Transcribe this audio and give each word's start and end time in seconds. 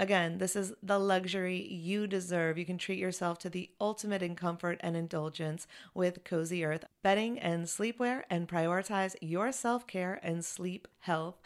Again, 0.00 0.38
this 0.38 0.56
is 0.56 0.72
the 0.82 0.98
luxury 0.98 1.60
you 1.70 2.06
deserve. 2.06 2.56
You 2.56 2.64
can 2.64 2.78
treat 2.78 2.98
yourself 2.98 3.38
to 3.40 3.50
the 3.50 3.68
ultimate 3.78 4.22
in 4.22 4.34
comfort 4.34 4.80
and 4.80 4.96
indulgence 4.96 5.66
with 5.92 6.24
Cozy 6.24 6.64
Earth 6.64 6.86
bedding 7.02 7.38
and 7.38 7.66
sleepwear 7.66 8.22
and 8.30 8.48
prioritize 8.48 9.14
your 9.20 9.52
self 9.52 9.86
care 9.86 10.18
and 10.22 10.42
sleep 10.42 10.88
health. 11.00 11.38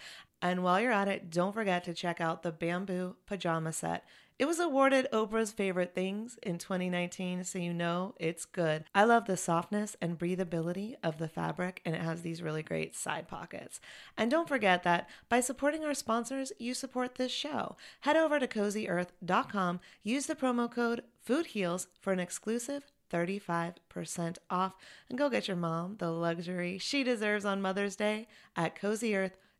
And 0.44 0.62
while 0.62 0.78
you're 0.78 0.92
at 0.92 1.08
it, 1.08 1.30
don't 1.30 1.54
forget 1.54 1.84
to 1.84 1.94
check 1.94 2.20
out 2.20 2.42
the 2.42 2.52
bamboo 2.52 3.16
pajama 3.24 3.72
set. 3.72 4.04
It 4.38 4.44
was 4.44 4.60
awarded 4.60 5.08
Oprah's 5.10 5.52
favorite 5.52 5.94
things 5.94 6.38
in 6.42 6.58
2019, 6.58 7.44
so 7.44 7.58
you 7.58 7.72
know 7.72 8.14
it's 8.20 8.44
good. 8.44 8.84
I 8.94 9.04
love 9.04 9.24
the 9.24 9.38
softness 9.38 9.96
and 10.02 10.18
breathability 10.18 10.96
of 11.02 11.16
the 11.16 11.28
fabric, 11.28 11.80
and 11.86 11.94
it 11.94 12.02
has 12.02 12.20
these 12.20 12.42
really 12.42 12.62
great 12.62 12.94
side 12.94 13.26
pockets. 13.26 13.80
And 14.18 14.30
don't 14.30 14.46
forget 14.46 14.82
that 14.82 15.08
by 15.30 15.40
supporting 15.40 15.82
our 15.82 15.94
sponsors, 15.94 16.52
you 16.58 16.74
support 16.74 17.14
this 17.14 17.32
show. 17.32 17.76
Head 18.00 18.16
over 18.16 18.38
to 18.38 18.46
cozyearth.com, 18.46 19.80
use 20.02 20.26
the 20.26 20.34
promo 20.34 20.70
code 20.70 21.04
FOODHEALS 21.26 21.86
for 22.02 22.12
an 22.12 22.20
exclusive 22.20 22.84
35% 23.10 24.36
off, 24.50 24.74
and 25.08 25.16
go 25.16 25.30
get 25.30 25.48
your 25.48 25.56
mom 25.56 25.96
the 25.96 26.10
luxury 26.10 26.76
she 26.76 27.02
deserves 27.02 27.46
on 27.46 27.62
Mother's 27.62 27.96
Day 27.96 28.26
at 28.56 28.78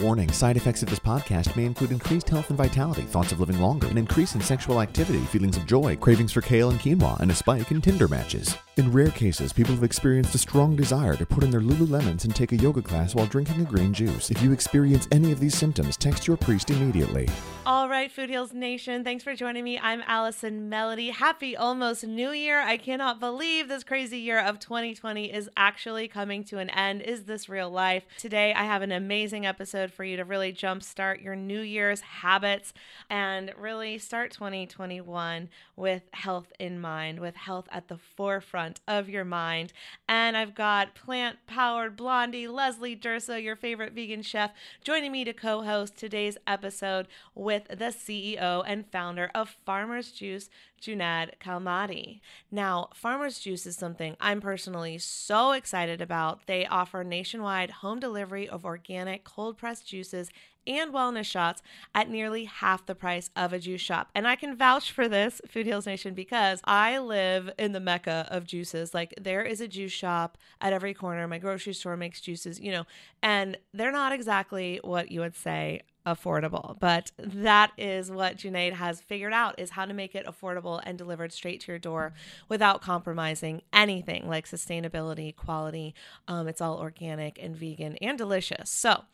Warning 0.00 0.32
side 0.32 0.56
effects 0.56 0.82
of 0.82 0.88
this 0.88 0.98
podcast 0.98 1.54
may 1.56 1.66
include 1.66 1.90
increased 1.90 2.30
health 2.30 2.48
and 2.48 2.56
vitality, 2.56 3.02
thoughts 3.02 3.32
of 3.32 3.40
living 3.40 3.60
longer, 3.60 3.86
an 3.88 3.98
increase 3.98 4.34
in 4.34 4.40
sexual 4.40 4.80
activity, 4.80 5.18
feelings 5.26 5.58
of 5.58 5.66
joy, 5.66 5.94
cravings 5.94 6.32
for 6.32 6.40
kale 6.40 6.70
and 6.70 6.80
quinoa, 6.80 7.20
and 7.20 7.30
a 7.30 7.34
spike 7.34 7.70
in 7.70 7.82
Tinder 7.82 8.08
matches. 8.08 8.56
In 8.78 8.90
rare 8.90 9.10
cases, 9.10 9.52
people 9.52 9.74
have 9.74 9.84
experienced 9.84 10.34
a 10.34 10.38
strong 10.38 10.74
desire 10.74 11.16
to 11.16 11.26
put 11.26 11.44
in 11.44 11.50
their 11.50 11.60
Lululemons 11.60 12.24
and 12.24 12.34
take 12.34 12.52
a 12.52 12.56
yoga 12.56 12.80
class 12.80 13.14
while 13.14 13.26
drinking 13.26 13.60
a 13.60 13.64
green 13.64 13.92
juice. 13.92 14.30
If 14.30 14.42
you 14.42 14.52
experience 14.52 15.06
any 15.12 15.32
of 15.32 15.40
these 15.40 15.54
symptoms, 15.54 15.98
text 15.98 16.26
your 16.26 16.38
priest 16.38 16.70
immediately. 16.70 17.28
All 17.66 17.90
right, 17.90 18.10
Food 18.10 18.30
Heals 18.30 18.54
Nation, 18.54 19.04
thanks 19.04 19.22
for 19.22 19.34
joining 19.34 19.64
me. 19.64 19.78
I'm 19.78 20.02
Allison 20.06 20.70
Melody. 20.70 21.10
Happy 21.10 21.54
almost 21.54 22.06
New 22.06 22.30
Year. 22.30 22.58
I 22.58 22.78
cannot 22.78 23.20
believe 23.20 23.68
this 23.68 23.84
crazy 23.84 24.18
year 24.18 24.40
of 24.40 24.58
2020 24.60 25.30
is 25.30 25.50
actually 25.58 26.08
coming 26.08 26.42
to 26.44 26.56
an 26.56 26.70
end. 26.70 27.02
Is 27.02 27.24
this 27.24 27.50
real 27.50 27.68
life? 27.68 28.04
Today, 28.16 28.54
I 28.54 28.64
have 28.64 28.80
an 28.80 28.92
amazing 28.92 29.44
episode 29.44 29.89
for 29.90 30.04
you 30.04 30.16
to 30.16 30.24
really 30.24 30.52
jumpstart 30.52 31.22
your 31.22 31.36
New 31.36 31.60
Year's 31.60 32.00
habits 32.00 32.72
and 33.08 33.52
really 33.58 33.98
start 33.98 34.32
2021 34.32 35.48
with 35.76 36.02
health 36.12 36.52
in 36.58 36.80
mind, 36.80 37.20
with 37.20 37.36
health 37.36 37.68
at 37.70 37.88
the 37.88 37.96
forefront 37.96 38.80
of 38.86 39.08
your 39.08 39.24
mind. 39.24 39.72
And 40.08 40.36
I've 40.36 40.54
got 40.54 40.94
plant 40.94 41.38
powered 41.46 41.96
blondie 41.96 42.48
Leslie 42.48 42.96
Durso, 42.96 43.42
your 43.42 43.56
favorite 43.56 43.92
vegan 43.92 44.22
chef, 44.22 44.52
joining 44.84 45.12
me 45.12 45.24
to 45.24 45.32
co 45.32 45.62
host 45.62 45.96
today's 45.96 46.38
episode 46.46 47.08
with 47.34 47.68
the 47.68 47.92
CEO 47.92 48.64
and 48.66 48.90
founder 48.90 49.30
of 49.34 49.56
Farmer's 49.64 50.12
Juice, 50.12 50.50
Junaid 50.80 51.38
Kalmadi. 51.40 52.20
Now, 52.50 52.88
Farmer's 52.94 53.38
Juice 53.38 53.66
is 53.66 53.76
something 53.76 54.16
I'm 54.20 54.40
personally 54.40 54.98
so 54.98 55.52
excited 55.52 56.00
about. 56.00 56.46
They 56.46 56.66
offer 56.66 57.04
nationwide 57.04 57.70
home 57.70 58.00
delivery 58.00 58.48
of 58.48 58.64
organic 58.64 59.24
cold 59.24 59.58
pressed 59.58 59.86
juices 59.86 60.30
and 60.66 60.92
wellness 60.92 61.24
shots 61.24 61.62
at 61.94 62.08
nearly 62.08 62.44
half 62.44 62.86
the 62.86 62.94
price 62.94 63.30
of 63.34 63.52
a 63.52 63.58
juice 63.58 63.80
shop. 63.80 64.10
And 64.14 64.26
I 64.26 64.36
can 64.36 64.56
vouch 64.56 64.92
for 64.92 65.08
this, 65.08 65.40
Food 65.48 65.66
Heals 65.66 65.86
Nation, 65.86 66.14
because 66.14 66.60
I 66.64 66.98
live 66.98 67.50
in 67.58 67.72
the 67.72 67.80
mecca 67.80 68.26
of 68.30 68.46
juices. 68.46 68.94
Like 68.94 69.14
there 69.20 69.42
is 69.42 69.60
a 69.60 69.68
juice 69.68 69.92
shop 69.92 70.38
at 70.60 70.72
every 70.72 70.94
corner. 70.94 71.26
My 71.26 71.38
grocery 71.38 71.72
store 71.72 71.96
makes 71.96 72.20
juices, 72.20 72.60
you 72.60 72.72
know, 72.72 72.84
and 73.22 73.56
they're 73.72 73.92
not 73.92 74.12
exactly 74.12 74.80
what 74.82 75.10
you 75.10 75.20
would 75.20 75.36
say 75.36 75.82
affordable. 76.06 76.78
But 76.78 77.12
that 77.18 77.72
is 77.76 78.10
what 78.10 78.36
Junaid 78.36 78.72
has 78.72 79.00
figured 79.00 79.32
out 79.32 79.58
is 79.58 79.70
how 79.70 79.84
to 79.84 79.94
make 79.94 80.14
it 80.14 80.26
affordable 80.26 80.80
and 80.84 80.96
delivered 80.96 81.32
straight 81.32 81.60
to 81.62 81.72
your 81.72 81.78
door 81.78 82.12
without 82.48 82.80
compromising 82.80 83.62
anything 83.72 84.28
like 84.28 84.46
sustainability, 84.46 85.34
quality. 85.34 85.94
Um, 86.28 86.48
it's 86.48 86.60
all 86.60 86.78
organic 86.78 87.42
and 87.42 87.56
vegan 87.56 87.96
and 87.98 88.16
delicious. 88.16 88.70
So 88.70 89.04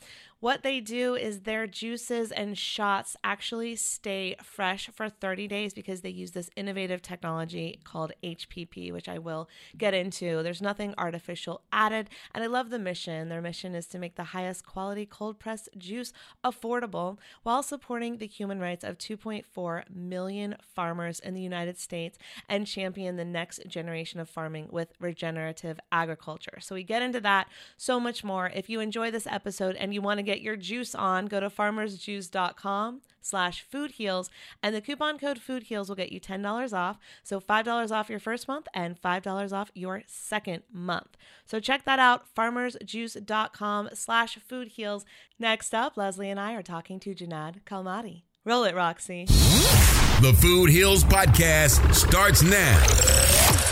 what 0.41 0.63
they 0.63 0.81
do 0.81 1.15
is 1.15 1.41
their 1.41 1.67
juices 1.67 2.31
and 2.31 2.59
shots 2.59 3.17
actually 3.25 3.75
stay 3.77 4.37
fresh 4.43 4.91
for 4.95 5.09
30 5.09 5.49
days 5.49 5.73
because 5.73 6.03
they 6.03 6.11
use 6.11 6.33
this 6.33 6.51
innovative 6.57 7.01
technology 7.01 7.81
called 7.85 8.13
HPP, 8.23 8.93
which 8.93 9.09
I 9.09 9.19
will 9.19 9.49
get 9.79 9.95
into. 9.95 10.43
There's 10.43 10.61
nothing 10.61 10.95
artificial 10.99 11.63
added, 11.73 12.11
and 12.35 12.45
I 12.45 12.49
love 12.49 12.69
the 12.69 12.79
mission. 12.79 13.29
Their 13.29 13.41
mission 13.41 13.75
is 13.75 13.87
to 13.89 13.99
make 13.99 14.17
the 14.17 14.25
highest 14.25 14.67
quality 14.67 15.07
cold 15.07 15.39
pressed 15.39 15.71
juice 15.79 16.13
affordable 16.45 17.17
while 17.43 17.63
supporting 17.63 18.19
the 18.19 18.27
human 18.27 18.61
rights 18.61 18.85
of 18.85 18.99
2.4 18.99 19.85
million 19.89 20.57
farmers 20.61 21.19
in 21.19 21.33
the 21.33 21.41
United 21.41 21.79
States 21.79 22.19
and 22.49 22.67
champion 22.67 23.17
the 23.17 23.25
next 23.25 23.67
generation 23.67 24.21
of 24.21 24.29
farming 24.29 24.69
with 24.71 24.93
regenerative 25.01 25.81
agriculture. 25.91 26.59
So 26.61 26.75
we 26.75 26.83
get 26.83 27.03
into 27.03 27.21
that 27.21 27.49
so 27.79 27.99
much 27.99 28.23
more. 28.23 28.51
If 28.55 28.69
you 28.69 28.81
enjoy 28.81 29.11
this 29.11 29.27
episode 29.27 29.77
and 29.77 29.95
you 29.95 30.03
want 30.03 30.19
to 30.19 30.26
get 30.27 30.43
your 30.43 30.57
juice 30.57 30.95
on, 30.95 31.27
go 31.27 31.41
to 31.41 31.49
farmersjuice.com 31.49 33.01
slash 33.21 33.63
food 33.63 33.93
heals 33.93 34.31
and 34.63 34.75
the 34.75 34.81
coupon 34.81 35.19
code 35.19 35.39
food 35.39 35.65
heals 35.65 35.89
will 35.89 35.97
get 35.97 36.13
you 36.13 36.21
$10 36.21 36.73
off. 36.73 36.99
So 37.25 37.41
$5 37.41 37.91
off 37.91 38.11
your 38.11 38.21
first 38.21 38.47
month 38.47 38.69
and 38.75 39.01
$5 39.01 39.53
off 39.53 39.71
your 39.75 40.03
second 40.07 40.63
month. 40.73 41.17
So 41.47 41.59
check 41.61 41.85
that 41.85 41.99
out, 41.99 42.25
farmersjuice.com 42.35 43.91
slash 43.95 44.39
food 44.39 44.69
heals. 44.69 45.05
Next 45.39 45.75
up, 45.75 45.97
Leslie 45.97 46.31
and 46.31 46.41
I 46.41 46.55
are 46.55 46.63
talking 46.63 47.01
to 47.01 47.15
Junaid 47.15 47.63
Kalmadi. 47.65 48.23
Roll 48.45 48.65
it, 48.65 48.77
Roxy. 48.77 49.25
The 49.25 50.37
Food 50.41 50.71
Heals 50.71 51.03
Podcast 51.03 51.95
starts 51.95 52.43
now. 52.43 53.66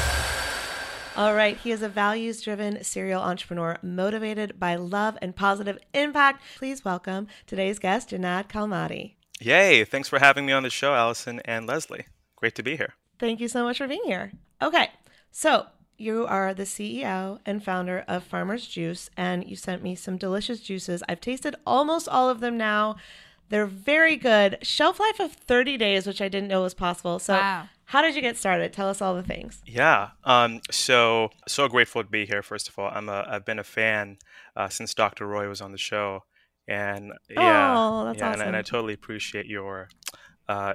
All 1.17 1.35
right. 1.35 1.57
He 1.57 1.71
is 1.71 1.81
a 1.81 1.89
values 1.89 2.43
driven 2.43 2.83
serial 2.83 3.23
entrepreneur 3.23 3.77
motivated 3.83 4.59
by 4.59 4.75
love 4.75 5.17
and 5.23 5.37
positive 5.37 5.79
impact. 5.93 6.43
Please 6.57 6.85
welcome 6.85 7.29
today's 7.47 7.79
guest, 7.79 8.11
Junaid 8.11 8.49
Kalmadi. 8.49 9.15
Yay. 9.41 9.85
Thanks 9.85 10.09
for 10.09 10.19
having 10.19 10.45
me 10.45 10.53
on 10.53 10.65
the 10.65 10.71
show, 10.71 10.93
Allison 10.93 11.41
and 11.45 11.69
Leslie. 11.69 12.07
Great 12.35 12.57
to 12.57 12.65
be 12.65 12.77
here. 12.77 12.95
Thank 13.21 13.39
you 13.39 13.47
so 13.47 13.63
much 13.63 13.79
for 13.79 13.87
being 13.87 14.03
here. 14.07 14.33
Okay. 14.61 14.89
So, 15.31 15.67
you 15.97 16.27
are 16.27 16.53
the 16.53 16.65
CEO 16.65 17.39
and 17.47 17.63
founder 17.63 18.05
of 18.09 18.25
Farmer's 18.25 18.67
Juice, 18.67 19.09
and 19.17 19.49
you 19.49 19.55
sent 19.55 19.85
me 19.85 19.95
some 19.95 20.17
delicious 20.17 20.59
juices. 20.59 21.05
I've 21.09 21.21
tasted 21.21 21.55
almost 21.65 22.09
all 22.09 22.29
of 22.29 22.41
them 22.41 22.57
now. 22.57 22.97
They're 23.51 23.67
very 23.67 24.17
good. 24.17 24.59
Shelf 24.63 24.99
life 24.99 25.21
of 25.21 25.33
30 25.33 25.77
days, 25.77 26.09
which 26.09 26.21
I 26.21 26.29
didn't 26.29 26.49
know 26.49 26.63
was 26.63 26.75
possible. 26.75 27.21
So, 27.21 27.35
wow. 27.35 27.69
How 27.87 28.03
did 28.03 28.15
you 28.15 28.23
get 28.23 28.37
started? 28.37 28.73
Tell 28.73 28.89
us 28.89 29.03
all 29.03 29.15
the 29.15 29.23
things. 29.23 29.63
Yeah. 29.67 30.11
Um, 30.25 30.61
so 30.71 31.31
so 31.47 31.69
grateful 31.69 32.03
to 32.03 32.09
be 32.09 32.27
here. 32.27 32.43
First 32.43 32.69
of 32.69 32.79
all, 32.79 32.91
I'm 32.93 33.09
a 33.09 33.25
I've 33.29 33.45
been 33.45 33.59
a 33.59 33.65
fan 33.65 34.19
uh, 34.57 34.69
since 34.69 34.95
Dr. 34.95 35.27
Roy 35.27 35.49
was 35.49 35.61
on 35.61 35.73
the 35.73 35.79
show, 35.79 36.25
and 36.67 37.13
yeah, 37.29 37.75
oh, 37.77 38.05
that's 38.05 38.19
yeah, 38.19 38.31
awesome. 38.31 38.41
and, 38.41 38.49
and 38.49 38.57
I 38.57 38.63
totally 38.63 38.95
appreciate 38.95 39.47
your. 39.47 39.89
Uh, 40.49 40.75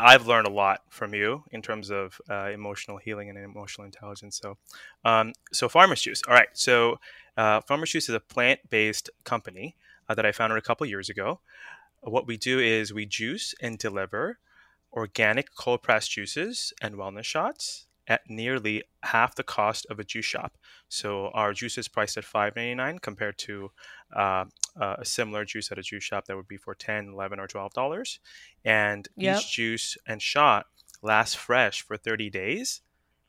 I've 0.00 0.26
learned 0.26 0.48
a 0.48 0.50
lot 0.50 0.80
from 0.90 1.14
you 1.14 1.44
in 1.52 1.62
terms 1.62 1.90
of 1.90 2.20
uh, 2.28 2.50
emotional 2.52 2.96
healing 2.96 3.28
and 3.30 3.38
emotional 3.38 3.84
intelligence. 3.84 4.40
So, 4.42 4.56
um, 5.04 5.32
so 5.52 5.68
Farmer's 5.68 6.02
Juice. 6.02 6.22
All 6.26 6.34
right. 6.34 6.48
So, 6.54 6.98
uh, 7.36 7.60
Farmer's 7.60 7.92
Juice 7.92 8.08
is 8.08 8.14
a 8.14 8.20
plant-based 8.20 9.10
company 9.22 9.76
uh, 10.08 10.14
that 10.14 10.26
I 10.26 10.32
founded 10.32 10.58
a 10.58 10.62
couple 10.62 10.86
years 10.86 11.08
ago. 11.08 11.40
What 12.00 12.26
we 12.26 12.36
do 12.36 12.58
is 12.58 12.92
we 12.92 13.06
juice 13.06 13.54
and 13.60 13.78
deliver 13.78 14.38
organic 14.96 15.54
cold 15.54 15.82
pressed 15.82 16.10
juices 16.10 16.72
and 16.80 16.94
wellness 16.94 17.24
shots 17.24 17.86
at 18.08 18.22
nearly 18.28 18.82
half 19.02 19.34
the 19.34 19.42
cost 19.42 19.86
of 19.90 19.98
a 19.98 20.04
juice 20.04 20.24
shop. 20.24 20.56
So 20.88 21.28
our 21.34 21.52
juice 21.52 21.76
is 21.76 21.88
priced 21.88 22.16
at 22.16 22.24
$5.99 22.24 23.02
compared 23.02 23.36
to 23.38 23.70
uh, 24.14 24.44
a 24.76 25.04
similar 25.04 25.44
juice 25.44 25.70
at 25.70 25.78
a 25.78 25.82
juice 25.82 26.04
shop 26.04 26.26
that 26.26 26.36
would 26.36 26.48
be 26.48 26.56
for 26.56 26.74
10 26.74 27.10
11 27.12 27.40
or 27.40 27.48
$12. 27.48 28.18
And 28.64 29.08
yep. 29.16 29.38
each 29.38 29.52
juice 29.52 29.96
and 30.06 30.22
shot 30.22 30.66
lasts 31.02 31.34
fresh 31.34 31.82
for 31.82 31.96
30 31.96 32.30
days, 32.30 32.80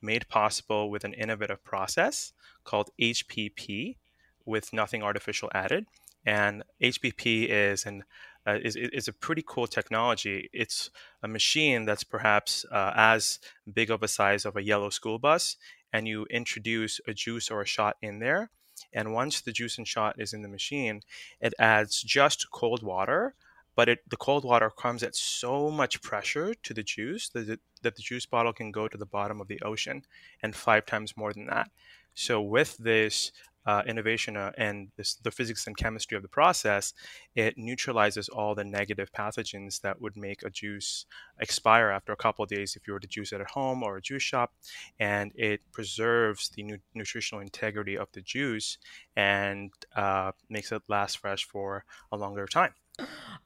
made 0.01 0.29
possible 0.29 0.89
with 0.89 1.03
an 1.03 1.13
innovative 1.13 1.63
process 1.63 2.33
called 2.63 2.91
HPP 3.01 3.97
with 4.45 4.73
nothing 4.73 5.03
artificial 5.03 5.49
added. 5.53 5.85
And 6.25 6.63
HPP 6.81 7.47
is 7.49 7.85
an 7.85 8.03
uh, 8.47 8.59
is, 8.63 8.75
is 8.75 9.07
a 9.07 9.13
pretty 9.13 9.43
cool 9.45 9.67
technology. 9.67 10.49
It's 10.53 10.89
a 11.21 11.27
machine 11.27 11.85
that's 11.85 12.03
perhaps 12.03 12.65
uh, 12.71 12.93
as 12.95 13.39
big 13.71 13.91
of 13.91 14.01
a 14.01 14.07
size 14.07 14.45
of 14.45 14.55
a 14.55 14.63
yellow 14.63 14.89
school 14.89 15.19
bus, 15.19 15.57
and 15.91 16.07
you 16.07 16.25
introduce 16.29 17.01
a 17.07 17.13
juice 17.13 17.51
or 17.51 17.61
a 17.61 17.67
shot 17.67 17.97
in 18.01 18.19
there. 18.19 18.49
And 18.93 19.13
once 19.13 19.41
the 19.41 19.51
juice 19.51 19.77
and 19.77 19.87
shot 19.87 20.15
is 20.17 20.33
in 20.33 20.43
the 20.43 20.47
machine, 20.47 21.01
it 21.41 21.53
adds 21.59 22.01
just 22.01 22.49
cold 22.51 22.83
water, 22.83 23.35
but 23.75 23.89
it, 23.89 24.09
the 24.09 24.17
cold 24.17 24.45
water 24.45 24.69
comes 24.69 25.03
at 25.03 25.15
so 25.15 25.69
much 25.69 26.01
pressure 26.01 26.53
to 26.53 26.73
the 26.73 26.83
juice 26.83 27.29
that, 27.29 27.59
that 27.81 27.95
the 27.95 28.01
juice 28.01 28.25
bottle 28.25 28.53
can 28.53 28.71
go 28.71 28.87
to 28.87 28.97
the 28.97 29.05
bottom 29.05 29.41
of 29.41 29.47
the 29.47 29.61
ocean 29.61 30.03
and 30.41 30.55
five 30.55 30.85
times 30.85 31.17
more 31.17 31.33
than 31.33 31.47
that. 31.47 31.69
So, 32.13 32.41
with 32.41 32.77
this 32.77 33.31
uh, 33.67 33.83
innovation 33.85 34.37
uh, 34.37 34.51
and 34.57 34.87
this, 34.95 35.15
the 35.15 35.29
physics 35.29 35.67
and 35.67 35.75
chemistry 35.75 36.15
of 36.15 36.23
the 36.23 36.29
process, 36.29 36.93
it 37.35 37.57
neutralizes 37.57 38.29
all 38.29 38.55
the 38.55 38.63
negative 38.63 39.11
pathogens 39.11 39.81
that 39.81 40.01
would 40.01 40.15
make 40.15 40.41
a 40.43 40.49
juice 40.49 41.05
expire 41.39 41.89
after 41.89 42.13
a 42.13 42.15
couple 42.15 42.43
of 42.43 42.49
days 42.49 42.75
if 42.77 42.87
you 42.87 42.93
were 42.93 42.99
to 42.99 43.07
juice 43.07 43.33
it 43.33 43.41
at 43.41 43.51
home 43.51 43.83
or 43.83 43.97
a 43.97 44.01
juice 44.01 44.23
shop. 44.23 44.53
And 44.99 45.33
it 45.35 45.59
preserves 45.73 46.49
the 46.49 46.63
nu- 46.63 46.79
nutritional 46.95 47.41
integrity 47.41 47.97
of 47.97 48.07
the 48.13 48.21
juice 48.21 48.77
and 49.17 49.71
uh, 49.95 50.31
makes 50.49 50.71
it 50.71 50.81
last 50.87 51.17
fresh 51.17 51.45
for 51.45 51.83
a 52.11 52.17
longer 52.17 52.47
time. 52.47 52.73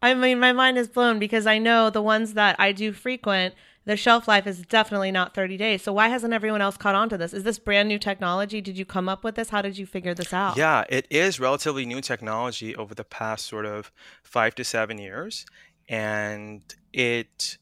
I 0.02 0.14
mean, 0.14 0.40
my 0.40 0.54
mind 0.54 0.78
is 0.78 0.88
blown 0.88 1.20
because 1.20 1.46
I 1.46 1.58
know 1.58 1.90
the 1.90 2.02
ones 2.02 2.36
that 2.36 2.56
I 2.60 2.72
do 2.72 2.94
frequent 2.94 3.56
the 3.86 3.98
shelf 3.98 4.28
life 4.28 4.46
is 4.46 4.62
definitely 4.62 5.12
not 5.12 5.34
30 5.34 5.58
days. 5.58 5.82
So 5.82 5.92
why 5.94 6.10
hasn't 6.10 6.34
everyone 6.34 6.62
else 6.62 6.78
caught 6.78 6.96
on 6.96 7.10
to 7.10 7.18
this? 7.18 7.34
Is 7.34 7.44
this 7.44 7.60
brand 7.60 7.90
new 7.90 7.98
technology? 7.98 8.62
Did 8.62 8.78
you 8.78 8.86
come 8.86 9.10
up 9.10 9.24
with 9.24 9.36
this? 9.36 9.50
How 9.50 9.62
did 9.62 9.78
you 9.78 9.86
figure 9.86 10.14
this 10.14 10.34
out? 10.34 10.58
Yeah, 10.58 10.86
it 10.90 11.08
is 11.10 11.40
relatively 11.40 11.86
new 11.86 12.02
technology 12.02 12.76
over 12.76 12.94
the 12.94 13.04
past 13.04 13.48
sort 13.48 13.66
of 13.66 13.92
five 14.24 14.56
to 14.56 14.64
seven 14.64 14.98
years. 14.98 15.46
And 15.90 16.62
it 16.94 17.58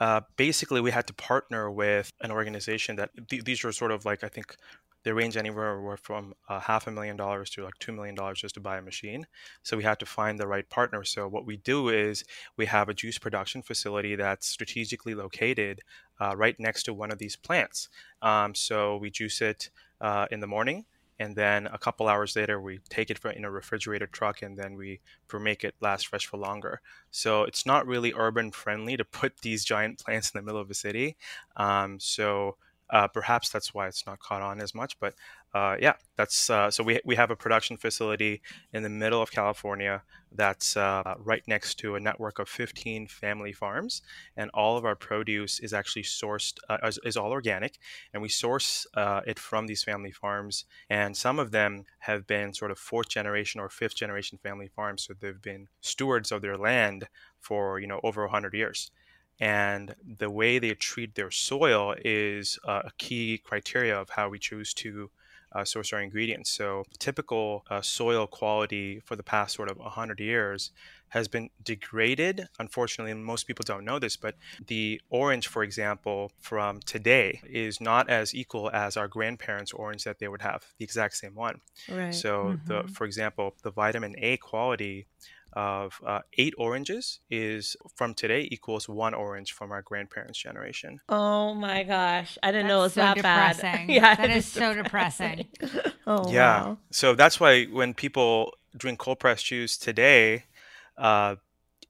uh, 0.00 0.20
basically, 0.36 0.80
we 0.80 0.90
had 0.90 1.06
to 1.08 1.14
partner 1.14 1.70
with 1.70 2.12
an 2.20 2.30
organization 2.30 2.96
that 2.96 3.10
th- 3.28 3.44
these 3.44 3.64
are 3.64 3.72
sort 3.72 3.90
of 3.90 4.04
like, 4.04 4.22
I 4.22 4.28
think, 4.28 4.56
they 5.04 5.12
range 5.12 5.36
anywhere 5.36 5.96
from 5.96 6.34
uh, 6.48 6.60
half 6.60 6.86
a 6.86 6.90
million 6.90 7.16
dollars 7.16 7.50
to 7.50 7.64
like 7.64 7.78
two 7.78 7.92
million 7.92 8.14
dollars 8.14 8.40
just 8.40 8.54
to 8.54 8.60
buy 8.60 8.78
a 8.78 8.82
machine. 8.82 9.26
So 9.62 9.76
we 9.76 9.84
had 9.84 9.98
to 10.00 10.06
find 10.06 10.38
the 10.38 10.46
right 10.46 10.68
partner. 10.68 11.04
So 11.04 11.28
what 11.28 11.46
we 11.46 11.56
do 11.56 11.88
is 11.88 12.24
we 12.56 12.66
have 12.66 12.88
a 12.88 12.94
juice 12.94 13.18
production 13.18 13.62
facility 13.62 14.16
that's 14.16 14.46
strategically 14.46 15.14
located 15.14 15.80
uh, 16.20 16.36
right 16.36 16.58
next 16.58 16.84
to 16.84 16.94
one 16.94 17.10
of 17.10 17.18
these 17.18 17.36
plants. 17.36 17.88
Um, 18.22 18.54
so 18.54 18.96
we 18.96 19.10
juice 19.10 19.40
it 19.40 19.70
uh, 20.00 20.26
in 20.30 20.40
the 20.40 20.46
morning 20.46 20.84
and 21.18 21.34
then 21.34 21.66
a 21.66 21.78
couple 21.78 22.08
hours 22.08 22.36
later 22.36 22.60
we 22.60 22.78
take 22.88 23.10
it 23.10 23.18
in 23.34 23.44
a 23.44 23.50
refrigerated 23.50 24.12
truck 24.12 24.42
and 24.42 24.56
then 24.56 24.74
we 24.76 25.00
make 25.40 25.64
it 25.64 25.74
last 25.80 26.06
fresh 26.06 26.26
for 26.26 26.36
longer 26.36 26.80
so 27.10 27.42
it's 27.42 27.66
not 27.66 27.86
really 27.86 28.12
urban 28.16 28.50
friendly 28.50 28.96
to 28.96 29.04
put 29.04 29.38
these 29.38 29.64
giant 29.64 29.98
plants 30.04 30.30
in 30.30 30.38
the 30.38 30.44
middle 30.44 30.60
of 30.60 30.70
a 30.70 30.74
city 30.74 31.16
um, 31.56 31.98
so 32.00 32.56
uh, 32.90 33.08
perhaps 33.08 33.48
that's 33.50 33.74
why 33.74 33.86
it's 33.86 34.06
not 34.06 34.18
caught 34.18 34.42
on 34.42 34.60
as 34.60 34.74
much 34.74 34.98
but 35.00 35.14
uh, 35.54 35.76
yeah, 35.80 35.94
that's 36.16 36.50
uh, 36.50 36.70
so 36.70 36.84
we, 36.84 37.00
we 37.04 37.16
have 37.16 37.30
a 37.30 37.36
production 37.36 37.76
facility 37.78 38.42
in 38.72 38.82
the 38.82 38.88
middle 38.88 39.22
of 39.22 39.30
California 39.30 40.02
that's 40.30 40.76
uh, 40.76 41.14
right 41.18 41.42
next 41.46 41.76
to 41.76 41.94
a 41.94 42.00
network 42.00 42.38
of 42.38 42.50
15 42.50 43.06
family 43.06 43.54
farms, 43.54 44.02
and 44.36 44.50
all 44.52 44.76
of 44.76 44.84
our 44.84 44.94
produce 44.94 45.58
is 45.60 45.72
actually 45.72 46.02
sourced 46.02 46.58
uh, 46.68 46.76
is, 46.84 46.98
is, 47.02 47.16
all 47.16 47.30
organic, 47.30 47.78
and 48.12 48.22
we 48.22 48.28
source 48.28 48.86
uh, 48.92 49.22
it 49.26 49.38
from 49.38 49.66
these 49.66 49.82
family 49.82 50.12
farms, 50.12 50.66
and 50.90 51.16
some 51.16 51.38
of 51.38 51.50
them 51.50 51.84
have 52.00 52.26
been 52.26 52.52
sort 52.52 52.70
of 52.70 52.78
fourth 52.78 53.08
generation 53.08 53.58
or 53.58 53.70
fifth 53.70 53.96
generation 53.96 54.38
family 54.42 54.68
farms, 54.68 55.04
so 55.04 55.14
they've 55.18 55.40
been 55.40 55.68
stewards 55.80 56.30
of 56.30 56.42
their 56.42 56.58
land 56.58 57.08
for 57.40 57.80
you 57.80 57.86
know 57.86 58.00
over 58.04 58.22
100 58.24 58.52
years 58.52 58.90
and 59.40 59.94
the 60.18 60.30
way 60.30 60.58
they 60.58 60.74
treat 60.74 61.14
their 61.14 61.30
soil 61.30 61.94
is 62.04 62.58
uh, 62.66 62.82
a 62.84 62.90
key 62.98 63.38
criteria 63.38 63.98
of 63.98 64.10
how 64.10 64.28
we 64.28 64.38
choose 64.38 64.74
to 64.74 65.10
uh, 65.52 65.64
source 65.64 65.92
our 65.92 66.00
ingredients. 66.00 66.50
So 66.50 66.84
typical 66.98 67.64
uh, 67.70 67.80
soil 67.80 68.26
quality 68.26 69.00
for 69.04 69.16
the 69.16 69.22
past 69.22 69.54
sort 69.54 69.70
of 69.70 69.78
100 69.78 70.20
years 70.20 70.72
has 71.08 71.26
been 71.26 71.48
degraded. 71.62 72.48
Unfortunately, 72.58 73.14
most 73.14 73.46
people 73.46 73.62
don't 73.64 73.84
know 73.84 73.98
this, 73.98 74.16
but 74.16 74.34
the 74.66 75.00
orange, 75.08 75.46
for 75.46 75.62
example, 75.62 76.30
from 76.38 76.80
today 76.80 77.40
is 77.48 77.80
not 77.80 78.10
as 78.10 78.34
equal 78.34 78.70
as 78.72 78.96
our 78.96 79.08
grandparents' 79.08 79.72
orange 79.72 80.04
that 80.04 80.18
they 80.18 80.28
would 80.28 80.42
have, 80.42 80.66
the 80.78 80.84
exact 80.84 81.16
same 81.16 81.34
one. 81.34 81.60
Right. 81.88 82.14
So, 82.14 82.44
mm-hmm. 82.44 82.66
the, 82.66 82.92
for 82.92 83.04
example, 83.04 83.54
the 83.62 83.70
vitamin 83.70 84.16
A 84.18 84.36
quality 84.36 85.06
of 85.58 86.00
uh, 86.06 86.20
eight 86.34 86.54
oranges 86.56 87.18
is 87.28 87.76
from 87.96 88.14
today 88.14 88.46
equals 88.48 88.88
one 88.88 89.12
orange 89.12 89.50
from 89.50 89.72
our 89.72 89.82
grandparents' 89.82 90.38
generation. 90.38 91.00
Oh 91.08 91.52
my 91.52 91.82
gosh. 91.82 92.38
I 92.44 92.52
didn't 92.52 92.68
That's 92.68 92.70
know 92.70 92.78
it 92.78 92.82
was 92.82 92.92
so 92.92 93.00
that 93.00 93.16
depressing. 93.16 93.62
bad. 93.88 93.88
yeah. 93.88 94.14
That 94.14 94.30
is 94.30 94.46
so 94.46 94.72
depressing. 94.72 95.48
oh, 96.06 96.30
yeah. 96.32 96.62
Wow. 96.62 96.78
So 96.92 97.16
that's 97.16 97.40
why 97.40 97.64
when 97.64 97.92
people 97.92 98.52
drink 98.76 99.00
cold 99.00 99.18
pressed 99.18 99.46
juice 99.46 99.76
today, 99.76 100.44
uh, 100.96 101.34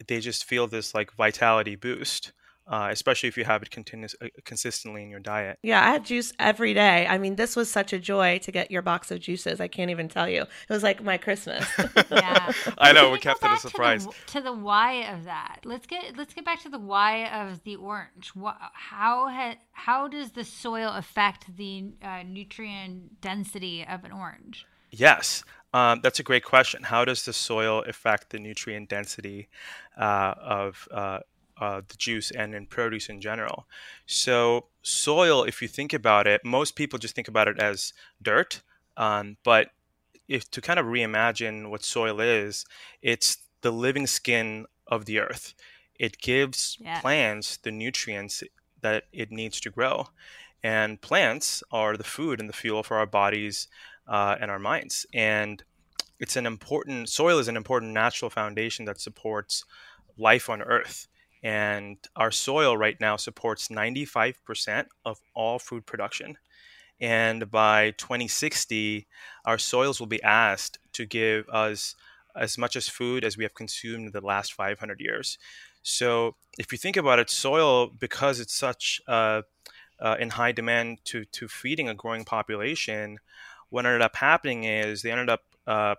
they 0.07 0.21
just 0.21 0.45
feel 0.45 0.67
this 0.67 0.95
like 0.95 1.13
vitality 1.13 1.77
boost 1.77 2.33
uh, 2.69 2.89
especially 2.91 3.29
if 3.29 3.39
you 3.39 3.45
have 3.45 3.63
it 3.63 3.71
continuous, 3.71 4.15
uh, 4.21 4.29
consistently 4.45 5.03
in 5.03 5.09
your 5.09 5.21
diet. 5.21 5.59
Yeah, 5.63 5.83
I 5.83 5.93
had 5.93 6.05
juice 6.05 6.33
every 6.39 6.75
day. 6.75 7.07
I 7.07 7.17
mean, 7.17 7.37
this 7.37 7.57
was 7.57 7.71
such 7.71 7.93
a 7.95 7.99
joy 7.99 8.39
to 8.39 8.53
get 8.53 8.71
your 8.71 8.83
box 8.83 9.11
of 9.11 9.21
juices. 9.21 9.61
I 9.61 9.69
can't 9.69 9.91
even 9.91 10.09
tell 10.09 10.29
you. 10.29 10.43
It 10.43 10.71
was 10.71 10.83
like 10.83 11.03
my 11.03 11.17
Christmas. 11.17 11.67
yeah, 12.11 12.53
I 12.79 12.93
know. 12.93 13.11
We 13.11 13.19
kept 13.19 13.43
it 13.43 13.51
a 13.51 13.57
surprise. 13.57 14.05
To 14.05 14.11
the, 14.11 14.33
to 14.33 14.41
the, 14.43 14.53
why 14.53 15.05
of 15.13 15.25
that. 15.25 15.61
Let's 15.65 15.87
get 15.87 16.17
let's 16.17 16.35
get 16.35 16.45
back 16.45 16.61
to 16.63 16.69
the 16.69 16.79
why 16.79 17.27
of 17.29 17.63
the 17.65 17.77
orange. 17.77 18.33
How 18.35 19.29
ha, 19.29 19.55
how 19.73 20.09
does 20.09 20.33
the 20.33 20.45
soil 20.45 20.93
affect 20.95 21.57
the 21.57 21.87
uh, 22.03 22.23
nutrient 22.27 23.21
density 23.23 23.87
of 23.89 24.05
an 24.05 24.13
orange? 24.13 24.67
Yes. 24.91 25.43
Um, 25.75 26.01
that's 26.03 26.19
a 26.19 26.23
great 26.23 26.45
question. 26.45 26.83
How 26.83 27.05
does 27.05 27.25
the 27.25 27.33
soil 27.33 27.83
affect 27.87 28.31
the 28.31 28.39
nutrient 28.39 28.89
density 28.89 29.49
uh, 29.99 30.35
of 30.41 30.89
uh, 30.91 31.21
uh, 31.61 31.83
the 31.87 31.97
juice 31.97 32.31
and 32.31 32.55
in 32.55 32.67
produce 32.67 33.09
in 33.09 33.21
general. 33.21 33.67
So, 34.07 34.67
soil, 34.83 35.45
if 35.45 35.61
you 35.61 35.69
think 35.69 35.93
about 35.93 36.27
it, 36.27 36.45
most 36.45 36.77
people 36.77 36.99
just 36.99 37.15
think 37.15 37.29
about 37.29 37.49
it 37.49 37.59
as 37.59 37.93
dirt. 38.23 38.63
Um, 38.97 39.37
but 39.45 39.71
if 40.29 40.51
to 40.51 40.61
kind 40.61 40.79
of 40.79 40.87
reimagine 40.87 41.71
what 41.71 41.85
soil 41.85 42.21
is, 42.21 42.65
it's 43.03 43.39
the 43.63 43.73
living 43.73 44.07
skin 44.07 44.67
of 44.87 45.05
the 45.05 45.19
earth. 45.19 45.55
It 45.99 46.19
gives 46.19 46.79
yeah. 46.81 47.01
plants 47.01 47.57
the 47.57 47.73
nutrients 47.73 48.43
that 48.81 49.05
it 49.13 49.31
needs 49.31 49.61
to 49.61 49.71
grow. 49.71 50.09
And 50.63 51.01
plants 51.01 51.63
are 51.71 51.97
the 51.97 52.05
food 52.05 52.41
and 52.41 52.49
the 52.49 52.55
fuel 52.55 52.83
for 52.83 52.97
our 52.97 53.07
bodies 53.07 53.69
uh, 54.07 54.37
and 54.41 54.51
our 54.51 54.59
minds. 54.59 55.07
And 55.15 55.63
it's 56.19 56.37
an 56.37 56.47
important, 56.47 57.09
soil 57.09 57.39
is 57.39 57.49
an 57.49 57.57
important 57.57 57.93
natural 57.93 58.31
foundation 58.31 58.85
that 58.87 59.01
supports 59.01 59.65
life 60.17 60.49
on 60.49 60.63
earth. 60.63 61.09
And 61.43 61.99
our 62.17 62.31
soil 62.31 62.77
right 62.77 62.97
now 63.01 63.17
supports 63.17 63.69
95% 63.69 64.87
of 65.05 65.19
all 65.35 65.59
food 65.59 65.87
production. 65.87 66.39
And 67.01 67.51
by 67.51 67.93
2060, 67.93 69.07
our 69.45 69.59
soils 69.59 70.01
will 70.01 70.09
be 70.09 70.23
asked 70.23 70.79
to 70.95 71.07
give 71.07 71.49
us 71.49 71.95
as 72.35 72.59
much 72.59 72.77
as 72.77 72.89
food 72.89 73.25
as 73.25 73.37
we 73.37 73.45
have 73.45 73.55
consumed 73.55 74.07
in 74.07 74.13
the 74.13 74.21
last 74.21 74.53
500 74.53 75.01
years. 75.01 75.39
So, 75.83 76.37
if 76.59 76.73
you 76.73 76.79
think 76.79 76.97
about 76.97 77.21
it, 77.21 77.31
soil, 77.31 77.87
because 77.87 78.41
it's 78.41 78.55
such 78.55 79.01
uh, 79.07 79.43
uh, 80.01 80.17
in 80.19 80.31
high 80.31 80.53
demand 80.53 80.99
to, 81.05 81.25
to 81.27 81.47
feeding 81.47 81.89
a 81.89 81.95
growing 81.95 82.25
population, 82.25 83.19
what 83.71 83.87
ended 83.87 84.03
up 84.03 84.17
happening 84.17 84.65
is 84.65 85.03
they 85.03 85.13
ended 85.13 85.31
up 85.31 85.43
uh, 85.67 85.95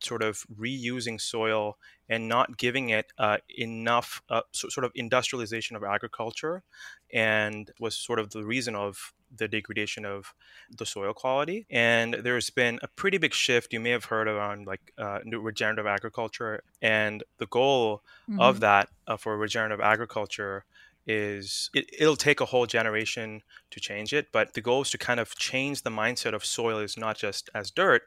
sort 0.00 0.22
of 0.22 0.44
reusing 0.58 1.20
soil 1.20 1.76
and 2.08 2.28
not 2.28 2.56
giving 2.56 2.88
it 2.90 3.12
uh, 3.18 3.38
enough 3.56 4.22
uh, 4.30 4.40
so, 4.52 4.68
sort 4.68 4.84
of 4.84 4.92
industrialization 4.94 5.76
of 5.76 5.84
agriculture 5.84 6.62
and 7.12 7.70
was 7.80 7.96
sort 7.96 8.18
of 8.18 8.30
the 8.30 8.44
reason 8.44 8.74
of 8.74 9.12
the 9.36 9.48
degradation 9.48 10.04
of 10.04 10.32
the 10.78 10.86
soil 10.86 11.12
quality 11.12 11.66
and 11.70 12.14
there's 12.14 12.48
been 12.50 12.78
a 12.82 12.88
pretty 12.88 13.18
big 13.18 13.34
shift 13.34 13.72
you 13.72 13.80
may 13.80 13.90
have 13.90 14.06
heard 14.06 14.26
around 14.26 14.66
like 14.66 14.92
uh, 14.96 15.18
regenerative 15.40 15.86
agriculture 15.86 16.62
and 16.80 17.22
the 17.38 17.46
goal 17.46 18.02
mm-hmm. 18.28 18.40
of 18.40 18.60
that 18.60 18.88
uh, 19.06 19.16
for 19.16 19.36
regenerative 19.36 19.80
agriculture 19.80 20.64
is 21.06 21.70
it, 21.74 21.90
it'll 21.98 22.16
take 22.16 22.40
a 22.40 22.46
whole 22.46 22.66
generation 22.66 23.42
to 23.70 23.80
change 23.80 24.12
it 24.12 24.28
but 24.32 24.54
the 24.54 24.60
goal 24.60 24.82
is 24.82 24.90
to 24.90 24.98
kind 24.98 25.20
of 25.20 25.34
change 25.36 25.82
the 25.82 25.90
mindset 25.90 26.34
of 26.34 26.44
soil 26.44 26.78
is 26.78 26.96
not 26.96 27.16
just 27.16 27.50
as 27.54 27.70
dirt 27.70 28.02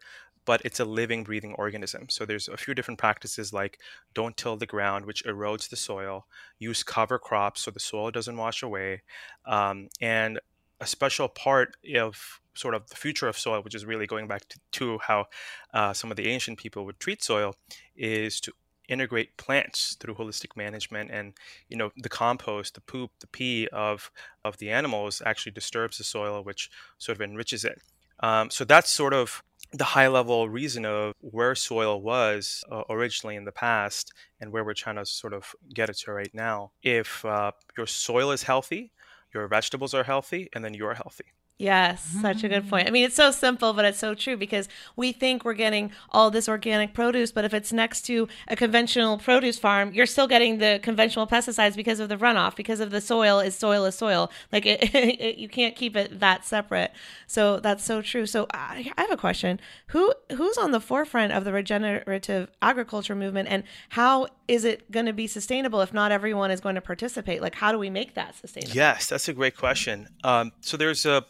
but 0.46 0.62
it's 0.66 0.80
a 0.80 0.86
living, 0.86 1.24
breathing 1.24 1.54
organism. 1.58 2.08
So 2.10 2.26
there's 2.26 2.48
a 2.48 2.58
few 2.58 2.74
different 2.74 3.00
practices 3.00 3.54
like 3.54 3.80
don't 4.14 4.36
till 4.36 4.58
the 4.58 4.66
ground, 4.66 5.06
which 5.06 5.24
erodes 5.26 5.70
the 5.70 5.76
soil, 5.76 6.26
use 6.60 6.84
cover 6.84 7.20
crops 7.20 7.62
so 7.62 7.72
the 7.72 7.80
soil 7.80 8.12
doesn't 8.12 8.38
wash 8.38 8.64
away, 8.64 9.02
um, 9.46 9.90
and 10.00 10.40
a 10.80 10.88
special 10.88 11.28
part 11.28 11.76
of 11.96 12.40
sort 12.56 12.74
of 12.74 12.90
the 12.90 12.96
future 12.96 13.28
of 13.28 13.38
soil, 13.38 13.62
which 13.62 13.76
is 13.76 13.86
really 13.86 14.08
going 14.08 14.28
back 14.28 14.48
to, 14.50 14.60
to 14.72 14.98
how 15.00 15.26
uh, 15.74 15.94
some 15.94 16.12
of 16.12 16.18
the 16.18 16.28
ancient 16.28 16.58
people 16.58 16.86
would 16.86 17.00
treat 17.00 17.24
soil, 17.24 17.56
is 17.96 18.40
to 18.42 18.52
integrate 18.90 19.38
plants 19.38 19.96
through 20.00 20.16
holistic 20.16 20.58
management. 20.58 21.12
And 21.12 21.34
you 21.70 21.78
know 21.78 21.92
the 21.96 22.10
compost 22.10 22.76
the 22.76 22.82
poop 22.82 23.12
the 23.20 23.28
pee 23.28 23.68
of 23.72 24.12
of 24.44 24.58
the 24.58 24.70
animals 24.70 25.22
actually 25.26 25.54
disturbs 25.54 25.98
the 25.98 26.04
soil 26.04 26.44
which 26.44 26.70
sort 26.98 27.18
of 27.18 27.22
enriches 27.22 27.64
it. 27.64 27.82
Um, 28.20 28.50
so 28.50 28.66
that's 28.66 28.90
sort 28.90 29.14
of 29.14 29.44
the 29.74 29.84
high 29.84 30.08
level 30.08 30.50
reason 30.50 30.86
of 30.86 31.14
where 31.22 31.56
soil 31.56 32.02
was 32.02 32.64
uh, 32.72 32.84
originally 32.90 33.36
in 33.36 33.46
the 33.46 33.52
past 33.52 34.14
and 34.40 34.52
where 34.52 34.64
we're 34.64 34.74
trying 34.74 34.98
to 34.98 35.06
sort 35.06 35.34
of 35.34 35.56
get 35.74 35.90
it 35.90 35.98
to 36.00 36.12
right 36.12 36.34
now. 36.34 36.72
If 36.84 37.24
uh, 37.24 37.52
your 37.78 37.88
soil 37.88 38.32
is 38.32 38.44
healthy, 38.44 38.92
your 39.34 39.48
vegetables 39.48 39.94
are 39.94 40.04
healthy, 40.04 40.50
and 40.54 40.64
then 40.64 40.74
you're 40.74 40.94
healthy. 40.94 41.26
Yes, 41.62 42.02
such 42.24 42.44
a 42.44 42.50
good 42.50 42.68
point. 42.68 42.88
I 42.88 42.90
mean, 42.90 43.06
it's 43.06 43.16
so 43.16 43.30
simple, 43.30 43.74
but 43.74 43.86
it's 43.86 44.00
so 44.00 44.16
true 44.16 44.36
because 44.36 44.68
we 44.96 45.12
think 45.12 45.46
we're 45.46 45.54
getting 45.54 45.92
all 46.10 46.32
this 46.32 46.50
organic 46.50 46.96
produce, 46.96 47.32
but 47.32 47.46
if 47.46 47.54
it's 47.54 47.72
next 47.72 48.02
to 48.08 48.28
a 48.48 48.56
conventional 48.56 49.20
produce 49.20 49.60
farm, 49.60 49.94
you're 49.94 50.08
still 50.08 50.28
getting 50.28 50.58
the 50.58 50.80
conventional 50.82 51.28
pesticides 51.28 51.76
because 51.76 52.00
of 52.00 52.10
the 52.10 52.18
runoff, 52.18 52.56
because 52.56 52.80
of 52.80 52.90
the 52.90 53.00
soil 53.00 53.40
is 53.40 53.56
soil 53.56 53.86
is 53.86 53.94
soil. 53.94 54.32
Like 54.52 54.66
it, 54.66 54.96
it, 54.96 55.38
you 55.38 55.48
can't 55.48 55.76
keep 55.76 55.96
it 55.96 56.20
that 56.20 56.46
separate. 56.46 56.94
So 57.28 57.60
that's 57.60 57.84
so 57.84 58.02
true. 58.02 58.26
So 58.26 58.48
I, 58.52 58.92
I 58.98 59.02
have 59.02 59.12
a 59.12 59.18
question: 59.18 59.60
Who 59.88 60.16
who's 60.36 60.58
on 60.58 60.72
the 60.72 60.82
forefront 60.82 61.32
of 61.32 61.44
the 61.44 61.54
regenerative 61.54 62.50
agriculture 62.64 63.14
movement, 63.14 63.50
and 63.50 63.66
how 63.90 64.30
is 64.48 64.66
it 64.66 64.90
going 64.92 65.06
to 65.06 65.14
be 65.14 65.28
sustainable 65.28 65.82
if 65.82 65.94
not 65.94 66.12
everyone 66.12 66.50
is 66.50 66.60
going 66.60 66.76
to 66.76 66.82
participate? 66.82 67.40
Like, 67.40 67.54
how 67.54 67.72
do 67.72 67.78
we 67.78 67.92
make 67.92 68.16
that 68.16 68.36
sustainable? 68.36 68.74
Yes, 68.74 69.10
that's 69.10 69.28
a 69.28 69.34
great 69.34 69.56
question. 69.56 70.08
Um, 70.24 70.54
so 70.62 70.76
there's 70.76 71.06
a 71.06 71.24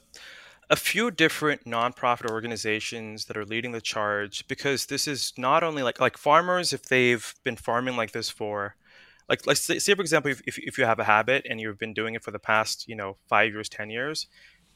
a 0.72 0.76
few 0.78 1.12
different 1.12 1.66
nonprofit 1.66 2.32
organizations 2.32 3.26
that 3.26 3.36
are 3.36 3.46
leading 3.46 3.74
the 3.74 3.82
charge 3.82 4.48
because 4.48 4.88
this 4.88 5.06
is 5.06 5.34
not 5.38 5.64
only 5.64 5.84
like 5.84 6.00
like 6.00 6.18
farmers 6.18 6.72
if 6.74 6.84
they've 6.86 7.36
been 7.44 7.58
farming 7.58 7.98
like 7.98 8.14
this 8.14 8.30
for 8.30 8.76
like 9.28 9.46
let's 9.46 9.62
say, 9.62 9.78
say 9.78 9.94
for 9.94 10.02
example 10.02 10.32
if, 10.32 10.42
if, 10.48 10.58
if 10.58 10.78
you 10.78 10.86
have 10.86 10.98
a 10.98 11.04
habit 11.04 11.46
and 11.48 11.60
you've 11.60 11.78
been 11.78 11.94
doing 11.94 12.16
it 12.16 12.24
for 12.24 12.32
the 12.32 12.40
past 12.40 12.88
you 12.88 12.96
know 12.96 13.18
five 13.28 13.52
years 13.52 13.68
ten 13.68 13.90
years 13.90 14.28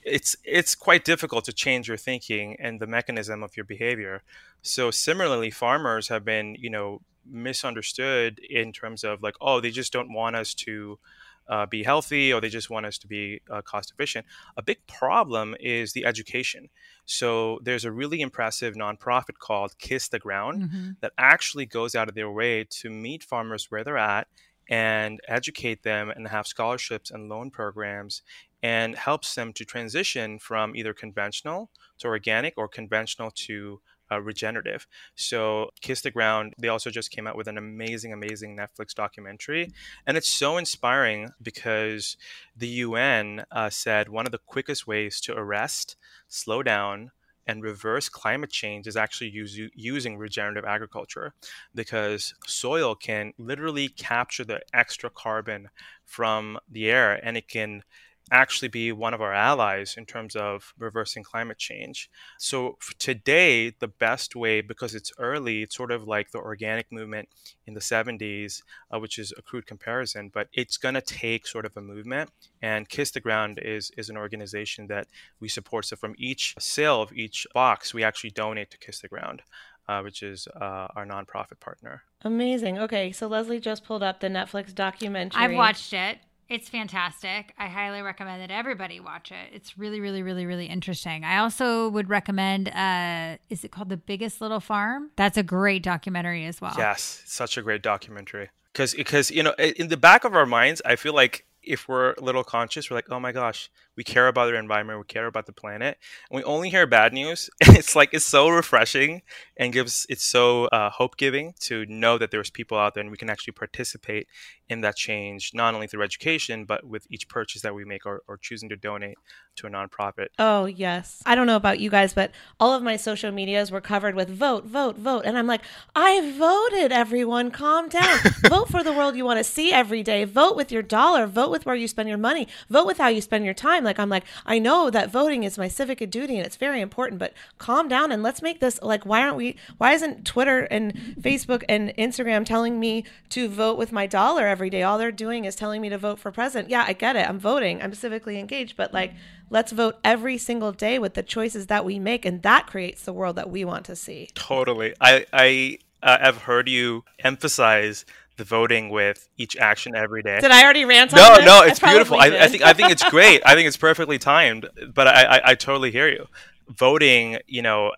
it's 0.06 0.36
it's 0.44 0.76
quite 0.76 1.04
difficult 1.04 1.44
to 1.46 1.54
change 1.54 1.88
your 1.88 1.98
thinking 1.98 2.56
and 2.60 2.80
the 2.80 2.88
mechanism 2.88 3.42
of 3.44 3.58
your 3.58 3.66
behavior. 3.66 4.22
So 4.62 4.92
similarly, 4.92 5.50
farmers 5.50 6.08
have 6.10 6.24
been 6.24 6.56
you 6.60 6.70
know 6.70 7.02
misunderstood 7.28 8.40
in 8.48 8.72
terms 8.72 9.04
of 9.04 9.24
like 9.24 9.34
oh 9.42 9.60
they 9.60 9.72
just 9.72 9.92
don't 9.92 10.14
want 10.14 10.36
us 10.36 10.54
to 10.54 11.00
uh, 11.48 11.66
be 11.66 11.84
healthy 11.84 12.34
or 12.34 12.42
they 12.42 12.50
just 12.50 12.70
want 12.70 12.86
us 12.86 12.98
to 13.00 13.08
be 13.08 13.42
uh, 13.50 13.62
cost 13.62 13.92
efficient. 13.92 14.26
A 14.58 14.64
big 14.64 14.86
problem 14.88 15.56
is 15.60 15.94
the 15.94 16.06
education. 16.06 16.70
So 17.06 17.60
there's 17.64 17.86
a 17.86 17.92
really 17.92 18.22
impressive 18.22 18.76
nonprofit 18.76 19.38
called 19.40 19.78
Kiss 19.78 20.08
the 20.08 20.20
Ground 20.20 20.64
mm-hmm. 20.64 20.90
that 21.02 21.14
actually 21.18 21.66
goes 21.66 21.96
out 21.96 22.10
of 22.10 22.16
their 22.16 22.32
way 22.32 22.66
to 22.82 22.90
meet 22.90 23.24
farmers 23.24 23.70
where 23.70 23.84
they're 23.84 23.98
at 23.98 24.28
and 24.70 25.20
educate 25.28 25.84
them 25.84 26.10
and 26.10 26.28
have 26.28 26.48
scholarships 26.48 27.12
and 27.12 27.30
loan 27.30 27.52
programs 27.52 28.24
and 28.64 28.96
helps 28.96 29.36
them 29.36 29.54
to 29.54 29.64
transition 29.64 30.40
from 30.40 30.76
either 30.76 30.94
conventional 30.94 31.70
to 32.00 32.08
organic 32.08 32.56
or 32.58 32.68
conventional 32.68 33.30
to 33.30 33.80
uh, 34.12 34.22
regenerative. 34.22 34.88
So, 35.16 35.72
Kiss 35.82 36.02
the 36.02 36.12
Ground, 36.12 36.54
they 36.58 36.68
also 36.68 36.90
just 36.90 37.12
came 37.12 37.28
out 37.28 37.38
with 37.38 37.48
an 37.48 37.58
amazing, 37.58 38.14
amazing 38.14 38.58
Netflix 38.58 38.94
documentary. 38.94 39.74
And 40.06 40.18
it's 40.18 40.30
so 40.30 40.58
inspiring 40.58 41.32
because 41.42 42.18
the 42.56 42.68
UN 42.68 43.46
uh, 43.52 43.70
said 43.70 44.10
one 44.10 44.26
of 44.26 44.32
the 44.32 44.40
quickest 44.40 44.88
ways 44.88 45.20
to 45.22 45.34
arrest, 45.34 45.96
slow 46.28 46.64
down, 46.64 47.12
and 47.48 47.64
reverse 47.64 48.10
climate 48.10 48.50
change 48.50 48.88
is 48.88 48.98
actually 48.98 49.30
use, 49.30 49.60
using 49.76 50.18
regenerative 50.18 50.66
agriculture 50.66 51.34
because 51.74 52.34
soil 52.46 52.96
can 52.96 53.34
literally 53.38 53.88
capture 53.88 54.44
the 54.44 54.62
extra 54.74 55.10
carbon 55.10 55.70
from 56.04 56.58
the 56.70 56.90
air 56.90 57.20
and 57.24 57.38
it 57.38 57.48
can 57.48 57.84
actually 58.32 58.68
be 58.70 58.92
one 58.92 59.14
of 59.14 59.22
our 59.22 59.34
allies 59.34 59.96
in 59.98 60.06
terms 60.06 60.36
of 60.36 60.74
reversing 60.80 61.24
climate 61.24 61.58
change. 61.58 62.10
So 62.40 62.78
today, 62.98 63.70
the 63.70 63.88
best 63.88 64.36
way, 64.36 64.62
because 64.62 64.96
it's 64.96 65.12
early, 65.20 65.62
it's 65.62 65.76
sort 65.76 65.92
of 65.92 66.08
like 66.08 66.32
the 66.32 66.40
organic 66.40 66.92
movement 66.92 67.30
in 67.68 67.76
the 67.76 67.80
70s, 67.80 68.64
uh, 68.92 69.00
which 69.00 69.20
is 69.20 69.32
a 69.38 69.42
crude 69.42 69.68
comparison, 69.68 70.32
but 70.34 70.48
it's 70.54 70.78
going 70.78 70.96
to 70.96 71.02
take 71.02 71.46
sort 71.46 71.66
of 71.66 71.78
a 71.78 71.82
movement. 71.82 72.32
And 72.62 72.90
Kiss 72.90 73.12
the 73.12 73.20
Ground 73.20 73.60
is, 73.62 73.92
is 73.96 74.10
an 74.10 74.18
organization 74.18 74.88
that 74.88 75.08
we 75.40 75.48
support. 75.48 75.86
So 75.86 75.96
from 75.96 76.16
each 76.18 76.56
sale 76.58 77.02
of 77.02 77.14
each 77.14 77.46
box, 77.54 77.94
we 77.94 78.04
actually 78.04 78.32
donate 78.32 78.72
to 78.72 78.78
Kiss 78.78 79.00
the 79.00 79.08
Ground. 79.08 79.44
Uh, 79.88 80.02
which 80.02 80.24
is 80.24 80.48
uh, 80.60 80.88
our 80.96 81.06
nonprofit 81.06 81.60
partner. 81.60 82.02
Amazing. 82.24 82.80
Okay, 82.80 83.12
so 83.12 83.28
Leslie 83.28 83.60
just 83.60 83.84
pulled 83.84 84.02
up 84.02 84.20
the 84.20 84.30
Netflix 84.30 84.74
documentary. 84.74 85.40
I've 85.40 85.54
watched 85.54 85.94
it. 85.94 86.18
It's 86.48 86.70
fantastic. 86.70 87.54
I 87.58 87.68
highly 87.68 88.02
recommend 88.02 88.42
that 88.42 88.52
everybody 88.52 89.00
watch 89.00 89.32
it. 89.32 89.50
It's 89.52 89.78
really, 89.78 90.00
really, 90.00 90.22
really, 90.22 90.46
really 90.46 90.68
interesting. 90.68 91.24
I 91.24 91.38
also 91.38 91.90
would 91.90 92.10
recommend 92.10 92.70
uh 92.70 93.38
is 93.50 93.64
it 93.64 93.72
called 93.72 93.90
The 93.90 93.98
Biggest 93.98 94.42
Little 94.42 94.60
Farm? 94.60 95.12
That's 95.16 95.38
a 95.38 95.44
great 95.44 95.84
documentary 95.84 96.46
as 96.46 96.62
well. 96.62 96.76
Yes, 96.78 97.24
such 97.26 97.58
a 97.58 97.62
great 97.62 97.82
documentary. 97.82 98.50
Because 98.72 98.94
because 98.94 99.32
you 99.32 99.42
know, 99.42 99.54
in 99.54 99.88
the 99.88 99.98
back 99.98 100.24
of 100.24 100.36
our 100.36 100.46
minds, 100.46 100.82
I 100.86 100.96
feel 100.96 101.14
like 101.14 101.46
if 101.64 101.88
we're 101.88 102.14
a 102.14 102.22
little 102.22 102.44
conscious, 102.44 102.90
we're 102.90 102.98
like, 102.98 103.10
oh 103.10 103.20
my 103.20 103.32
gosh, 103.32 103.70
we 103.96 104.04
care 104.04 104.28
about 104.28 104.50
our 104.50 104.56
environment, 104.56 105.00
we 105.00 105.06
care 105.06 105.28
about 105.28 105.46
the 105.46 105.54
planet, 105.54 105.98
and 106.30 106.38
we 106.38 106.44
only 106.44 106.70
hear 106.70 106.86
bad 106.86 107.14
news. 107.14 107.50
it's 107.62 107.96
like 107.96 108.10
it's 108.14 108.26
so 108.26 108.50
refreshing 108.50 109.22
and 109.58 109.74
gives 109.74 110.06
it's 110.10 110.26
so 110.26 110.66
uh, 110.66 110.90
hope 110.90 111.18
giving 111.18 111.54
to 111.62 111.86
know 111.88 112.18
that 112.18 112.32
there's 112.32 112.50
people 112.50 112.78
out 112.78 112.94
there 112.94 113.02
and 113.02 113.12
we 113.12 113.18
can 113.18 113.30
actually 113.30 113.54
participate 113.54 114.28
in 114.68 114.82
that 114.82 114.96
change, 114.96 115.52
not 115.54 115.76
only 115.76 115.88
through 115.88 116.02
education, 116.02 116.66
but 116.66 116.84
with 116.84 117.06
each 117.10 117.30
purchase 117.30 117.62
that 117.62 117.76
we 117.76 117.86
make 117.86 118.06
or, 118.06 118.24
or 118.28 118.38
choosing 118.38 118.70
to 118.70 118.76
donate 118.76 119.18
to 119.56 119.68
a 119.68 119.70
nonprofit. 119.70 120.28
Oh, 120.40 120.66
yes. 120.66 121.22
I 121.26 121.36
don't 121.36 121.48
know 121.48 121.56
about 121.56 121.80
you 121.80 121.90
guys, 121.90 122.14
but 122.14 122.32
all 122.60 122.74
of 122.74 122.82
my 122.82 122.98
social 122.98 123.32
medias 123.32 123.72
were 123.72 123.80
covered 123.80 124.16
with 124.16 124.30
vote, 124.30 124.66
vote, 124.66 124.98
vote. 124.98 125.24
And 125.26 125.38
I'm 125.38 125.48
like, 125.48 125.62
I 125.96 126.34
voted, 126.38 126.92
everyone. 126.92 127.52
Calm 127.52 127.90
down. 127.90 128.20
vote 128.50 128.70
for 128.70 128.84
the 128.84 128.92
world 128.92 129.16
you 129.16 129.24
want 129.24 129.38
to 129.38 129.44
see 129.44 129.72
every 129.72 130.04
day. 130.04 130.24
Vote 130.26 130.56
with 130.56 130.72
your 130.72 130.82
dollar. 130.82 131.28
Vote 131.28 131.52
with 131.52 131.66
where 131.66 131.76
you 131.76 131.88
spend 131.88 132.10
your 132.10 132.18
money. 132.18 132.48
Vote 132.70 132.88
with 132.88 132.98
how 132.98 133.08
you 133.08 133.22
spend 133.22 133.46
your 133.46 133.54
time. 133.54 133.84
Like, 133.86 134.00
I'm 134.00 134.10
like, 134.10 134.26
I 134.46 134.60
know 134.60 134.90
that 134.90 135.12
voting 135.12 135.44
is 135.44 135.58
my 135.58 135.68
civic 135.68 136.10
duty 136.10 136.38
and 136.38 136.46
it's 136.46 136.56
very 136.58 136.82
important, 136.82 137.20
but 137.20 137.34
calm 137.58 137.88
down 137.88 138.12
and 138.12 138.22
let's 138.22 138.42
make 138.42 138.60
this 138.60 138.82
like, 138.82 139.06
why 139.06 139.22
aren't 139.22 139.38
we, 139.38 139.56
why 139.78 139.94
isn't 139.94 140.26
Twitter 140.26 140.62
and 140.72 140.94
Facebook 141.22 141.64
and 141.70 141.94
Instagram 141.98 142.46
telling 142.46 142.80
me 142.80 143.06
to 143.30 143.48
vote 143.48 143.78
with 143.78 143.92
my 143.92 144.06
dollar 144.06 144.48
every 144.48 144.70
day? 144.70 144.84
All 144.84 144.98
they're 144.98 145.12
doing 145.12 145.46
is 145.46 145.56
telling 145.56 145.82
me 145.82 145.90
to 145.90 145.98
vote 145.98 146.20
for 146.20 146.32
president. 146.32 146.70
Yeah, 146.70 146.86
I 146.88 146.94
get 146.94 147.16
it. 147.16 147.28
I'm 147.28 147.40
voting. 147.40 147.82
I'm 147.82 147.92
civically 147.92 148.38
engaged, 148.40 148.76
but 148.76 148.94
like, 148.94 149.14
let's 149.50 149.72
vote 149.72 149.98
every 150.04 150.38
single 150.38 150.72
day 150.72 151.00
with 151.00 151.14
the 151.14 151.24
choices 151.24 151.68
that 151.68 151.86
we 151.86 152.00
make. 152.00 152.26
And 152.26 152.42
that 152.42 152.68
creates 152.68 153.04
the 153.04 153.14
world 153.14 153.36
that 153.38 153.50
we 153.50 153.64
want 153.64 153.86
to 153.86 153.96
see. 153.96 154.30
Totally. 154.34 154.94
I, 155.00 155.26
I, 155.32 155.80
uh, 156.04 156.20
have 156.20 156.44
heard 156.44 156.70
you 156.70 157.04
emphasize 157.20 158.06
the 158.38 158.44
voting 158.44 158.90
with 158.90 159.28
each 159.38 159.56
action 159.58 159.96
every 159.96 160.22
day. 160.22 160.40
Did 160.40 160.52
I 160.52 160.64
already 160.64 160.86
rant 160.86 161.14
on 161.14 161.20
No, 161.20 161.36
this? 161.36 161.46
no, 161.46 161.64
it's 161.64 161.84
I 161.84 161.92
beautiful. 161.92 162.18
I, 162.18 162.28
I, 162.28 162.48
think 162.48 162.64
I 162.64 162.74
think 162.74 162.92
it's 162.92 163.08
great. 163.10 163.42
I 163.46 163.56
think 163.56 163.68
it's 163.68 163.78
perfectly 163.78 164.18
timed. 164.18 164.68
But 164.94 165.08
I, 165.08 165.24
I, 165.24 165.42
I 165.52 165.56
totally 165.56 165.92
hear 165.92 166.08
you. 166.08 166.26
Voting, 166.68 167.38
you 167.48 167.62
know, 167.62 167.92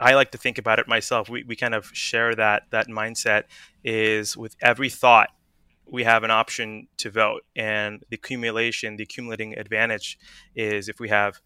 I, 0.00 0.10
I, 0.10 0.14
like 0.14 0.30
to 0.32 0.38
think 0.38 0.58
about 0.58 0.78
it 0.78 0.88
myself. 0.88 1.28
We, 1.28 1.44
we 1.44 1.56
kind 1.56 1.74
of 1.74 1.90
share 1.92 2.34
that 2.34 2.64
that 2.70 2.88
mindset 2.88 3.44
is 3.84 4.36
with 4.36 4.56
every 4.60 4.88
thought 4.88 5.30
we 5.90 6.04
have 6.04 6.22
an 6.22 6.30
option 6.30 6.88
to 6.98 7.10
vote 7.10 7.44
and 7.56 8.04
the 8.10 8.16
accumulation 8.16 8.96
the 8.96 9.04
accumulating 9.04 9.56
advantage 9.58 10.18
is 10.54 10.88
if 10.88 11.00
we 11.00 11.08
have 11.08 11.40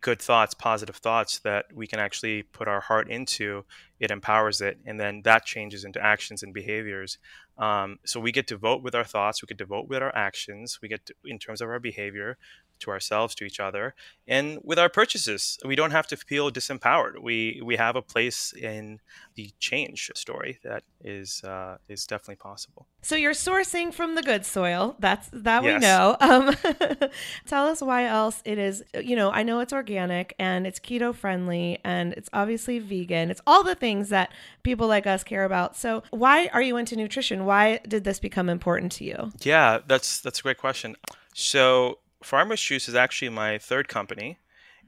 good 0.00 0.20
thoughts, 0.20 0.54
positive 0.54 0.96
thoughts 0.96 1.40
that 1.40 1.66
we 1.74 1.86
can 1.86 1.98
actually 1.98 2.42
put 2.42 2.68
our 2.68 2.80
heart 2.80 3.10
into, 3.10 3.64
it 3.98 4.10
empowers 4.10 4.60
it, 4.60 4.78
and 4.86 5.00
then 5.00 5.22
that 5.24 5.44
changes 5.44 5.84
into 5.84 6.02
actions 6.02 6.42
and 6.42 6.54
behaviors. 6.54 7.18
Um, 7.58 7.98
so 8.04 8.20
we 8.20 8.32
get 8.32 8.46
to 8.48 8.56
vote 8.56 8.82
with 8.82 8.94
our 8.94 9.04
thoughts, 9.04 9.42
we 9.42 9.46
get 9.46 9.58
to 9.58 9.66
vote 9.66 9.88
with 9.88 10.02
our 10.02 10.14
actions, 10.14 10.78
we 10.80 10.88
get 10.88 11.04
to, 11.06 11.14
in 11.24 11.38
terms 11.38 11.60
of 11.60 11.68
our 11.68 11.80
behavior, 11.80 12.38
to 12.80 12.90
ourselves, 12.90 13.34
to 13.36 13.44
each 13.44 13.60
other, 13.60 13.94
and 14.26 14.58
with 14.62 14.78
our 14.78 14.88
purchases. 14.88 15.58
We 15.64 15.76
don't 15.76 15.90
have 15.90 16.06
to 16.08 16.16
feel 16.16 16.50
disempowered. 16.50 17.20
We 17.22 17.60
we 17.64 17.76
have 17.76 17.96
a 17.96 18.02
place 18.02 18.52
in 18.52 19.00
the 19.34 19.50
change 19.58 20.10
story 20.14 20.58
that 20.62 20.82
is 21.02 21.42
uh, 21.44 21.78
is 21.88 22.06
definitely 22.06 22.36
possible. 22.36 22.86
So 23.02 23.16
you're 23.16 23.32
sourcing 23.32 23.92
from 23.92 24.14
the 24.14 24.22
good 24.22 24.44
soil. 24.44 24.96
That's 24.98 25.28
that 25.32 25.62
yes. 25.64 25.74
we 25.74 25.86
know. 25.86 26.16
Um, 26.30 26.54
tell 27.46 27.66
us 27.66 27.82
why 27.82 28.04
else 28.04 28.40
it 28.44 28.56
is. 28.56 28.84
You 28.94 29.16
know, 29.16 29.32
I 29.32 29.42
know 29.42 29.58
it's 29.58 29.72
organic 29.72 30.34
and 30.38 30.64
it's 30.64 30.78
keto 30.78 31.12
friendly 31.12 31.80
and 31.82 32.12
it's 32.12 32.28
obviously 32.32 32.78
vegan. 32.78 33.30
It's 33.30 33.40
all 33.48 33.64
the 33.64 33.74
things 33.74 34.10
that 34.10 34.30
people 34.62 34.86
like 34.86 35.08
us 35.08 35.24
care 35.24 35.44
about. 35.44 35.76
So 35.76 36.04
why 36.10 36.48
are 36.52 36.62
you 36.62 36.76
into 36.76 36.94
nutrition? 36.94 37.46
Why 37.46 37.80
did 37.88 38.04
this 38.04 38.20
become 38.20 38.48
important 38.48 38.92
to 38.92 39.04
you? 39.04 39.32
Yeah, 39.40 39.80
that's 39.86 40.20
that's 40.20 40.38
a 40.38 40.42
great 40.42 40.58
question. 40.58 40.94
So 41.34 41.98
Farmers 42.22 42.60
Juice 42.60 42.88
is 42.88 42.94
actually 42.94 43.30
my 43.30 43.58
third 43.58 43.88
company, 43.88 44.38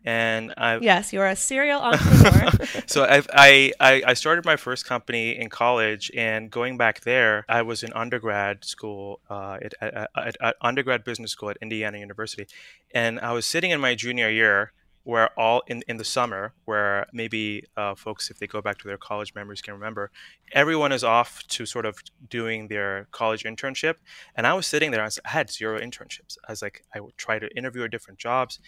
and 0.05 0.53
I 0.57 0.79
yes, 0.79 1.12
you're 1.12 1.27
a 1.27 1.37
serial 1.37 1.81
entrepreneur. 1.81 2.51
so 2.87 3.05
I've, 3.05 3.29
I 3.33 3.73
I 3.81 4.14
started 4.14 4.45
my 4.45 4.57
first 4.57 4.87
company 4.87 5.37
in 5.37 5.49
college, 5.49 6.11
and 6.14 6.51
going 6.51 6.77
back 6.77 7.01
there, 7.01 7.45
I 7.49 7.62
was 7.62 7.83
in 7.83 7.92
undergrad 7.92 8.64
school 8.64 9.21
uh, 9.31 9.59
at, 9.62 9.75
at, 9.81 10.11
at, 10.16 10.37
at 10.40 10.57
undergrad 10.61 11.05
business 11.05 11.31
school 11.31 11.51
at 11.51 11.57
Indiana 11.62 11.99
University, 11.99 12.47
and 12.95 13.21
I 13.21 13.33
was 13.33 13.47
sitting 13.47 13.71
in 13.71 13.81
my 13.81 13.95
junior 13.95 14.29
year 14.29 14.73
where 15.05 15.29
all 15.38 15.62
in, 15.67 15.83
in 15.88 15.97
the 15.97 16.05
summer 16.05 16.53
where 16.65 17.07
maybe 17.12 17.65
uh, 17.77 17.95
folks 17.95 18.31
if 18.31 18.38
they 18.38 18.47
go 18.47 18.61
back 18.61 18.79
to 18.79 18.87
their 18.87 18.97
college 18.97 19.35
memories 19.35 19.61
can 19.61 19.75
remember 19.75 20.11
everyone 20.53 20.93
is 20.93 21.03
off 21.03 21.43
to 21.49 21.67
sort 21.67 21.85
of 21.87 21.99
doing 22.29 22.69
their 22.69 23.09
college 23.11 23.45
internship. 23.45 23.95
And 24.37 24.47
i 24.47 24.55
was 24.55 24.67
sitting 24.67 24.91
there 24.91 25.05
i 25.05 25.09
had 25.25 25.51
zero 25.51 25.79
internships. 25.79 26.37
I 26.47 26.53
was 26.53 26.62
like 26.62 26.85
i 26.95 27.01
would 27.01 27.17
try 27.17 27.38
to 27.38 27.49
interview 27.57 27.85
at 27.85 27.91
different 27.91 28.19
jobs 28.19 28.59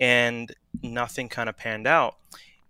and 0.00 0.54
nothing 0.82 1.28
kind 1.28 1.48
of 1.48 1.56
panned 1.56 1.86
out. 1.86 2.16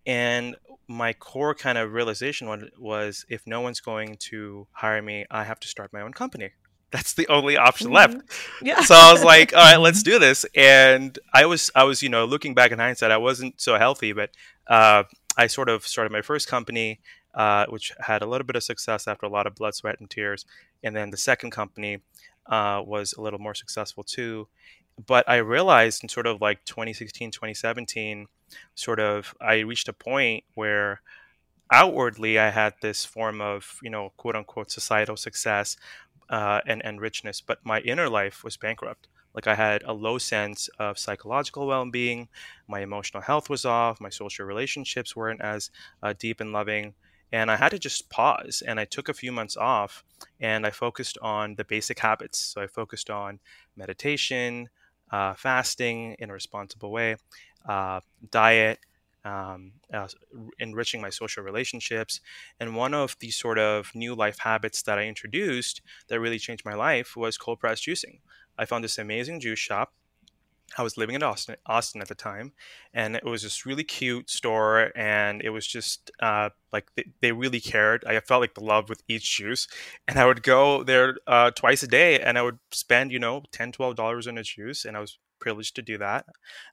And 0.07 0.57
my 0.87 1.15
core 1.15 1.55
kind 1.55 1.79
of 1.79 1.93
realization 1.93 2.69
was 2.79 3.25
if 3.29 3.47
no 3.47 3.61
one's 3.63 3.81
going 3.81 4.17
to 4.19 4.67
hire 4.73 5.01
me 5.01 5.25
i 5.31 5.43
have 5.43 5.59
to 5.59 5.67
start 5.67 5.93
my 5.95 6.03
own 6.03 6.13
company 6.13 6.51
that's 6.95 7.15
the 7.15 7.27
only 7.27 7.57
option 7.57 7.91
left. 7.91 8.19
Mm-hmm. 8.19 8.67
Yeah. 8.67 8.81
So 8.83 8.95
I 8.95 9.13
was 9.13 9.25
like, 9.25 9.53
all 9.53 9.59
right, 9.59 9.81
let's 9.81 10.03
do 10.11 10.21
this. 10.21 10.47
And 10.55 11.19
I 11.33 11.45
was, 11.45 11.69
I 11.75 11.83
was, 11.83 12.05
you 12.05 12.09
know, 12.09 12.25
looking 12.25 12.55
back 12.55 12.71
in 12.71 12.79
hindsight, 12.79 13.11
I 13.11 13.17
wasn't 13.17 13.61
so 13.61 13.77
healthy, 13.77 14.13
but 14.13 14.31
uh, 14.69 15.03
I 15.37 15.49
sort 15.49 15.69
of 15.69 15.85
started 15.85 16.13
my 16.13 16.23
first 16.23 16.47
company, 16.47 17.01
uh, 17.35 17.67
which 17.67 17.93
had 17.99 18.23
a 18.23 18.27
little 18.27 18.47
bit 18.47 18.55
of 18.55 18.63
success 18.63 19.09
after 19.09 19.27
a 19.27 19.29
lot 19.29 19.49
of 19.49 19.57
blood, 19.57 19.75
sweat, 19.75 19.97
and 19.99 20.09
tears. 20.09 20.47
And 20.85 20.95
then 20.95 21.11
the 21.11 21.17
second 21.17 21.51
company 21.51 21.99
uh, 22.47 22.81
was 22.87 23.13
a 23.13 23.21
little 23.21 23.41
more 23.41 23.57
successful 23.57 24.05
too. 24.05 24.47
But 25.05 25.29
I 25.29 25.39
realized 25.39 26.05
in 26.05 26.09
sort 26.09 26.29
of 26.29 26.41
like 26.41 26.65
2016, 26.65 27.33
2017, 27.33 28.29
sort 28.77 29.01
of, 29.01 29.35
I 29.41 29.59
reached 29.61 29.89
a 29.89 29.93
point 29.93 30.45
where 30.55 31.01
outwardly 31.73 32.39
I 32.39 32.51
had 32.51 32.75
this 32.83 33.05
form 33.05 33.41
of, 33.41 33.81
you 33.83 33.91
know, 33.91 34.13
quote 34.17 34.37
unquote 34.37 34.71
societal 34.71 35.17
success 35.17 35.77
uh, 36.31 36.61
and, 36.67 36.85
and 36.85 37.01
richness, 37.01 37.41
but 37.41 37.59
my 37.65 37.81
inner 37.81 38.09
life 38.09 38.45
was 38.45 38.57
bankrupt. 38.57 39.09
Like 39.35 39.47
I 39.47 39.55
had 39.57 39.83
a 39.83 39.93
low 39.93 40.19
sense 40.19 40.69
of 40.79 40.99
psychological 40.99 41.67
well 41.67 41.91
being, 41.91 42.29
my 42.69 42.81
emotional 42.81 43.23
health 43.23 43.51
was 43.51 43.65
off, 43.65 44.01
my 44.01 44.09
social 44.09 44.47
relationships 44.47 45.17
weren't 45.17 45.41
as 45.41 45.71
uh, 46.03 46.15
deep 46.17 46.41
and 46.41 46.53
loving. 46.53 46.95
And 47.33 47.51
I 47.51 47.57
had 47.57 47.71
to 47.71 47.79
just 47.81 48.09
pause. 48.11 48.63
And 48.65 48.79
I 48.79 48.85
took 48.85 49.09
a 49.09 49.15
few 49.15 49.33
months 49.33 49.57
off 49.57 50.05
and 50.41 50.65
I 50.65 50.71
focused 50.71 51.19
on 51.21 51.57
the 51.57 51.65
basic 51.65 51.99
habits. 51.99 52.39
So 52.39 52.63
I 52.63 52.69
focused 52.69 53.11
on 53.11 53.41
meditation, 53.77 54.69
uh, 55.11 55.35
fasting 55.35 56.15
in 56.21 56.31
a 56.31 56.33
responsible 56.33 56.93
way, 56.93 57.17
uh, 57.69 58.01
diet, 58.31 58.79
um, 59.25 59.73
uh, 59.93 60.09
enriching 60.59 61.01
my 61.01 61.11
social 61.11 61.43
relationships. 61.43 62.21
And 62.61 62.77
one 62.77 62.95
of 62.95 63.17
the 63.21 63.31
sort 63.31 63.59
of 63.59 63.91
new 63.95 64.15
life 64.15 64.39
habits 64.41 64.83
that 64.83 64.99
I 64.99 65.05
introduced 65.05 65.81
that 66.09 66.21
really 66.21 66.39
changed 66.39 66.65
my 66.65 66.75
life 66.75 67.17
was 67.17 67.39
cold 67.39 67.61
press 67.61 67.81
juicing. 67.81 68.19
I 68.59 68.65
found 68.65 68.85
this 68.85 68.99
amazing 68.99 69.41
juice 69.41 69.59
shop. 69.59 69.93
I 70.77 70.83
was 70.83 70.97
living 70.97 71.15
in 71.15 71.23
Austin, 71.23 71.57
Austin 71.67 72.01
at 72.01 72.09
the 72.09 72.15
time, 72.15 72.53
and 72.93 73.15
it 73.15 73.25
was 73.25 73.43
this 73.43 73.65
really 73.65 73.85
cute 73.85 74.29
store, 74.29 74.91
and 74.97 75.41
it 75.43 75.51
was 75.51 75.67
just 75.67 76.11
uh, 76.21 76.51
like 76.73 76.91
they, 76.97 77.05
they, 77.21 77.33
really 77.33 77.61
cared. 77.61 78.05
I 78.07 78.19
felt 78.21 78.41
like 78.41 78.55
the 78.55 78.65
love 78.65 78.89
with 78.89 79.03
each 79.07 79.37
juice, 79.37 79.69
and 80.09 80.19
I 80.19 80.27
would 80.27 80.43
go 80.43 80.83
there 80.83 81.19
uh, 81.27 81.53
twice 81.53 81.83
a 81.83 81.87
day, 81.87 82.19
and 82.19 82.37
I 82.39 82.43
would 82.43 82.59
spend 82.73 83.13
you 83.13 83.19
know 83.19 83.45
10 83.53 83.73
dollars 83.95 84.27
on 84.27 84.39
a 84.39 84.43
juice, 84.43 84.85
and 84.85 84.97
I 84.97 85.01
was 85.01 85.19
privileged 85.45 85.77
to 85.77 85.83
do 85.83 85.99
that. 85.99 86.25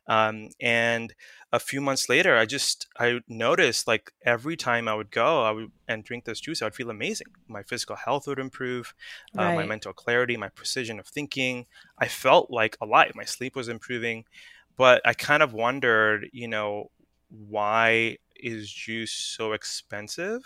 Um, 0.08 0.50
and 0.62 1.14
a 1.52 1.60
few 1.60 1.82
months 1.82 2.08
later, 2.08 2.38
I 2.38 2.46
just 2.46 2.88
I 2.98 3.20
noticed 3.28 3.86
like 3.86 4.14
every 4.26 4.56
time 4.56 4.88
I 4.88 4.96
would 4.96 5.12
go, 5.12 5.44
I 5.44 5.52
would 5.52 5.72
and 5.90 6.06
drink 6.06 6.24
this 6.24 6.40
juice, 6.40 6.62
I 6.62 6.66
would 6.66 6.76
feel 6.76 6.90
amazing. 6.90 7.28
My 7.50 7.64
physical 7.64 7.98
health 7.98 8.28
would 8.28 8.40
improve, 8.40 8.94
right. 9.36 9.52
uh, 9.52 9.56
my 9.56 9.66
mental 9.66 9.92
clarity, 9.92 10.38
my 10.38 10.48
precision 10.50 11.00
of 11.00 11.08
thinking. 11.08 11.66
I 12.00 12.08
felt 12.08 12.50
like 12.50 12.78
alive. 12.80 13.12
My 13.14 13.26
sleep 13.26 13.58
was 13.58 13.68
improving, 13.68 14.24
but 14.78 15.02
I 15.04 15.14
kind 15.14 15.44
of 15.44 15.54
wondered, 15.54 16.30
you 16.32 16.48
know, 16.48 16.92
why 17.28 18.18
is 18.38 18.72
juice 18.72 19.12
so 19.12 19.52
expensive? 19.52 20.42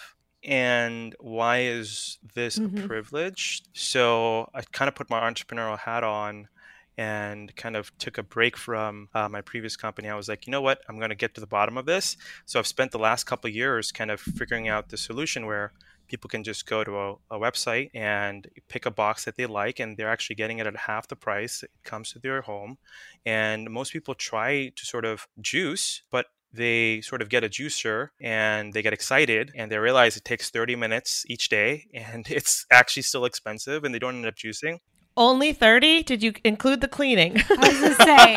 and 0.48 1.16
why 1.20 1.62
is 1.62 2.20
this 2.36 2.60
mm-hmm. 2.60 2.78
a 2.78 2.88
privilege? 2.88 3.64
So 3.74 4.48
I 4.54 4.62
kind 4.62 4.88
of 4.88 4.94
put 4.94 5.10
my 5.10 5.20
entrepreneurial 5.20 5.80
hat 5.80 6.04
on 6.04 6.48
and 6.98 7.56
kind 7.56 7.76
of 7.76 7.96
took 7.98 8.18
a 8.18 8.24
break 8.24 8.58
from 8.58 9.10
uh, 9.14 9.30
my 9.30 9.42
previous 9.42 9.76
company. 9.76 10.10
I 10.10 10.16
was 10.16 10.30
like, 10.30 10.48
you 10.48 10.52
know 10.52 10.62
what, 10.62 10.82
I'm 10.88 10.98
going 10.98 11.10
to 11.10 11.16
get 11.16 11.36
to 11.36 11.42
the 11.42 11.48
bottom 11.48 11.78
of 11.78 11.86
this. 11.86 12.18
So 12.46 12.60
I've 12.60 12.68
spent 12.68 12.92
the 12.92 13.00
last 13.00 13.26
couple 13.26 13.50
years 13.50 13.92
kind 13.92 14.12
of 14.12 14.20
figuring 14.20 14.68
out 14.68 14.90
the 14.90 14.98
solution 14.98 15.46
where 15.46 15.74
people 16.08 16.28
can 16.28 16.44
just 16.44 16.66
go 16.66 16.84
to 16.84 16.98
a, 16.98 17.12
a, 17.32 17.40
website 17.40 17.90
and 17.94 18.48
pick 18.70 18.86
a 18.86 18.92
box 18.92 19.26
that 19.26 19.36
they 19.38 19.46
like 19.46 19.80
and 19.80 19.98
they're 19.98 20.10
actually 20.10 20.36
getting 20.36 20.60
it 20.60 20.68
at 20.68 20.76
half 20.76 21.08
the 21.08 21.16
price 21.16 21.64
it 21.64 21.72
comes 21.84 22.12
to 22.12 22.20
their 22.20 22.42
home 22.42 22.78
and 23.26 23.70
most 23.70 23.92
people 23.92 24.14
try 24.14 24.72
to 24.76 24.86
sort 24.86 25.06
of 25.06 25.28
juice 25.42 26.04
but 26.12 26.28
they 26.54 27.02
sort 27.02 27.22
of 27.22 27.30
get 27.30 27.44
a 27.44 27.50
juicer 27.50 28.10
and 28.22 28.74
they 28.74 28.82
get 28.82 28.94
excited 28.94 29.52
and 29.56 29.72
they 29.72 29.78
realize 29.78 30.16
it 30.16 30.24
takes 30.24 30.50
30 30.50 30.76
minutes 30.76 31.26
each 31.28 31.50
day 31.50 31.86
and 31.94 32.28
it's 32.30 32.66
actually 32.72 33.04
still 33.04 33.26
expensive 33.26 33.84
and 33.84 33.94
they 33.94 34.00
don't 34.00 34.16
end 34.16 34.26
up 34.26 34.36
juicing 34.36 34.80
only 35.18 35.54
30? 35.54 36.04
Did 36.04 36.24
you 36.24 36.34
include 36.44 36.82
the 36.82 36.88
cleaning? 36.88 37.38
I 37.38 37.56
was 37.56 37.80
just 37.80 38.00
to 38.00 38.06
say, 38.06 38.36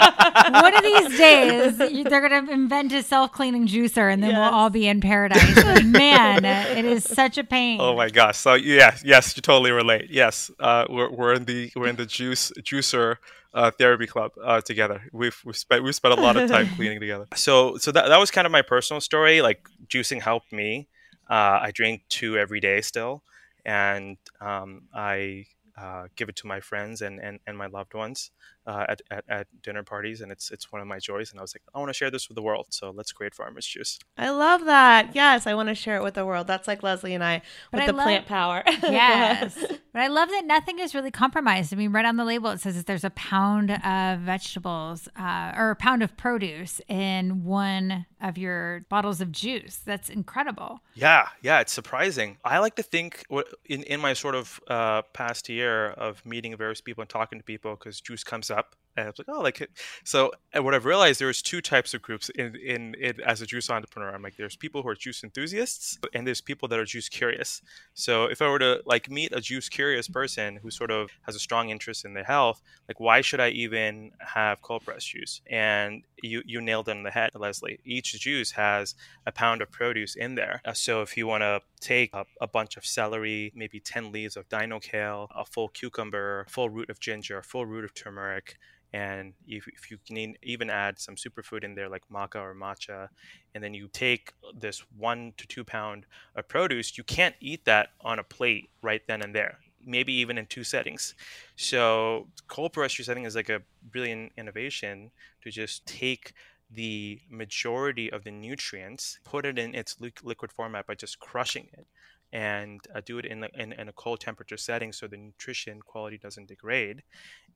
one 0.61 0.75
of 0.75 0.83
these 0.83 1.19
days, 1.19 1.77
they're 1.79 2.29
going 2.29 2.47
to 2.47 2.53
invent 2.53 2.93
a 2.93 3.03
self 3.03 3.33
cleaning 3.33 3.67
juicer 3.67 4.13
and 4.13 4.23
then 4.23 4.31
yes. 4.31 4.39
we'll 4.39 4.59
all 4.59 4.71
be 4.71 4.87
in 4.87 5.01
paradise. 5.01 5.57
man, 5.85 6.45
it 6.45 6.85
is 6.85 7.05
such 7.05 7.39
a 7.39 7.45
pain. 7.45 7.81
Oh 7.81 7.97
my 7.97 8.09
gosh. 8.09 8.39
So, 8.39 8.55
yeah, 8.55 8.97
yes, 9.05 9.37
you 9.37 9.43
totally 9.43 9.73
relate. 9.73 10.11
Yes, 10.11 10.51
uh, 10.61 10.87
we're, 10.89 11.11
we're 11.11 11.35
in 11.35 11.45
the 11.45 11.71
we're 11.75 11.89
in 11.89 11.97
the 11.97 12.07
juice 12.07 12.53
juicer 12.61 13.17
uh, 13.55 13.71
therapy 13.73 14.07
club 14.07 14.33
uh, 14.43 14.61
together. 14.61 15.03
We've 15.13 15.39
we've 15.45 15.57
spent 15.57 15.83
we 15.83 15.93
spent 15.93 16.19
a 16.19 16.21
lot 16.21 16.37
of 16.37 16.49
time 16.49 16.69
cleaning 16.77 17.01
together. 17.01 17.27
So 17.35 17.77
so 17.79 17.93
that 17.93 18.09
that 18.09 18.19
was 18.19 18.31
kind 18.31 18.47
of 18.47 18.53
my 18.53 18.63
personal 18.63 19.01
story. 19.01 19.41
Like 19.43 19.69
juicing 19.87 20.23
helped 20.23 20.53
me. 20.53 20.89
Uh, 21.29 21.59
I 21.63 21.73
drink 21.73 22.03
two 22.09 22.39
every 22.39 22.61
day 22.61 22.81
still, 22.81 23.23
and 23.65 24.17
um, 24.41 24.83
I 24.95 25.47
uh, 25.81 26.09
give 26.17 26.29
it 26.29 26.37
to 26.37 26.47
my 26.47 26.61
friends 26.61 27.03
and, 27.03 27.21
and, 27.21 27.39
and 27.47 27.57
my 27.57 27.67
loved 27.67 27.95
ones 27.95 28.31
uh, 28.69 28.85
at, 28.87 29.01
at, 29.11 29.25
at, 29.29 29.47
dinner 29.63 29.83
parties 29.83 30.21
and 30.21 30.31
it's 30.31 30.51
it's 30.51 30.71
one 30.71 30.81
of 30.81 30.87
my 30.87 30.99
joys 30.99 31.31
and 31.31 31.41
i 31.41 31.43
was 31.43 31.55
like 31.55 31.63
i 31.75 31.79
want 31.79 31.89
to 31.89 31.95
share 31.95 32.11
this 32.11 32.29
with 32.29 32.37
the 32.37 32.43
world 32.43 32.67
so 32.69 32.91
let's 32.91 33.13
create 33.13 33.35
farmers 33.35 33.67
juice. 33.67 33.99
I 34.17 34.29
love 34.31 34.67
that. 34.67 35.15
Yes 35.15 35.47
i 35.47 35.55
want 35.55 35.71
to 35.71 35.75
share 35.75 35.97
it 35.97 36.03
with 36.03 36.15
the 36.15 36.27
world. 36.27 36.47
That's 36.47 36.69
like 36.69 36.83
leslie 36.83 37.15
and 37.15 37.25
i 37.25 37.37
with 37.73 37.81
but 37.81 37.87
the 37.87 37.93
love, 37.95 38.05
plant 38.05 38.27
power. 38.27 38.63
Yes. 38.83 39.57
But 39.93 40.03
i 40.03 40.09
love 40.09 40.29
that 40.29 40.45
nothing 40.45 40.79
is 40.79 40.95
really 40.95 41.11
compromised. 41.11 41.73
I 41.73 41.77
mean 41.77 41.93
right 41.93 42.05
on 42.05 42.17
the 42.17 42.25
label 42.25 42.51
it 42.51 42.61
says 42.61 42.77
that 42.77 42.87
there's 42.87 43.05
a 43.05 43.11
pound 43.11 43.71
of 43.71 44.21
vegetables 44.21 45.09
uh, 45.19 45.53
or 45.57 45.71
a 45.71 45.77
pound 45.77 46.03
of 46.03 46.17
produce 46.17 46.81
in 46.89 47.45
one 47.45 48.05
of 48.21 48.37
your 48.37 48.85
bottles 48.91 49.21
of 49.21 49.33
juice. 49.33 49.77
That's 49.77 50.11
incredible. 50.11 50.81
Yeah 50.95 51.29
yeah 51.43 51.61
it's 51.61 51.73
surprising. 51.73 52.37
I 52.45 52.59
like 52.59 52.77
to 52.77 52.83
think 52.83 53.25
in, 53.65 53.83
in 53.85 54.01
my 54.01 54.13
sort 54.13 54.35
of 54.35 54.61
uh, 54.69 55.03
past 55.15 55.49
year 55.49 55.91
of 55.91 56.25
meeting 56.27 56.55
various 56.57 56.83
people 56.83 57.01
and 57.01 57.09
talking 57.09 57.39
to 57.39 57.45
people 57.45 57.73
because 57.73 58.01
juice 58.01 58.25
comes 58.25 58.51
up 58.51 58.58
up 58.59 58.75
and 58.99 59.07
I 59.07 59.11
was 59.11 59.19
like, 59.19 59.29
oh, 59.29 59.41
like 59.41 59.71
so. 60.05 60.33
And 60.53 60.65
what 60.65 60.75
I've 60.75 60.85
realized 60.85 61.21
there's 61.21 61.43
two 61.43 61.61
types 61.61 61.95
of 61.95 62.03
groups 62.03 62.29
in, 62.31 62.57
in 62.57 62.95
in 62.95 63.21
as 63.25 63.41
a 63.41 63.47
juice 63.47 63.71
entrepreneur. 63.71 64.11
I'm 64.15 64.23
like, 64.23 64.37
there's 64.37 64.57
people 64.57 64.83
who 64.83 64.89
are 64.89 64.95
juice 64.95 65.23
enthusiasts, 65.23 65.99
and 66.13 66.27
there's 66.27 66.41
people 66.41 66.69
that 66.69 66.79
are 66.79 66.85
juice 66.85 67.09
curious. 67.09 67.63
So 67.95 68.25
if 68.25 68.43
I 68.43 68.49
were 68.49 68.59
to 68.59 68.83
like 68.85 69.11
meet 69.11 69.33
a 69.33 69.41
juice 69.41 69.69
curious 69.69 70.09
person 70.09 70.57
who 70.57 70.71
sort 70.71 70.91
of 70.91 71.11
has 71.23 71.37
a 71.37 71.39
strong 71.39 71.71
interest 71.71 72.05
in 72.05 72.15
their 72.15 72.25
health, 72.25 72.61
like 72.89 72.99
why 72.99 73.21
should 73.21 73.41
I 73.41 73.51
even 73.51 74.13
have 74.19 74.61
cold 74.63 74.85
press 74.85 75.05
juice? 75.05 75.41
And 75.49 76.03
you 76.23 76.43
you 76.45 76.61
nailed 76.61 76.89
it 76.89 76.97
on 76.97 77.03
the 77.03 77.11
head, 77.11 77.31
Leslie. 77.35 77.79
Each 77.85 78.13
juice 78.19 78.53
has 78.53 78.95
a 79.27 79.33
pound 79.33 79.63
of 79.63 79.71
produce 79.71 80.17
in 80.17 80.35
there. 80.35 80.61
Uh, 80.65 80.73
so 80.73 81.03
if 81.03 81.17
you 81.17 81.27
want 81.27 81.43
to 81.43 81.61
take 81.81 82.11
a, 82.13 82.25
a, 82.41 82.47
bunch 82.47 82.77
of 82.77 82.85
celery, 82.85 83.53
maybe 83.55 83.79
10 83.79 84.11
leaves 84.11 84.37
of 84.37 84.49
dino 84.49 84.81
kale, 84.81 85.29
a 85.35 85.45
full 85.45 85.69
cucumber, 85.69 86.47
full 86.49 86.69
root 86.69 86.91
of 86.91 86.99
ginger, 86.99 87.43
full 87.43 87.67
root 87.67 87.85
of 87.85 87.95
turmeric, 87.95 88.57
and 88.93 89.35
if, 89.47 89.69
if 89.69 89.91
you 89.91 89.99
can 90.07 90.35
even 90.43 90.71
add 90.71 90.99
some 90.99 91.15
superfood 91.15 91.63
in 91.63 91.75
there 91.75 91.89
like 91.89 92.03
maca 92.13 92.37
or 92.37 92.55
matcha 92.55 93.09
and 93.55 93.63
then 93.63 93.75
you 93.75 93.89
take 93.93 94.33
this 94.59 94.83
one 94.97 95.33
to 95.37 95.47
two 95.47 95.65
pound 95.65 96.07
of 96.37 96.49
produce 96.49 96.97
you 96.97 97.05
can't 97.05 97.35
eat 97.41 97.65
that 97.65 97.91
on 98.01 98.19
a 98.19 98.25
plate 98.25 98.71
right 98.83 99.03
then 99.07 99.23
and 99.23 99.35
there 99.35 99.59
maybe 99.85 100.13
even 100.13 100.39
in 100.39 100.47
two 100.47 100.65
settings. 100.65 101.15
So 101.57 102.29
cold 102.47 102.73
pressure 102.73 103.03
setting 103.03 103.25
is 103.25 103.35
like 103.35 103.49
a 103.49 103.63
brilliant 103.91 104.33
innovation 104.37 105.11
to 105.43 105.51
just 105.51 105.87
take 105.87 106.35
the 106.71 107.21
majority 107.31 108.13
of 108.13 108.25
the 108.25 108.31
nutrients 108.31 109.19
put 109.25 109.47
it 109.47 109.59
in 109.59 109.75
its 109.75 109.97
liquid 110.23 110.53
format 110.53 110.87
by 110.87 110.95
just 110.95 111.19
crushing 111.19 111.67
it 111.73 111.87
and 112.33 112.81
uh, 112.95 113.01
do 113.05 113.19
it 113.19 113.25
in, 113.25 113.45
in, 113.55 113.73
in, 113.73 113.89
a 113.89 113.93
cold 113.93 114.21
temperature 114.21 114.57
setting 114.57 114.93
so 114.93 115.07
the 115.07 115.17
nutrition 115.17 115.81
quality 115.81 116.19
doesn't 116.19 116.47
degrade. 116.49 117.03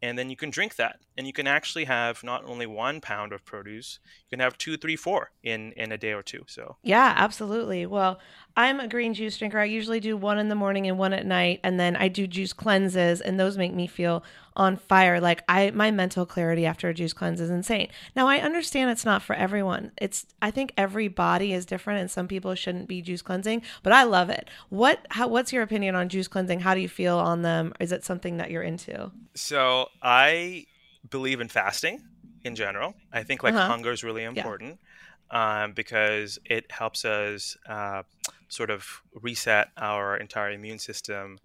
And 0.01 0.19
then 0.19 0.31
you 0.31 0.37
can 0.37 0.51
drink 0.51 0.77
that. 0.77 0.99
And 1.17 1.27
you 1.27 1.33
can 1.33 1.47
actually 1.47 1.85
have 1.85 2.25
not 2.25 2.45
only 2.47 2.67
one 2.67 3.01
pound 3.01 3.33
of 3.33 3.45
produce, 3.45 4.01
you 4.29 4.37
can 4.37 4.43
have 4.43 4.57
two, 4.57 4.77
three, 4.77 4.97
four 4.97 5.31
in, 5.43 5.73
in 5.73 5.93
a 5.93 5.99
day 5.99 6.13
or 6.13 6.23
two. 6.23 6.45
So, 6.49 6.77
yeah, 6.83 7.15
absolutely. 7.17 7.87
Well, 7.87 8.19
I'm 8.57 8.81
a 8.81 8.89
green 8.89 9.15
juice 9.15 9.37
drinker. 9.37 9.59
I 9.59 9.65
usually 9.65 10.01
do 10.01 10.17
one 10.17 10.39
in 10.39 10.49
the 10.49 10.55
morning 10.55 10.89
and 10.89 10.99
one 10.99 11.13
at 11.13 11.27
night. 11.27 11.61
And 11.63 11.79
then 11.79 11.95
I 11.95 12.09
do 12.09 12.27
juice 12.27 12.53
cleanses, 12.53 13.21
and 13.21 13.39
those 13.39 13.59
make 13.59 13.75
me 13.75 13.87
feel 13.87 14.25
on 14.57 14.77
fire. 14.77 15.21
Like 15.21 15.43
I 15.49 15.71
my 15.71 15.91
mental 15.91 16.27
clarity 16.27 16.67
after 16.67 16.89
a 16.89 16.95
juice 16.95 17.13
cleanse 17.13 17.41
is 17.41 17.51
insane. 17.51 17.89
Now 18.15 18.29
I 18.29 18.39
understand 18.39 18.91
it's 18.91 19.05
not 19.05 19.23
for 19.23 19.35
everyone. 19.35 19.93
It's 19.99 20.27
I 20.41 20.51
think 20.51 20.73
every 20.77 21.09
body 21.09 21.53
is 21.53 21.67
different 21.67 22.01
and 22.01 22.11
some 22.11 22.29
people 22.29 22.55
shouldn't 22.55 22.89
be 22.89 23.03
juice 23.03 23.23
cleansing, 23.23 23.63
but 23.83 23.93
I 23.93 24.05
love 24.05 24.31
it. 24.31 24.49
What 24.69 25.07
how 25.11 25.29
what's 25.29 25.53
your 25.53 25.63
opinion 25.63 25.95
on 25.95 26.09
juice 26.09 26.29
cleansing? 26.29 26.61
How 26.61 26.75
do 26.75 26.81
you 26.81 26.89
feel 26.89 27.19
on 27.19 27.43
them? 27.43 27.73
Is 27.81 27.93
it 27.93 28.05
something 28.05 28.37
that 28.39 28.51
you're 28.51 28.63
into? 28.63 29.11
So 29.35 29.89
I 30.03 30.67
believe 31.11 31.41
in 31.41 31.49
fasting 31.49 32.03
in 32.45 32.55
general. 32.55 32.95
I 33.13 33.23
think 33.23 33.43
like 33.43 33.55
uh-huh. 33.55 33.67
hunger 33.67 33.93
is 33.93 34.05
really 34.05 34.25
important. 34.25 34.79
Yeah. 34.81 34.87
Um, 35.65 35.73
because 35.73 36.39
it 36.45 36.71
helps 36.71 37.07
us 37.07 37.57
uh, 37.67 38.03
sort 38.49 38.69
of 38.69 38.87
reset 39.15 39.69
our 39.79 40.19
entire 40.19 40.51
immune 40.51 40.79
system 40.79 41.39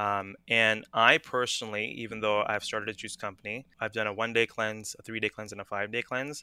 um, 0.00 0.34
and 0.48 0.86
I 0.94 1.18
personally, 1.18 1.86
even 1.98 2.20
though 2.20 2.42
I've 2.46 2.64
started 2.64 2.88
a 2.88 2.94
juice 2.94 3.16
company, 3.16 3.66
I've 3.80 3.92
done 3.92 4.06
a 4.06 4.14
one 4.14 4.32
day 4.32 4.46
cleanse, 4.46 4.96
a 4.98 5.02
three 5.02 5.20
day 5.20 5.28
cleanse, 5.28 5.52
and 5.52 5.60
a 5.60 5.64
five 5.64 5.92
day 5.92 6.00
cleanse. 6.00 6.42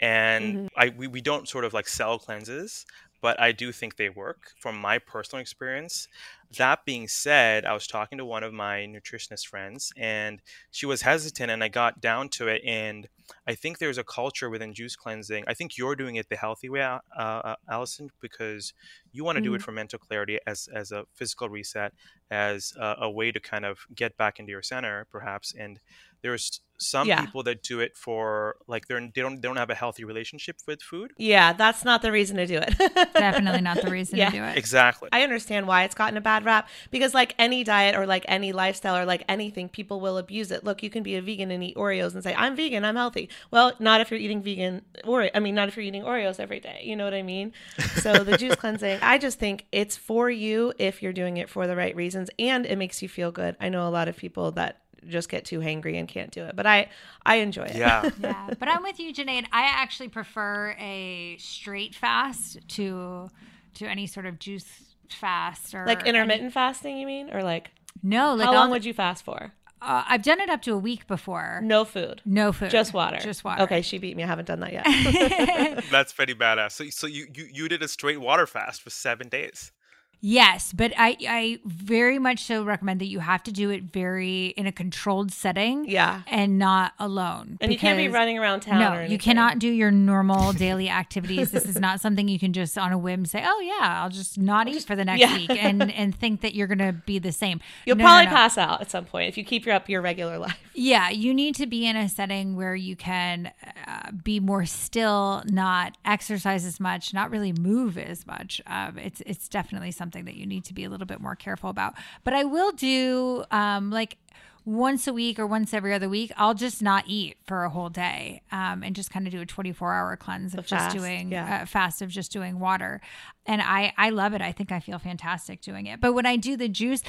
And 0.00 0.56
mm-hmm. 0.56 0.66
I 0.76 0.92
we, 0.96 1.06
we 1.06 1.20
don't 1.20 1.48
sort 1.48 1.64
of 1.64 1.72
like 1.72 1.86
sell 1.86 2.18
cleanses, 2.18 2.84
but 3.20 3.38
I 3.40 3.52
do 3.52 3.72
think 3.72 3.96
they 3.96 4.08
work 4.08 4.52
from 4.58 4.78
my 4.80 4.98
personal 4.98 5.40
experience. 5.40 6.08
That 6.56 6.84
being 6.84 7.06
said, 7.06 7.64
I 7.64 7.74
was 7.74 7.86
talking 7.86 8.18
to 8.18 8.24
one 8.24 8.42
of 8.42 8.52
my 8.52 8.78
nutritionist 8.80 9.46
friends 9.46 9.92
and 9.96 10.42
she 10.70 10.86
was 10.86 11.02
hesitant, 11.02 11.50
and 11.50 11.62
I 11.62 11.68
got 11.68 12.00
down 12.00 12.28
to 12.30 12.48
it. 12.48 12.62
And 12.64 13.08
I 13.46 13.54
think 13.54 13.78
there's 13.78 13.98
a 13.98 14.04
culture 14.04 14.50
within 14.50 14.74
juice 14.74 14.96
cleansing. 14.96 15.44
I 15.46 15.54
think 15.54 15.78
you're 15.78 15.94
doing 15.94 16.16
it 16.16 16.28
the 16.28 16.36
healthy 16.36 16.68
way, 16.68 16.82
uh, 16.82 16.98
uh, 17.16 17.54
Allison, 17.68 18.10
because 18.20 18.72
you 19.12 19.24
want 19.24 19.36
to 19.36 19.40
mm-hmm. 19.40 19.50
do 19.50 19.54
it 19.54 19.58
mm-hmm. 19.58 19.64
for 19.64 19.72
mental 19.72 19.98
clarity 19.98 20.38
as, 20.46 20.68
as 20.74 20.90
a 20.90 21.04
physical 21.14 21.48
reset, 21.48 21.92
as 22.30 22.74
a, 22.80 22.96
a 23.02 23.10
way 23.10 23.30
to 23.30 23.40
kind 23.40 23.64
of 23.64 23.86
get 23.94 24.16
back 24.16 24.40
into 24.40 24.50
your 24.50 24.62
center, 24.62 25.06
perhaps. 25.10 25.54
And 25.56 25.78
there's 26.22 26.60
some 26.82 27.06
Yeah. 27.06 27.20
people 27.20 27.42
that 27.42 27.62
do 27.62 27.78
it 27.80 27.94
for 27.94 28.56
like 28.66 28.88
they're 28.88 28.98
they 29.00 29.20
don't 29.20 29.36
they 29.36 29.46
don't 29.46 29.58
have 29.58 29.68
a 29.68 29.74
healthy 29.74 30.02
relationship 30.02 30.56
with 30.66 30.80
food. 30.80 31.12
Yeah, 31.18 31.52
that's 31.52 31.84
not 31.84 32.00
the 32.00 32.10
reason 32.10 32.38
to 32.38 32.46
do 32.46 32.56
it. 32.56 32.74
Definitely 33.12 33.60
not 33.60 33.82
the 33.82 33.90
reason 33.90 34.16
Yeah. 34.18 34.30
to 34.30 34.36
do 34.38 34.42
it. 34.44 34.56
Exactly. 34.56 35.10
I 35.12 35.22
understand 35.22 35.66
why 35.66 35.84
it's 35.84 35.94
gotten 35.94 36.16
a 36.16 36.22
bad 36.22 36.42
rap 36.46 36.70
because, 36.90 37.12
like 37.12 37.34
any 37.38 37.64
diet 37.64 37.94
or 37.96 38.06
like 38.06 38.24
any 38.28 38.52
lifestyle 38.52 38.96
or 38.96 39.04
like 39.04 39.24
anything, 39.28 39.68
people 39.68 40.00
will 40.00 40.16
abuse 40.16 40.50
it. 40.50 40.64
Look, 40.64 40.82
you 40.82 40.88
can 40.88 41.02
be 41.02 41.16
a 41.16 41.22
vegan 41.22 41.50
and 41.50 41.62
eat 41.62 41.76
Oreos 41.76 42.14
and 42.14 42.22
say, 42.24 42.34
I'm 42.34 42.56
vegan, 42.56 42.82
I'm 42.86 42.96
healthy. 42.96 43.28
Well, 43.50 43.74
not 43.78 44.00
if 44.00 44.10
you're 44.10 44.20
eating 44.20 44.42
vegan 44.42 44.80
Oreo. 45.04 45.30
I 45.34 45.40
mean, 45.40 45.54
not 45.54 45.68
if 45.68 45.76
you're 45.76 45.84
eating 45.84 46.02
Oreos 46.04 46.40
every 46.40 46.60
day. 46.60 46.80
You 46.82 46.96
know 46.96 47.04
what 47.04 47.12
I 47.14 47.22
mean? 47.22 47.52
So, 47.96 48.12
the 48.24 48.38
juice 48.38 48.56
cleansing, 48.56 49.00
I 49.02 49.18
just 49.18 49.38
think 49.38 49.66
it's 49.70 49.98
for 49.98 50.30
you 50.30 50.72
if 50.78 51.02
you're 51.02 51.12
doing 51.12 51.36
it 51.36 51.50
for 51.50 51.66
the 51.66 51.76
right 51.76 51.94
reasons 51.94 52.30
and 52.38 52.64
it 52.64 52.76
makes 52.76 53.02
you 53.02 53.08
feel 53.10 53.30
good. 53.32 53.54
I 53.60 53.68
know 53.68 53.86
a 53.86 53.90
lot 53.90 54.08
of 54.08 54.16
people 54.16 54.50
that 54.52 54.78
just 55.08 55.28
get 55.28 55.44
too 55.44 55.60
hangry 55.60 55.98
and 55.98 56.06
can't 56.08 56.30
do 56.30 56.44
it, 56.44 56.56
but 56.56 56.66
I, 56.66 56.88
I 57.24 57.36
enjoy 57.36 57.62
it. 57.64 57.76
yeah. 57.76 58.08
yeah, 58.20 58.50
but 58.58 58.68
I'm 58.68 58.82
with 58.82 58.98
you, 59.00 59.12
Junaid. 59.12 59.46
I 59.52 59.62
actually 59.62 60.08
prefer 60.08 60.76
a 60.78 61.36
straight 61.38 61.94
fast 61.94 62.58
to 62.76 63.28
to 63.74 63.86
any 63.86 64.06
sort 64.06 64.26
of 64.26 64.38
juice 64.38 64.66
fast 65.08 65.74
or 65.74 65.86
like 65.86 66.00
any- 66.00 66.10
intermittent 66.10 66.52
fasting, 66.52 66.96
you 66.98 67.06
mean? 67.06 67.30
Or 67.32 67.42
like, 67.42 67.70
no, 68.02 68.34
like 68.34 68.46
how 68.46 68.52
long 68.54 68.64
I'll- 68.64 68.70
would 68.70 68.84
you 68.84 68.92
fast 68.94 69.24
for? 69.24 69.52
uh, 69.82 70.04
I've 70.06 70.22
done 70.22 70.40
it 70.40 70.50
up 70.50 70.60
to 70.62 70.72
a 70.74 70.78
week 70.78 71.06
before. 71.06 71.60
No 71.62 71.86
food. 71.86 72.20
No 72.26 72.52
food, 72.52 72.68
Just 72.70 72.92
water. 72.92 73.16
just 73.18 73.44
water. 73.44 73.62
Okay, 73.62 73.80
she 73.80 73.96
beat 73.96 74.14
me. 74.14 74.22
I 74.22 74.26
haven't 74.26 74.44
done 74.44 74.60
that 74.60 74.72
yet. 74.74 75.84
That's 75.90 76.12
pretty 76.12 76.34
badass. 76.34 76.72
So 76.72 76.84
so 76.90 77.06
you, 77.06 77.26
you 77.34 77.48
you 77.50 77.68
did 77.68 77.82
a 77.82 77.88
straight 77.88 78.20
water 78.20 78.46
fast 78.46 78.82
for 78.82 78.90
seven 78.90 79.28
days. 79.28 79.72
Yes, 80.20 80.72
but 80.72 80.92
I 80.98 81.16
I 81.26 81.58
very 81.64 82.18
much 82.18 82.44
so 82.44 82.62
recommend 82.62 83.00
that 83.00 83.06
you 83.06 83.20
have 83.20 83.42
to 83.44 83.52
do 83.52 83.70
it 83.70 83.84
very 83.84 84.48
in 84.48 84.66
a 84.66 84.72
controlled 84.72 85.32
setting. 85.32 85.88
Yeah. 85.88 86.22
and 86.26 86.58
not 86.58 86.92
alone. 86.98 87.56
And 87.60 87.72
you 87.72 87.78
can't 87.78 87.96
be 87.96 88.08
running 88.08 88.38
around 88.38 88.60
town. 88.60 88.80
No, 88.80 89.00
you 89.00 89.18
cannot 89.18 89.58
do 89.58 89.68
your 89.68 89.90
normal 89.90 90.52
daily 90.52 90.88
activities. 90.90 91.50
This 91.50 91.64
is 91.64 91.78
not 91.78 92.00
something 92.00 92.28
you 92.28 92.38
can 92.38 92.52
just 92.52 92.76
on 92.76 92.92
a 92.92 92.98
whim 92.98 93.24
say, 93.24 93.42
"Oh 93.44 93.60
yeah, 93.60 94.02
I'll 94.02 94.10
just 94.10 94.38
not 94.38 94.68
eat 94.68 94.84
for 94.84 94.94
the 94.94 95.04
next 95.04 95.20
yeah. 95.20 95.36
week," 95.36 95.50
and 95.50 95.90
and 96.00 96.14
think 96.14 96.42
that 96.42 96.54
you're 96.54 96.66
going 96.66 96.78
to 96.78 96.92
be 96.92 97.18
the 97.18 97.32
same. 97.32 97.60
You'll 97.86 97.96
No, 97.96 98.04
no, 98.04 98.08
probably 98.08 98.26
no. 98.26 98.32
pass 98.32 98.58
out 98.58 98.80
at 98.82 98.90
some 98.90 99.06
point 99.06 99.28
if 99.28 99.38
you 99.38 99.44
keep 99.44 99.64
your 99.64 99.74
up 99.74 99.88
your 99.88 100.02
regular 100.02 100.38
life. 100.38 100.58
Yeah, 100.74 101.10
you 101.10 101.32
need 101.34 101.54
to 101.56 101.66
be 101.66 101.86
in 101.86 101.96
a 101.96 102.08
setting 102.08 102.56
where 102.56 102.74
you 102.74 102.94
can 102.96 103.52
uh, 103.86 104.10
be 104.12 104.38
more 104.40 104.66
still, 104.66 105.42
not 105.46 105.96
exercise 106.04 106.64
as 106.64 106.78
much, 106.78 107.12
not 107.14 107.30
really 107.30 107.52
move 107.52 107.96
as 107.98 108.26
much. 108.26 108.60
Um, 108.66 108.98
it's 108.98 109.22
it's 109.26 109.48
definitely 109.48 109.90
something 109.90 110.09
that 110.10 110.34
you 110.34 110.46
need 110.46 110.64
to 110.66 110.74
be 110.74 110.84
a 110.84 110.90
little 110.90 111.06
bit 111.06 111.20
more 111.20 111.36
careful 111.36 111.70
about. 111.70 111.94
But 112.24 112.34
I 112.34 112.44
will 112.44 112.72
do 112.72 113.44
um, 113.50 113.90
like 113.90 114.18
once 114.64 115.06
a 115.06 115.12
week 115.12 115.38
or 115.38 115.46
once 115.46 115.72
every 115.72 115.94
other 115.94 116.08
week. 116.08 116.32
I'll 116.36 116.54
just 116.54 116.82
not 116.82 117.04
eat 117.06 117.36
for 117.44 117.64
a 117.64 117.70
whole 117.70 117.88
day 117.88 118.42
um, 118.52 118.82
and 118.82 118.94
just 118.94 119.10
kind 119.10 119.26
of 119.26 119.32
do 119.32 119.40
a 119.40 119.46
24 119.46 119.92
hour 119.92 120.16
cleanse 120.16 120.54
of 120.54 120.60
A 120.60 120.62
just 120.62 120.70
fast, 120.70 120.96
doing 120.96 121.32
yeah. 121.32 121.62
uh, 121.62 121.66
fast 121.66 122.02
of 122.02 122.10
just 122.10 122.32
doing 122.32 122.58
water. 122.58 123.00
And 123.46 123.62
I 123.62 123.92
I 123.96 124.10
love 124.10 124.34
it. 124.34 124.40
I 124.42 124.52
think 124.52 124.72
I 124.72 124.80
feel 124.80 124.98
fantastic 124.98 125.60
doing 125.60 125.86
it. 125.86 126.00
But 126.00 126.12
when 126.12 126.26
I 126.26 126.36
do 126.36 126.56
the 126.56 126.68
juice 126.68 127.02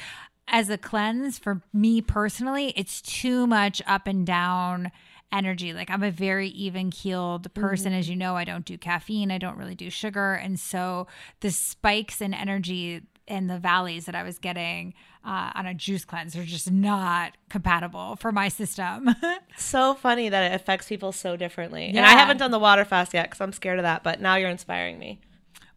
as 0.47 0.69
a 0.69 0.77
cleanse 0.77 1.37
for 1.37 1.61
me 1.73 2.01
personally, 2.01 2.73
it's 2.75 3.01
too 3.01 3.47
much 3.47 3.81
up 3.85 4.07
and 4.07 4.25
down 4.25 4.91
energy. 5.31 5.73
Like 5.73 5.89
I'm 5.89 6.03
a 6.03 6.11
very 6.11 6.49
even 6.49 6.89
keeled 6.91 7.53
person. 7.53 7.93
As 7.93 8.09
you 8.09 8.15
know, 8.15 8.35
I 8.35 8.43
don't 8.43 8.65
do 8.65 8.77
caffeine, 8.77 9.31
I 9.31 9.37
don't 9.37 9.57
really 9.57 9.75
do 9.75 9.89
sugar. 9.89 10.33
And 10.33 10.59
so 10.59 11.07
the 11.41 11.51
spikes 11.51 12.21
in 12.21 12.33
energy 12.33 13.01
and 13.27 13.49
the 13.49 13.59
valleys 13.59 14.05
that 14.07 14.15
I 14.15 14.23
was 14.23 14.39
getting 14.39 14.93
uh, 15.25 15.51
on 15.55 15.65
a 15.65 15.73
juice 15.73 16.03
cleanse 16.03 16.35
are 16.35 16.43
just 16.43 16.69
not 16.71 17.37
compatible 17.49 18.15
for 18.17 18.31
my 18.31 18.47
system. 18.49 19.09
So 19.57 19.93
funny 19.93 20.29
that 20.29 20.51
it 20.51 20.55
affects 20.55 20.87
people 20.87 21.11
so 21.11 21.35
differently. 21.35 21.87
And 21.89 21.99
I 21.99 22.11
haven't 22.11 22.37
done 22.37 22.51
the 22.51 22.57
water 22.57 22.83
fast 22.85 23.13
yet 23.13 23.25
because 23.29 23.41
I'm 23.41 23.51
scared 23.53 23.79
of 23.79 23.83
that. 23.83 24.01
But 24.01 24.19
now 24.21 24.35
you're 24.35 24.49
inspiring 24.49 24.97
me. 24.97 25.19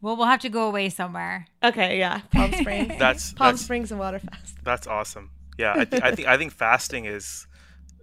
well, 0.00 0.16
we'll 0.16 0.26
have 0.26 0.40
to 0.40 0.48
go 0.48 0.68
away 0.68 0.88
somewhere. 0.88 1.46
Okay, 1.62 1.98
yeah, 1.98 2.20
Palm 2.32 2.52
Springs. 2.60 2.94
That's 2.98 3.32
Palm 3.34 3.48
that's 3.52 3.62
Springs 3.62 3.90
and 3.90 3.98
water 4.00 4.20
fast. 4.20 4.56
that's 4.64 4.86
awesome. 4.86 5.30
Yeah, 5.58 5.74
I, 5.76 5.84
th- 5.84 6.02
I 6.02 6.12
think 6.12 6.28
I 6.28 6.36
think 6.38 6.52
fasting 6.52 7.04
is 7.04 7.46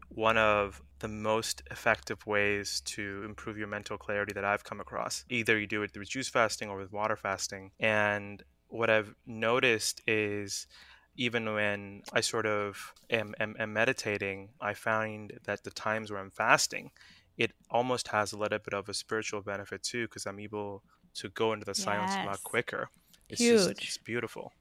one 0.09 0.37
of 0.37 0.81
the 1.01 1.07
most 1.07 1.63
effective 1.71 2.25
ways 2.25 2.81
to 2.85 3.23
improve 3.25 3.57
your 3.57 3.67
mental 3.67 3.97
clarity 3.97 4.33
that 4.33 4.45
I've 4.45 4.63
come 4.63 4.79
across. 4.79 5.25
Either 5.29 5.59
you 5.59 5.67
do 5.67 5.83
it 5.83 5.91
through 5.91 6.05
juice 6.05 6.29
fasting 6.29 6.69
or 6.69 6.77
with 6.77 6.91
water 6.91 7.15
fasting. 7.15 7.71
And 7.79 8.43
what 8.67 8.89
I've 8.89 9.13
noticed 9.25 10.01
is 10.07 10.67
even 11.17 11.53
when 11.53 12.03
I 12.13 12.21
sort 12.21 12.45
of 12.45 12.93
am, 13.09 13.35
am, 13.39 13.55
am 13.59 13.73
meditating, 13.73 14.49
I 14.61 14.73
find 14.73 15.33
that 15.45 15.63
the 15.63 15.71
times 15.71 16.11
where 16.11 16.21
I'm 16.21 16.31
fasting, 16.31 16.91
it 17.37 17.51
almost 17.69 18.07
has 18.09 18.31
a 18.31 18.37
little 18.37 18.59
bit 18.59 18.73
of 18.73 18.87
a 18.87 18.93
spiritual 18.93 19.41
benefit 19.41 19.83
too, 19.83 20.05
because 20.05 20.25
I'm 20.25 20.39
able 20.39 20.83
to 21.15 21.29
go 21.29 21.53
into 21.53 21.65
the 21.65 21.75
silence 21.75 22.15
a 22.21 22.25
lot 22.25 22.43
quicker. 22.43 22.89
It's 23.29 23.41
Huge. 23.41 23.77
just 23.77 23.83
it's 23.83 23.97
beautiful. 23.97 24.53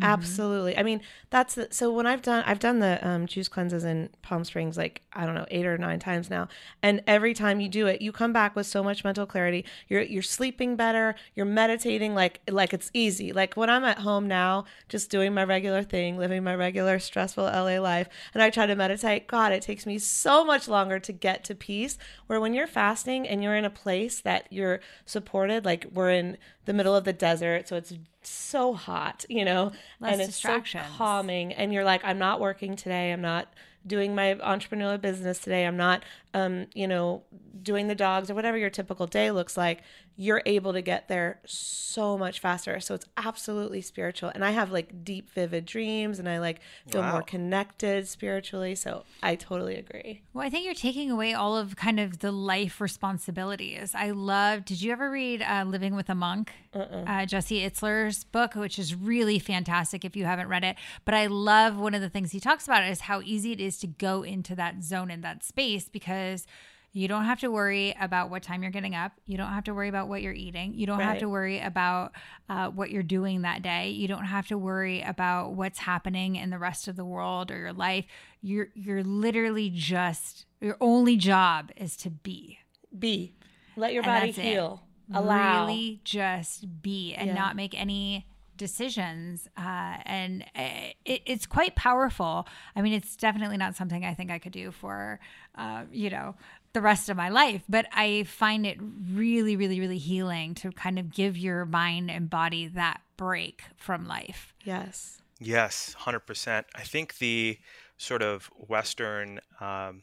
Absolutely. 0.00 0.76
I 0.78 0.82
mean, 0.82 1.02
that's 1.28 1.54
the, 1.54 1.68
so 1.70 1.92
when 1.92 2.06
I've 2.06 2.22
done 2.22 2.42
I've 2.46 2.58
done 2.58 2.78
the 2.78 3.06
um, 3.06 3.26
juice 3.26 3.46
cleanses 3.48 3.84
in 3.84 4.08
Palm 4.22 4.42
Springs 4.42 4.78
like 4.78 5.02
I 5.12 5.26
don't 5.26 5.34
know 5.34 5.44
eight 5.50 5.66
or 5.66 5.76
nine 5.76 5.98
times 5.98 6.30
now, 6.30 6.48
and 6.82 7.02
every 7.06 7.34
time 7.34 7.60
you 7.60 7.68
do 7.68 7.86
it, 7.86 8.00
you 8.00 8.10
come 8.10 8.32
back 8.32 8.56
with 8.56 8.66
so 8.66 8.82
much 8.82 9.04
mental 9.04 9.26
clarity. 9.26 9.66
You're 9.88 10.00
you're 10.00 10.22
sleeping 10.22 10.76
better. 10.76 11.14
You're 11.34 11.44
meditating 11.44 12.14
like 12.14 12.40
like 12.50 12.72
it's 12.72 12.90
easy. 12.94 13.32
Like 13.32 13.54
when 13.54 13.68
I'm 13.68 13.84
at 13.84 13.98
home 13.98 14.26
now, 14.26 14.64
just 14.88 15.10
doing 15.10 15.34
my 15.34 15.44
regular 15.44 15.82
thing, 15.82 16.16
living 16.16 16.42
my 16.42 16.54
regular 16.54 16.98
stressful 16.98 17.44
LA 17.44 17.78
life, 17.78 18.08
and 18.32 18.42
I 18.42 18.48
try 18.48 18.64
to 18.64 18.74
meditate. 18.74 19.26
God, 19.26 19.52
it 19.52 19.60
takes 19.62 19.84
me 19.84 19.98
so 19.98 20.42
much 20.42 20.68
longer 20.68 20.98
to 21.00 21.12
get 21.12 21.44
to 21.44 21.54
peace. 21.54 21.98
Where 22.28 22.40
when 22.40 22.54
you're 22.54 22.66
fasting 22.66 23.28
and 23.28 23.42
you're 23.42 23.56
in 23.56 23.66
a 23.66 23.70
place 23.70 24.20
that 24.22 24.46
you're 24.50 24.80
supported, 25.04 25.66
like 25.66 25.86
we're 25.92 26.10
in 26.12 26.38
the 26.64 26.72
middle 26.72 26.96
of 26.96 27.04
the 27.04 27.12
desert, 27.12 27.68
so 27.68 27.76
it's 27.76 27.92
so 28.30 28.74
hot, 28.74 29.24
you 29.28 29.44
know, 29.44 29.72
Less 30.00 30.12
and 30.12 30.20
it's 30.22 30.36
so 30.36 30.62
calming. 30.96 31.52
And 31.52 31.72
you're 31.72 31.84
like, 31.84 32.04
I'm 32.04 32.18
not 32.18 32.40
working 32.40 32.76
today. 32.76 33.12
I'm 33.12 33.22
not 33.22 33.52
doing 33.86 34.14
my 34.14 34.34
entrepreneurial 34.34 35.00
business 35.00 35.38
today. 35.38 35.66
I'm 35.66 35.76
not, 35.76 36.04
um, 36.34 36.66
you 36.74 36.86
know, 36.86 37.24
doing 37.62 37.88
the 37.88 37.94
dogs 37.94 38.30
or 38.30 38.34
whatever 38.34 38.56
your 38.56 38.70
typical 38.70 39.06
day 39.06 39.30
looks 39.30 39.56
like. 39.56 39.82
You're 40.16 40.42
able 40.46 40.72
to 40.74 40.82
get 40.82 41.08
there 41.08 41.40
so 41.46 42.18
much 42.18 42.38
faster. 42.40 42.78
So 42.80 42.94
it's 42.94 43.06
absolutely 43.16 43.80
spiritual. 43.80 44.30
And 44.34 44.44
I 44.44 44.50
have 44.50 44.70
like 44.70 45.04
deep, 45.04 45.30
vivid 45.30 45.64
dreams, 45.66 46.18
and 46.18 46.28
I 46.28 46.38
like 46.38 46.60
feel 46.90 47.00
Wow. 47.00 47.12
more 47.12 47.22
connected 47.22 48.06
spiritually. 48.08 48.74
So 48.74 49.04
I 49.22 49.34
totally 49.36 49.76
agree. 49.76 50.22
Well, 50.32 50.46
I 50.46 50.50
think 50.50 50.64
you're 50.64 50.74
taking 50.74 51.10
away 51.10 51.32
all 51.34 51.56
of 51.56 51.76
kind 51.76 51.98
of 51.98 52.18
the 52.20 52.30
life 52.32 52.80
responsibilities. 52.80 53.94
I 53.94 54.10
love. 54.10 54.64
Did 54.64 54.82
you 54.82 54.92
ever 54.92 55.10
read 55.10 55.42
uh, 55.42 55.64
Living 55.66 55.94
with 55.94 56.08
a 56.08 56.14
Monk? 56.14 56.52
Uh, 56.74 57.26
Jesse 57.26 57.60
Itzler's 57.60 58.24
book, 58.24 58.54
which 58.54 58.78
is 58.78 58.94
really 58.94 59.38
fantastic 59.38 60.04
if 60.04 60.16
you 60.16 60.24
haven't 60.24 60.48
read 60.48 60.64
it. 60.64 60.76
But 61.04 61.14
I 61.14 61.26
love 61.26 61.76
one 61.78 61.94
of 61.94 62.00
the 62.00 62.08
things 62.08 62.32
he 62.32 62.40
talks 62.40 62.66
about 62.66 62.84
is 62.88 63.00
how 63.00 63.20
easy 63.22 63.52
it 63.52 63.60
is 63.60 63.78
to 63.80 63.86
go 63.86 64.22
into 64.22 64.54
that 64.56 64.82
zone 64.82 65.10
in 65.10 65.20
that 65.22 65.42
space 65.44 65.88
because. 65.88 66.46
You 66.94 67.08
don't 67.08 67.24
have 67.24 67.40
to 67.40 67.50
worry 67.50 67.94
about 67.98 68.28
what 68.28 68.42
time 68.42 68.62
you're 68.62 68.70
getting 68.70 68.94
up. 68.94 69.12
You 69.24 69.38
don't 69.38 69.48
have 69.50 69.64
to 69.64 69.72
worry 69.74 69.88
about 69.88 70.08
what 70.08 70.20
you're 70.20 70.34
eating. 70.34 70.74
You 70.74 70.86
don't 70.86 71.00
have 71.00 71.18
to 71.20 71.28
worry 71.28 71.58
about 71.60 72.12
uh, 72.50 72.68
what 72.68 72.90
you're 72.90 73.02
doing 73.02 73.42
that 73.42 73.62
day. 73.62 73.88
You 73.88 74.08
don't 74.08 74.26
have 74.26 74.46
to 74.48 74.58
worry 74.58 75.00
about 75.00 75.52
what's 75.54 75.78
happening 75.78 76.36
in 76.36 76.50
the 76.50 76.58
rest 76.58 76.88
of 76.88 76.96
the 76.96 77.04
world 77.04 77.50
or 77.50 77.58
your 77.58 77.72
life. 77.72 78.04
You're 78.42 78.68
you're 78.74 79.02
literally 79.02 79.70
just 79.70 80.44
your 80.60 80.76
only 80.82 81.16
job 81.16 81.70
is 81.76 81.96
to 81.98 82.10
be. 82.10 82.58
Be, 82.98 83.34
let 83.74 83.94
your 83.94 84.02
And 84.02 84.12
body 84.12 84.26
that's 84.26 84.38
it. 84.38 84.44
heal. 84.44 84.82
Allow. 85.14 85.64
Really 85.66 86.00
just 86.04 86.82
be 86.82 87.14
and 87.14 87.28
Yeah. 87.28 87.34
not 87.34 87.56
make 87.56 87.74
any 87.78 88.26
decisions. 88.58 89.48
Uh, 89.56 89.96
and 90.04 90.44
uh, 90.54 90.92
it, 91.04 91.22
it's 91.26 91.46
quite 91.46 91.74
powerful. 91.74 92.46
I 92.76 92.82
mean, 92.82 92.92
it's 92.92 93.16
definitely 93.16 93.56
not 93.56 93.74
something 93.76 94.04
I 94.04 94.14
think 94.14 94.30
I 94.30 94.38
could 94.38 94.52
do 94.52 94.70
for, 94.70 95.18
uh, 95.56 95.84
you 95.90 96.10
know, 96.10 96.34
the 96.72 96.80
rest 96.80 97.08
of 97.08 97.16
my 97.16 97.28
life, 97.28 97.62
but 97.68 97.86
I 97.92 98.24
find 98.24 98.66
it 98.66 98.78
really, 99.12 99.56
really, 99.56 99.78
really 99.78 99.98
healing 99.98 100.54
to 100.56 100.72
kind 100.72 100.98
of 100.98 101.12
give 101.12 101.36
your 101.36 101.64
mind 101.64 102.10
and 102.10 102.30
body 102.30 102.66
that 102.68 103.02
break 103.16 103.62
from 103.76 104.06
life. 104.06 104.54
Yes. 104.64 105.20
Yes, 105.38 105.94
hundred 105.94 106.20
percent. 106.20 106.66
I 106.74 106.82
think 106.82 107.18
the 107.18 107.58
sort 107.96 108.22
of 108.22 108.46
Western 108.56 109.40
um, 109.60 110.02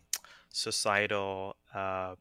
societal 0.51 1.55
uh, 1.73 2.15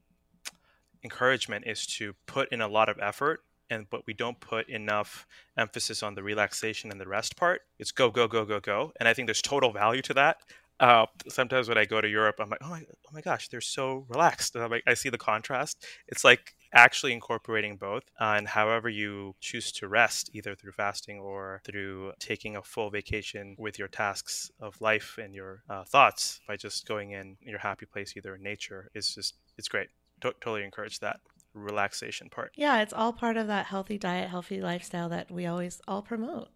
encouragement 1.03 1.65
is 1.67 1.85
to 1.85 2.13
put 2.25 2.49
in 2.51 2.61
a 2.61 2.67
lot 2.67 2.89
of 2.89 2.97
effort, 2.99 3.41
and 3.69 3.89
but 3.89 4.05
we 4.07 4.13
don't 4.13 4.39
put 4.39 4.69
enough 4.69 5.27
emphasis 5.57 6.01
on 6.01 6.15
the 6.15 6.23
relaxation 6.23 6.91
and 6.91 6.99
the 6.99 7.07
rest 7.07 7.35
part. 7.35 7.61
It's 7.77 7.91
go, 7.91 8.09
go, 8.09 8.27
go, 8.27 8.45
go, 8.45 8.59
go, 8.59 8.93
and 8.99 9.09
I 9.09 9.13
think 9.13 9.27
there's 9.27 9.41
total 9.41 9.71
value 9.71 10.01
to 10.03 10.13
that. 10.13 10.37
Uh, 10.79 11.05
sometimes 11.27 11.67
when 11.67 11.77
I 11.77 11.85
go 11.85 11.99
to 11.99 12.07
Europe, 12.07 12.35
I'm 12.39 12.49
like, 12.49 12.59
oh 12.63 12.69
my, 12.69 12.81
oh 12.89 13.11
my 13.13 13.21
gosh, 13.21 13.49
they're 13.49 13.61
so 13.61 14.05
relaxed. 14.07 14.55
And 14.55 14.63
I'm 14.63 14.71
like, 14.71 14.83
I 14.87 14.93
see 14.93 15.09
the 15.09 15.17
contrast. 15.17 15.85
It's 16.07 16.23
like 16.23 16.55
actually 16.73 17.13
incorporating 17.13 17.77
both, 17.77 18.03
uh, 18.21 18.35
and 18.37 18.47
however 18.47 18.89
you 18.89 19.35
choose 19.39 19.71
to 19.73 19.87
rest, 19.87 20.29
either 20.33 20.55
through 20.55 20.71
fasting 20.71 21.19
or 21.19 21.61
through 21.65 22.13
taking 22.19 22.55
a 22.55 22.61
full 22.61 22.89
vacation 22.89 23.55
with 23.57 23.79
your 23.79 23.87
tasks 23.87 24.51
of 24.59 24.79
life 24.79 25.17
and 25.21 25.33
your 25.33 25.63
uh, 25.69 25.83
thoughts 25.83 26.39
by 26.47 26.55
just 26.55 26.87
going 26.87 27.11
in 27.11 27.35
your 27.41 27.59
happy 27.59 27.85
place, 27.85 28.13
either 28.15 28.35
in 28.35 28.43
nature, 28.43 28.89
is 28.93 29.15
just 29.15 29.35
it's 29.57 29.67
great. 29.67 29.87
To- 30.21 30.35
totally 30.41 30.63
encourage 30.63 30.99
that 30.99 31.19
relaxation 31.53 32.29
part. 32.29 32.51
Yeah, 32.55 32.81
it's 32.81 32.93
all 32.93 33.13
part 33.13 33.37
of 33.37 33.47
that 33.47 33.65
healthy 33.65 33.97
diet, 33.97 34.29
healthy 34.29 34.61
lifestyle 34.61 35.09
that 35.09 35.31
we 35.31 35.45
always 35.45 35.81
all 35.87 36.01
promote. 36.01 36.49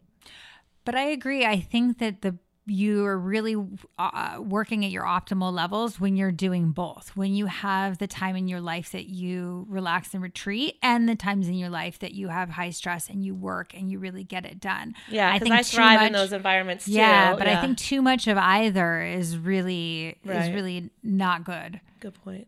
But 0.86 0.96
I 0.96 1.04
agree. 1.04 1.46
I 1.46 1.60
think 1.60 2.00
that 2.00 2.22
the 2.22 2.38
you 2.66 3.06
are 3.06 3.18
really 3.18 3.56
uh, 3.98 4.38
working 4.40 4.86
at 4.86 4.92
your 4.92 5.04
optimal 5.04 5.52
levels 5.52 6.00
when 6.00 6.16
you're 6.16 6.32
doing 6.32 6.72
both. 6.72 7.12
When 7.16 7.34
you 7.34 7.48
have 7.48 7.98
the 7.98 8.08
time 8.08 8.36
in 8.36 8.48
your 8.48 8.62
life 8.62 8.92
that 8.92 9.06
you 9.06 9.66
relax 9.70 10.14
and 10.14 10.24
retreat, 10.24 10.78
and 10.82 11.10
the 11.10 11.16
times 11.16 11.48
in 11.48 11.56
your 11.56 11.70
life 11.70 12.00
that 12.00 12.14
you 12.14 12.30
have 12.30 12.52
high 12.52 12.70
stress 12.70 13.10
and 13.10 13.24
you 13.24 13.36
work 13.36 13.74
and 13.74 13.92
you 13.92 14.00
really 14.00 14.24
get 14.24 14.46
it 14.46 14.60
done. 14.60 14.96
Yeah, 15.10 15.32
I 15.32 15.40
think 15.40 15.54
I, 15.54 15.64
thrive 15.64 16.02
in 16.08 16.14
those 16.14 16.34
environments 16.34 16.86
too. 16.86 16.92
Yeah, 16.92 17.36
but 17.36 17.48
I 17.48 17.62
think 17.62 17.78
too 17.78 18.02
much 18.02 18.28
of 18.28 18.38
either 18.38 19.02
is 19.02 19.38
really 19.38 20.18
is 20.24 20.50
really 20.50 20.90
not 21.04 21.44
good. 21.44 21.82
good 22.00 22.14
point. 22.24 22.48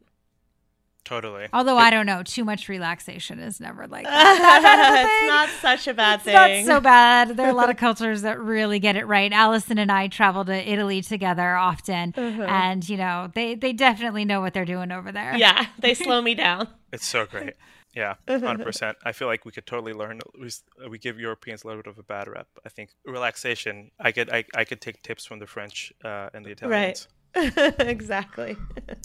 Totally. 1.05 1.47
Although 1.53 1.77
I 1.77 1.91
don't 1.91 2.07
know, 2.07 2.23
too 2.23 2.43
much 2.43 2.67
relaxation 2.67 3.39
is 3.39 3.59
never 3.59 3.87
like 3.87 4.05
that. 4.05 5.05
it's 5.05 5.27
not 5.29 5.61
such 5.61 5.87
a 5.87 5.93
bad 5.93 6.15
It's 6.15 6.23
thing. 6.23 6.65
not 6.65 6.65
so 6.65 6.81
bad. 6.81 7.37
There 7.37 7.45
are 7.45 7.51
a 7.51 7.53
lot 7.53 7.69
of 7.69 7.77
cultures 7.87 8.23
that 8.23 8.39
really 8.39 8.79
get 8.79 8.95
it 8.95 9.05
right. 9.05 9.31
Allison 9.31 9.77
and 9.77 9.91
I 9.91 10.07
travel 10.07 10.43
to 10.45 10.53
Italy 10.53 11.03
together 11.03 11.55
often, 11.55 12.13
uh-huh. 12.17 12.43
and 12.43 12.87
you 12.89 12.97
know 12.97 13.29
they 13.35 13.53
they 13.53 13.71
definitely 13.71 14.25
know 14.25 14.41
what 14.41 14.55
they're 14.55 14.65
doing 14.65 14.91
over 14.91 15.11
there. 15.11 15.37
yeah, 15.37 15.67
they 15.79 15.93
slow 15.93 16.23
me 16.23 16.33
down. 16.33 16.67
It's 16.91 17.05
so 17.05 17.27
great. 17.27 17.53
Yeah, 17.93 18.15
uh-huh. 18.27 18.45
hundred 18.45 18.65
percent. 18.65 18.97
I 19.05 19.11
feel 19.11 19.27
like 19.27 19.45
we 19.45 19.51
could 19.51 19.67
totally 19.67 19.93
learn. 19.93 20.21
We, 20.39 20.47
uh, 20.83 20.89
we 20.89 20.97
give 20.97 21.19
Europeans 21.19 21.63
a 21.63 21.67
little 21.67 21.83
bit 21.83 21.91
of 21.91 21.99
a 21.99 22.03
bad 22.03 22.27
rep. 22.27 22.47
I 22.65 22.69
think 22.69 22.89
relaxation. 23.05 23.91
I 23.99 24.11
could 24.11 24.31
I, 24.31 24.43
I 24.55 24.63
could 24.65 24.81
take 24.81 25.03
tips 25.03 25.23
from 25.23 25.37
the 25.37 25.47
French 25.47 25.93
uh, 26.03 26.29
and 26.33 26.43
the 26.43 26.49
Italians. 26.51 27.07
exactly. 27.79 28.57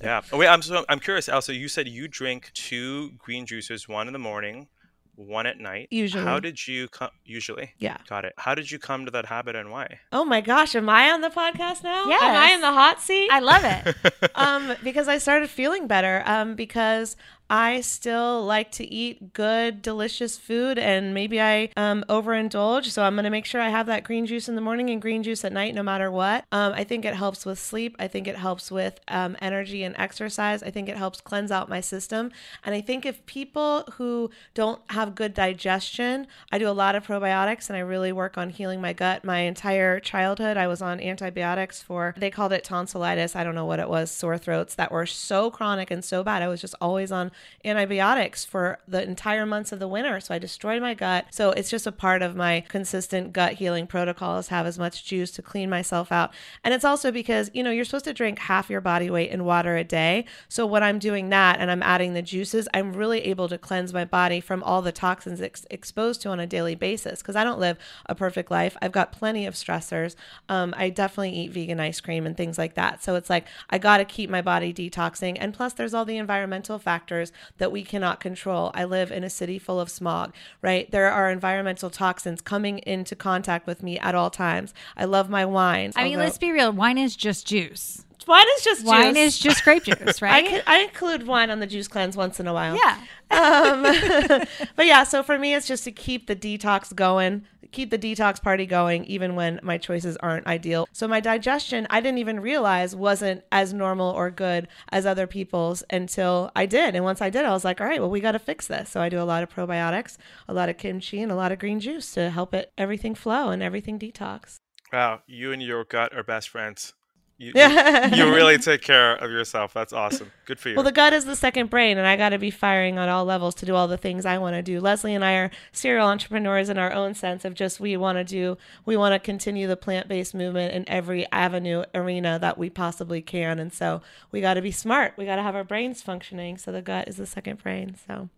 Yeah. 0.03 0.23
Oh, 0.33 0.39
wait, 0.39 0.49
I'm 0.49 0.63
so 0.63 0.85
I'm 0.89 1.01
curious. 1.01 1.29
Also, 1.29 1.53
you 1.53 1.69
said 1.69 1.89
you 1.89 2.09
drink 2.09 2.51
two 2.55 3.13
green 3.19 3.47
juices, 3.47 3.89
one 3.89 4.07
in 4.07 4.13
the 4.13 4.19
morning, 4.19 4.69
one 5.17 5.47
at 5.47 5.59
night. 5.59 5.89
Usually. 5.91 6.25
How 6.25 6.41
did 6.41 6.67
you 6.67 6.89
come? 6.89 7.11
Usually. 7.25 7.73
Yeah. 7.79 7.99
Got 8.09 8.25
it. 8.25 8.33
How 8.39 8.55
did 8.55 8.71
you 8.71 8.79
come 8.79 9.05
to 9.05 9.11
that 9.11 9.27
habit 9.27 9.57
and 9.57 9.71
why? 9.71 10.01
Oh 10.13 10.25
my 10.25 10.41
gosh, 10.41 10.75
am 10.75 10.89
I 10.89 11.11
on 11.11 11.21
the 11.21 11.31
podcast 11.31 11.83
now? 11.83 12.07
Yes. 12.07 12.23
Am 12.23 12.37
I 12.37 12.53
in 12.53 12.61
the 12.61 12.73
hot 12.73 13.01
seat? 13.01 13.29
I 13.31 13.41
love 13.41 13.63
it. 13.65 14.31
um, 14.35 14.75
because 14.83 15.09
I 15.09 15.19
started 15.19 15.51
feeling 15.51 15.87
better. 15.87 16.23
Um, 16.27 16.55
because 16.55 17.17
I 17.51 17.81
still 17.81 18.45
like 18.45 18.71
to 18.73 18.95
eat 18.95 19.33
good, 19.33 19.83
delicious 19.83 20.39
food, 20.39 20.79
and 20.79 21.13
maybe 21.13 21.41
I 21.41 21.71
um, 21.77 22.05
overindulge. 22.09 22.87
So 22.87 23.03
I'm 23.03 23.15
going 23.17 23.25
to 23.25 23.31
make 23.31 23.45
sure 23.45 23.61
I 23.61 23.71
have 23.71 23.87
that 23.87 24.05
green 24.05 24.25
juice 24.25 24.49
in 24.49 24.55
the 24.55 24.61
morning 24.61 24.89
and 24.89 25.03
green 25.03 25.25
juice 25.25 25.45
at 25.45 25.53
night, 25.53 25.75
no 25.75 25.83
matter 25.83 26.13
what. 26.13 26.45
Um, 26.53 26.73
I 26.75 26.85
think 26.85 27.05
it 27.05 27.15
helps 27.15 27.45
with 27.45 27.59
sleep. 27.59 27.97
I 27.99 28.07
think 28.07 28.29
it 28.29 28.37
helps 28.37 28.71
with 28.71 29.01
um, 29.09 29.37
energy 29.43 29.83
and 29.83 29.97
exercise. 29.99 30.63
I 30.63 30.71
think 30.71 30.89
it 30.89 30.97
helps 30.97 31.21
cleanse 31.21 31.51
out 31.51 31.69
my 31.69 31.81
system. 31.81 32.31
And 32.65 32.73
I 32.73 32.81
think 32.81 33.05
if 33.05 33.27
people 33.27 33.83
who 33.95 34.31
don't 34.55 34.81
have 34.91 35.17
good 35.17 35.35
digestion, 35.35 36.29
I 36.53 36.59
do 36.59 36.69
a 36.69 36.71
lot 36.71 36.95
of 36.95 37.05
probiotics 37.05 37.69
and 37.69 37.77
I 37.77 37.81
really 37.81 38.13
work 38.13 38.39
on 38.39 38.51
healing 38.51 38.81
my 38.81 38.93
gut. 38.93 39.25
My 39.25 39.41
entire 39.41 39.99
childhood, 39.99 40.57
I 40.57 40.69
was 40.69 40.81
on 40.81 41.01
antibiotics 41.01 41.83
for, 41.83 42.15
they 42.17 42.31
called 42.31 42.53
it 42.53 42.63
tonsillitis. 42.63 43.35
I 43.35 43.43
don't 43.43 43.57
know 43.57 43.67
what 43.67 43.81
it 43.81 43.89
was, 43.89 44.13
sore 44.13 44.39
throats 44.39 44.77
that 44.77 44.93
were 44.93 45.07
so 45.07 45.51
chronic 45.51 45.91
and 45.91 46.05
so 46.05 46.23
bad. 46.23 46.45
I 46.45 46.49
was 46.49 46.61
just 46.61 46.77
always 46.81 47.11
on 47.11 47.33
antibiotics 47.65 48.45
for 48.45 48.79
the 48.89 49.03
entire 49.03 49.45
months 49.45 49.73
of 49.73 49.79
the 49.79 49.89
winter. 49.89 50.21
So 50.21 50.35
I 50.35 50.39
destroyed 50.39 50.81
my 50.81 50.95
gut. 50.95 51.27
So 51.31 51.51
it's 51.51 51.71
just 51.71 51.87
a 51.87 51.93
part 51.93 52.23
of 52.23 52.37
my 52.37 52.65
consistent 52.69 53.33
gut 53.33 53.55
healing 53.55 53.87
protocols, 53.87 54.49
have 54.49 54.67
as 54.67 54.79
much 54.79 55.05
juice 55.05 55.31
to 55.33 55.43
clean 55.43 55.69
myself 55.69 56.11
out. 56.11 56.33
And 56.65 56.73
it's 56.73 56.85
also 56.85 57.11
because, 57.11 57.51
you 57.53 57.63
know, 57.63 57.71
you're 57.71 57.85
supposed 57.85 58.07
to 58.07 58.15
drink 58.15 58.39
half 58.39 58.71
your 58.71 58.81
body 58.81 59.11
weight 59.11 59.31
in 59.31 59.45
water 59.45 59.77
a 59.77 59.85
day. 59.85 60.25
So 60.49 60.65
when 60.65 60.83
I'm 60.83 60.99
doing 60.99 61.29
that 61.31 61.59
and 61.61 61.71
I'm 61.71 61.83
adding 61.83 62.15
the 62.15 62.23
juices, 62.23 62.69
I'm 62.73 62.93
really 62.93 63.21
able 63.23 63.49
to 63.49 63.59
cleanse 63.59 63.93
my 63.93 64.05
body 64.05 64.41
from 64.41 64.63
all 64.63 64.83
the 64.83 64.93
toxins 64.93 65.41
it's 65.41 65.67
exposed 65.71 66.23
to 66.23 66.29
on 66.29 66.41
a 66.41 66.47
daily 66.47 66.75
basis 66.75 67.21
because 67.21 67.37
I 67.37 67.45
don't 67.45 67.61
live 67.61 67.79
a 68.07 68.15
perfect 68.15 68.51
life. 68.51 68.77
I've 68.81 68.93
got 68.93 69.13
plenty 69.13 69.47
of 69.47 69.55
stressors. 69.55 70.15
Um, 70.49 70.75
I 70.77 70.91
definitely 70.91 71.33
eat 71.33 71.53
vegan 71.53 71.81
ice 71.81 72.01
cream 72.01 72.27
and 72.27 72.37
things 72.37 72.59
like 72.59 72.75
that. 72.75 73.03
So 73.03 73.15
it's 73.17 73.31
like 73.31 73.47
I 73.69 73.79
got 73.79 73.99
to 73.99 74.05
keep 74.05 74.31
my 74.31 74.43
body 74.43 74.73
detoxing. 74.73 75.37
And 75.41 75.55
plus, 75.55 75.73
there's 75.73 75.95
all 75.95 76.05
the 76.05 76.17
environmental 76.17 76.79
factors 76.79 77.30
that 77.59 77.71
we 77.73 77.83
cannot 77.85 78.21
control. 78.21 78.71
I 78.75 78.85
live 78.85 79.11
in 79.13 79.25
a 79.25 79.31
city 79.31 79.59
full 79.59 79.81
of 79.81 79.91
smog, 79.91 80.33
right? 80.63 80.91
There 80.91 81.11
are 81.11 81.31
environmental 81.31 81.91
toxins 81.91 82.41
coming 82.41 82.79
into 82.81 83.15
contact 83.17 83.67
with 83.67 83.83
me 83.83 83.99
at 83.99 84.15
all 84.15 84.31
times. 84.31 84.75
I 84.97 85.05
love 85.05 85.29
my 85.31 85.45
wines. 85.45 85.95
I 85.97 86.05
mean, 86.05 86.15
although- 86.15 86.25
let's 86.25 86.39
be 86.39 86.53
real. 86.53 86.73
Wine 86.73 86.99
is 86.99 87.17
just 87.17 87.47
juice. 87.47 88.05
wine 88.27 88.47
is 88.57 88.65
just 88.65 88.85
Wine 88.85 89.15
juice. 89.15 89.35
is 89.35 89.39
just 89.39 89.65
grape 89.65 89.85
juice, 89.85 89.99
I, 90.23 90.27
right? 90.27 90.47
can, 90.47 90.63
I 90.67 90.81
include 90.81 91.27
wine 91.27 91.51
on 91.51 91.61
the 91.61 91.67
juice 91.67 91.89
cleanse 91.89 92.17
once 92.17 92.39
in 92.41 92.47
a 92.47 92.53
while. 92.53 92.77
yeah. 92.77 92.99
Um, 93.31 93.83
but 94.77 94.87
yeah, 94.87 95.05
so 95.05 95.23
for 95.23 95.39
me, 95.39 95.55
it's 95.55 95.67
just 95.67 95.85
to 95.85 95.93
keep 95.93 96.27
the 96.27 96.37
detox 96.37 96.95
going, 96.95 97.45
keep 97.73 97.91
the 97.91 97.99
detox 97.99 98.43
party 98.43 98.67
going, 98.67 99.05
even 99.05 99.35
when 99.35 99.61
my 99.63 99.79
choices 99.79 100.17
aren't 100.19 100.47
ideal. 100.47 100.89
So 100.93 101.07
my 101.09 101.21
digestion, 101.21 101.87
I 101.91 102.01
didn't 102.01 102.19
even 102.19 102.41
realize 102.41 102.95
wasn't 102.95 103.43
as 103.53 103.73
normal 103.73 104.11
or 104.11 104.31
good 104.31 104.69
as 104.91 105.07
other 105.07 105.27
people's 105.27 105.83
until 105.91 106.51
I 106.55 106.67
did. 106.67 106.95
And 106.95 107.05
once 107.05 107.21
I 107.21 107.31
did, 107.31 107.45
I 107.45 107.51
was 107.51 107.65
like, 107.65 107.81
all 107.81 107.87
right, 107.87 108.01
well, 108.01 108.11
we 108.11 108.21
got 108.21 108.33
to 108.33 108.39
fix 108.39 108.67
this. 108.67 108.91
So 108.91 109.01
I 109.01 109.09
do 109.09 109.21
a 109.21 109.25
lot 109.25 109.43
of 109.43 109.51
probiotics, 109.51 110.17
a 110.49 110.55
lot 110.55 110.69
of 110.69 110.79
kimchi, 110.79 111.23
and 111.23 111.33
a 111.33 111.37
lot 111.37 111.53
of 111.53 111.59
green 111.59 111.81
juice 111.81 112.13
to 112.13 112.31
help 112.31 112.55
it 112.55 112.73
everything 112.77 113.15
flow 113.15 113.51
and 113.51 113.63
everything 113.63 113.99
detox. 113.99 114.57
Wow, 114.93 115.21
you 115.27 115.53
and 115.53 115.63
your 115.63 115.85
gut 115.85 116.15
are 116.17 116.25
best 116.25 116.49
friends. 116.49 116.95
You, 117.41 117.53
you, 117.55 117.63
you 118.17 118.35
really 118.35 118.59
take 118.59 118.83
care 118.83 119.15
of 119.15 119.31
yourself. 119.31 119.73
That's 119.73 119.95
awesome. 119.95 120.31
Good 120.45 120.61
for 120.61 120.69
you. 120.69 120.75
Well, 120.75 120.85
the 120.85 120.93
gut 120.93 121.15
is 121.15 121.25
the 121.25 121.35
second 121.35 121.71
brain, 121.71 121.97
and 121.97 122.07
I 122.07 122.17
got 122.17 122.29
to 122.29 122.39
be 122.39 122.51
firing 122.51 122.99
on 122.99 123.09
all 123.09 123.25
levels 123.25 123.55
to 123.57 123.67
do 123.67 123.75
all 123.75 123.89
the 123.89 123.97
things 123.97 124.27
I 124.27 124.37
want 124.37 124.57
to 124.57 124.63
do. 124.63 124.79
Leslie 124.79 125.15
and 125.15 125.25
I 125.25 125.33
are 125.37 125.51
serial 125.73 126.07
entrepreneurs 126.07 126.69
in 126.69 126.77
our 126.77 126.93
own 126.93 127.15
sense 127.15 127.47
of 127.47 127.55
just 127.55 127.81
we 127.81 127.97
want 127.97 128.19
to 128.19 128.25
do, 128.25 128.59
we 128.85 128.95
want 128.95 129.15
to 129.15 129.19
continue 129.19 129.67
the 129.67 129.77
plant 129.77 130.07
based 130.07 130.35
movement 130.35 130.75
in 130.75 130.87
every 130.87 131.27
avenue, 131.33 131.85
arena 131.95 132.39
that 132.39 132.59
we 132.59 132.69
possibly 132.69 133.23
can. 133.23 133.59
And 133.59 133.73
so 133.73 134.03
we 134.31 134.43
got 134.43 134.55
to 134.55 134.63
be 134.63 134.71
smart. 134.71 135.15
We 135.17 135.25
got 135.25 135.37
to 135.37 135.43
have 135.43 135.57
our 135.57 135.65
brains 135.65 136.03
functioning. 136.03 136.59
So 136.59 136.71
the 136.71 136.83
gut 136.83 137.09
is 137.09 137.17
the 137.17 137.27
second 137.27 137.63
brain. 137.63 137.97
So 138.07 138.29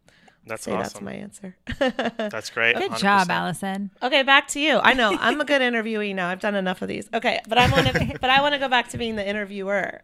that's 0.46 0.64
say 0.64 0.72
that's 0.72 1.00
my 1.00 1.12
answer. 1.12 1.57
That's 1.78 2.50
great. 2.50 2.76
Good 2.76 2.90
100%. 2.92 2.98
job, 2.98 3.31
Allison. 3.31 3.90
okay, 4.02 4.22
back 4.24 4.48
to 4.48 4.61
you. 4.61 4.78
I 4.78 4.92
know 4.92 5.16
I'm 5.20 5.40
a 5.40 5.44
good 5.44 5.62
interviewee 5.62 6.14
now. 6.14 6.28
I've 6.28 6.40
done 6.40 6.57
enough 6.57 6.83
of 6.83 6.88
these. 6.88 7.09
Okay, 7.14 7.40
but 7.48 7.59
I 7.59 7.70
want 7.70 7.87
to, 7.87 8.18
but 8.20 8.28
I 8.31 8.40
want 8.40 8.55
to 8.55 8.59
go 8.59 8.68
back 8.68 8.88
to 8.88 8.98
being 8.98 9.16
the 9.16 9.26
interviewer. 9.26 10.02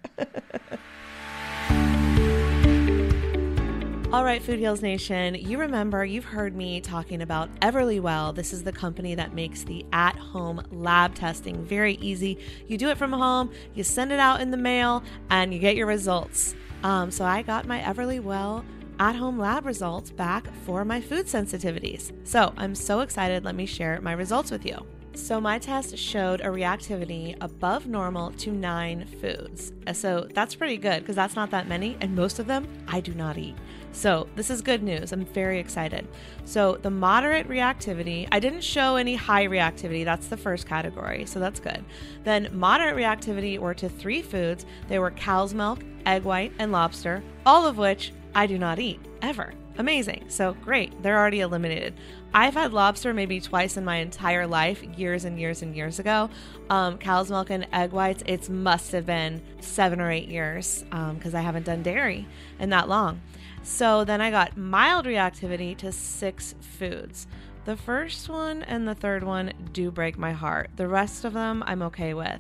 All 4.11 4.25
right, 4.25 4.41
Food 4.43 4.59
Heals 4.59 4.81
Nation, 4.81 5.35
you 5.35 5.59
remember 5.59 6.03
you've 6.03 6.25
heard 6.25 6.57
me 6.57 6.81
talking 6.81 7.21
about 7.21 7.55
Everlywell. 7.61 8.35
This 8.35 8.55
is 8.55 8.63
the 8.63 8.73
company 8.73 9.15
that 9.17 9.35
makes 9.35 9.65
the 9.65 9.85
at 9.93 10.17
home 10.17 10.63
lab 10.71 11.15
testing 11.15 11.63
very 11.63 11.97
easy. 11.97 12.39
You 12.69 12.79
do 12.79 12.89
it 12.89 12.97
from 12.97 13.13
home, 13.13 13.51
you 13.75 13.85
send 13.85 14.11
it 14.11 14.19
out 14.19 14.41
in 14.41 14.51
the 14.51 14.57
mail, 14.57 15.03
and 15.29 15.53
you 15.53 15.59
get 15.59 15.77
your 15.77 15.87
results. 15.87 16.55
Um, 16.83 17.11
so 17.11 17.27
I 17.27 17.43
got 17.43 17.67
my 17.67 17.81
Everlywell 17.81 18.65
at 18.99 19.17
home 19.17 19.39
lab 19.39 19.67
results 19.67 20.11
back 20.11 20.47
for 20.65 20.85
my 20.85 21.01
food 21.01 21.27
sensitivities. 21.27 22.13
So 22.27 22.53
I'm 22.57 22.75
so 22.75 23.01
excited. 23.01 23.45
Let 23.45 23.55
me 23.55 23.67
share 23.67 24.01
my 24.01 24.13
results 24.13 24.51
with 24.51 24.65
you. 24.67 24.85
So, 25.19 25.41
my 25.41 25.59
test 25.59 25.99
showed 25.99 26.43
a 26.43 26.45
reactivity 26.45 27.37
above 27.41 27.89
normal 27.89 28.31
to 28.33 28.53
nine 28.53 29.05
foods. 29.21 29.73
Uh, 29.85 29.93
So, 29.93 30.29
that's 30.33 30.55
pretty 30.55 30.77
good 30.77 31.01
because 31.01 31.17
that's 31.17 31.35
not 31.35 31.51
that 31.51 31.67
many, 31.67 31.97
and 32.01 32.15
most 32.15 32.39
of 32.39 32.47
them 32.47 32.69
I 32.87 33.01
do 33.01 33.13
not 33.13 33.37
eat. 33.37 33.57
So, 33.91 34.29
this 34.37 34.49
is 34.49 34.63
good 34.63 34.81
news. 34.81 35.11
I'm 35.11 35.25
very 35.25 35.59
excited. 35.59 36.07
So, 36.45 36.77
the 36.77 36.91
moderate 36.91 37.49
reactivity, 37.49 38.29
I 38.31 38.39
didn't 38.39 38.63
show 38.63 38.95
any 38.95 39.17
high 39.17 39.49
reactivity. 39.49 40.05
That's 40.05 40.29
the 40.29 40.37
first 40.37 40.69
category. 40.69 41.27
So, 41.27 41.41
that's 41.41 41.59
good. 41.59 41.85
Then, 42.23 42.49
moderate 42.53 42.95
reactivity 42.95 43.59
were 43.59 43.75
to 43.75 43.89
three 43.89 44.23
foods 44.23 44.67
they 44.87 45.01
were 45.01 45.11
cow's 45.11 45.53
milk, 45.53 45.81
egg 46.07 46.23
white, 46.23 46.53
and 46.61 46.71
lobster, 46.71 47.25
all 47.45 47.67
of 47.67 47.77
which 47.77 48.13
I 48.39 48.47
do 48.47 48.57
not 48.57 48.79
eat 48.79 49.01
ever. 49.21 49.53
Amazing. 49.79 50.27
So 50.29 50.55
great. 50.63 51.03
They're 51.03 51.19
already 51.19 51.41
eliminated. 51.41 51.95
I've 52.33 52.55
had 52.55 52.73
lobster 52.73 53.13
maybe 53.13 53.41
twice 53.41 53.77
in 53.77 53.85
my 53.85 53.97
entire 53.97 54.47
life, 54.47 54.81
years 54.97 55.25
and 55.25 55.41
years 55.41 55.63
and 55.63 55.75
years 55.75 55.99
ago. 55.99 56.31
Um, 56.71 56.99
cow's 56.99 57.33
milk 57.33 57.51
and 57.51 57.67
egg 57.73 57.91
whites, 57.91 58.23
it 58.27 58.49
must 58.49 58.93
have 58.93 59.07
been 59.07 59.43
seven 59.59 60.01
or 60.01 60.09
eight 60.09 60.29
years 60.29 60.85
because 61.15 61.35
I 61.35 61.41
haven't 61.41 61.67
done 61.67 61.83
dairy 61.83 62.29
in 62.61 62.71
that 62.71 62.89
long. 62.89 63.23
So 63.65 64.05
then 64.05 64.21
I 64.21 64.31
got 64.31 64.57
mild 64.57 65.05
reactivity 65.05 65.77
to 65.79 65.91
six 65.91 66.55
foods. 66.61 67.27
The 67.65 67.77
first 67.77 68.29
one 68.29 68.63
and 68.63 68.87
the 68.87 68.95
third 68.95 69.25
one 69.25 69.53
do 69.73 69.91
break 69.91 70.17
my 70.17 70.31
heart. 70.31 70.71
The 70.77 70.87
rest 70.87 71.25
of 71.25 71.33
them 71.33 71.65
I'm 71.67 71.83
okay 71.83 72.15
with. 72.15 72.39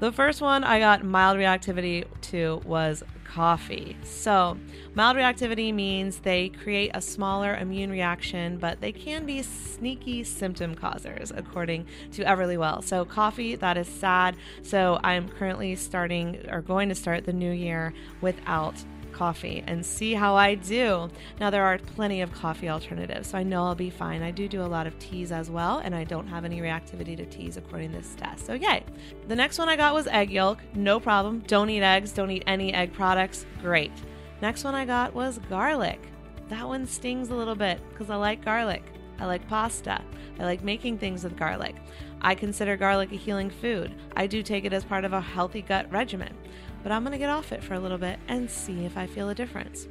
The 0.00 0.12
first 0.12 0.42
one 0.42 0.64
I 0.64 0.80
got 0.80 1.02
mild 1.02 1.38
reactivity 1.38 2.04
to 2.20 2.60
was 2.66 3.02
coffee. 3.34 3.96
So, 4.04 4.56
mild 4.94 5.16
reactivity 5.16 5.74
means 5.74 6.18
they 6.18 6.50
create 6.50 6.92
a 6.94 7.00
smaller 7.00 7.56
immune 7.56 7.90
reaction, 7.90 8.58
but 8.58 8.80
they 8.80 8.92
can 8.92 9.26
be 9.26 9.42
sneaky 9.42 10.22
symptom 10.22 10.76
causers, 10.76 11.32
according 11.34 11.86
to 12.12 12.22
Everlywell. 12.22 12.84
So, 12.84 13.04
coffee, 13.04 13.56
that 13.56 13.76
is 13.76 13.88
sad. 13.88 14.36
So, 14.62 15.00
I'm 15.02 15.28
currently 15.28 15.74
starting 15.74 16.46
or 16.48 16.62
going 16.62 16.88
to 16.90 16.94
start 16.94 17.24
the 17.24 17.32
new 17.32 17.50
year 17.50 17.92
without 18.20 18.76
coffee 19.14 19.64
and 19.66 19.84
see 19.84 20.12
how 20.12 20.34
I 20.34 20.54
do. 20.54 21.08
Now, 21.40 21.50
there 21.50 21.64
are 21.64 21.78
plenty 21.78 22.20
of 22.20 22.32
coffee 22.32 22.68
alternatives, 22.68 23.28
so 23.30 23.38
I 23.38 23.42
know 23.42 23.64
I'll 23.64 23.74
be 23.74 23.90
fine. 23.90 24.22
I 24.22 24.30
do 24.30 24.48
do 24.48 24.62
a 24.62 24.66
lot 24.66 24.86
of 24.86 24.98
teas 24.98 25.32
as 25.32 25.50
well, 25.50 25.78
and 25.78 25.94
I 25.94 26.04
don't 26.04 26.26
have 26.26 26.44
any 26.44 26.60
reactivity 26.60 27.16
to 27.16 27.24
teas 27.26 27.56
according 27.56 27.92
to 27.92 27.98
this 27.98 28.14
test. 28.16 28.46
So, 28.46 28.54
yay. 28.54 28.84
The 29.28 29.36
next 29.36 29.58
one 29.58 29.68
I 29.68 29.76
got 29.76 29.94
was 29.94 30.06
egg 30.08 30.30
yolk. 30.30 30.58
No 30.74 31.00
problem. 31.00 31.40
Don't 31.46 31.70
eat 31.70 31.82
eggs, 31.82 32.12
don't 32.12 32.30
eat 32.30 32.44
any 32.46 32.74
egg 32.74 32.92
products. 32.92 33.46
Great. 33.62 33.92
Next 34.42 34.64
one 34.64 34.74
I 34.74 34.84
got 34.84 35.14
was 35.14 35.38
garlic. 35.48 36.00
That 36.48 36.66
one 36.68 36.86
stings 36.86 37.30
a 37.30 37.34
little 37.34 37.54
bit 37.54 37.80
because 37.90 38.10
I 38.10 38.16
like 38.16 38.44
garlic. 38.44 38.82
I 39.18 39.26
like 39.26 39.48
pasta. 39.48 40.02
I 40.38 40.44
like 40.44 40.64
making 40.64 40.98
things 40.98 41.24
with 41.24 41.36
garlic. 41.36 41.76
I 42.24 42.34
consider 42.34 42.76
garlic 42.76 43.12
a 43.12 43.16
healing 43.16 43.50
food. 43.50 43.94
I 44.16 44.26
do 44.26 44.42
take 44.42 44.64
it 44.64 44.72
as 44.72 44.84
part 44.84 45.04
of 45.04 45.12
a 45.12 45.20
healthy 45.20 45.62
gut 45.62 45.92
regimen 45.92 46.36
but 46.84 46.92
I'm 46.92 47.02
going 47.02 47.12
to 47.12 47.18
get 47.18 47.30
off 47.30 47.50
it 47.50 47.64
for 47.64 47.74
a 47.74 47.80
little 47.80 47.98
bit 47.98 48.20
and 48.28 48.48
see 48.48 48.84
if 48.84 48.96
I 48.96 49.08
feel 49.08 49.30
a 49.30 49.34
difference. 49.34 49.88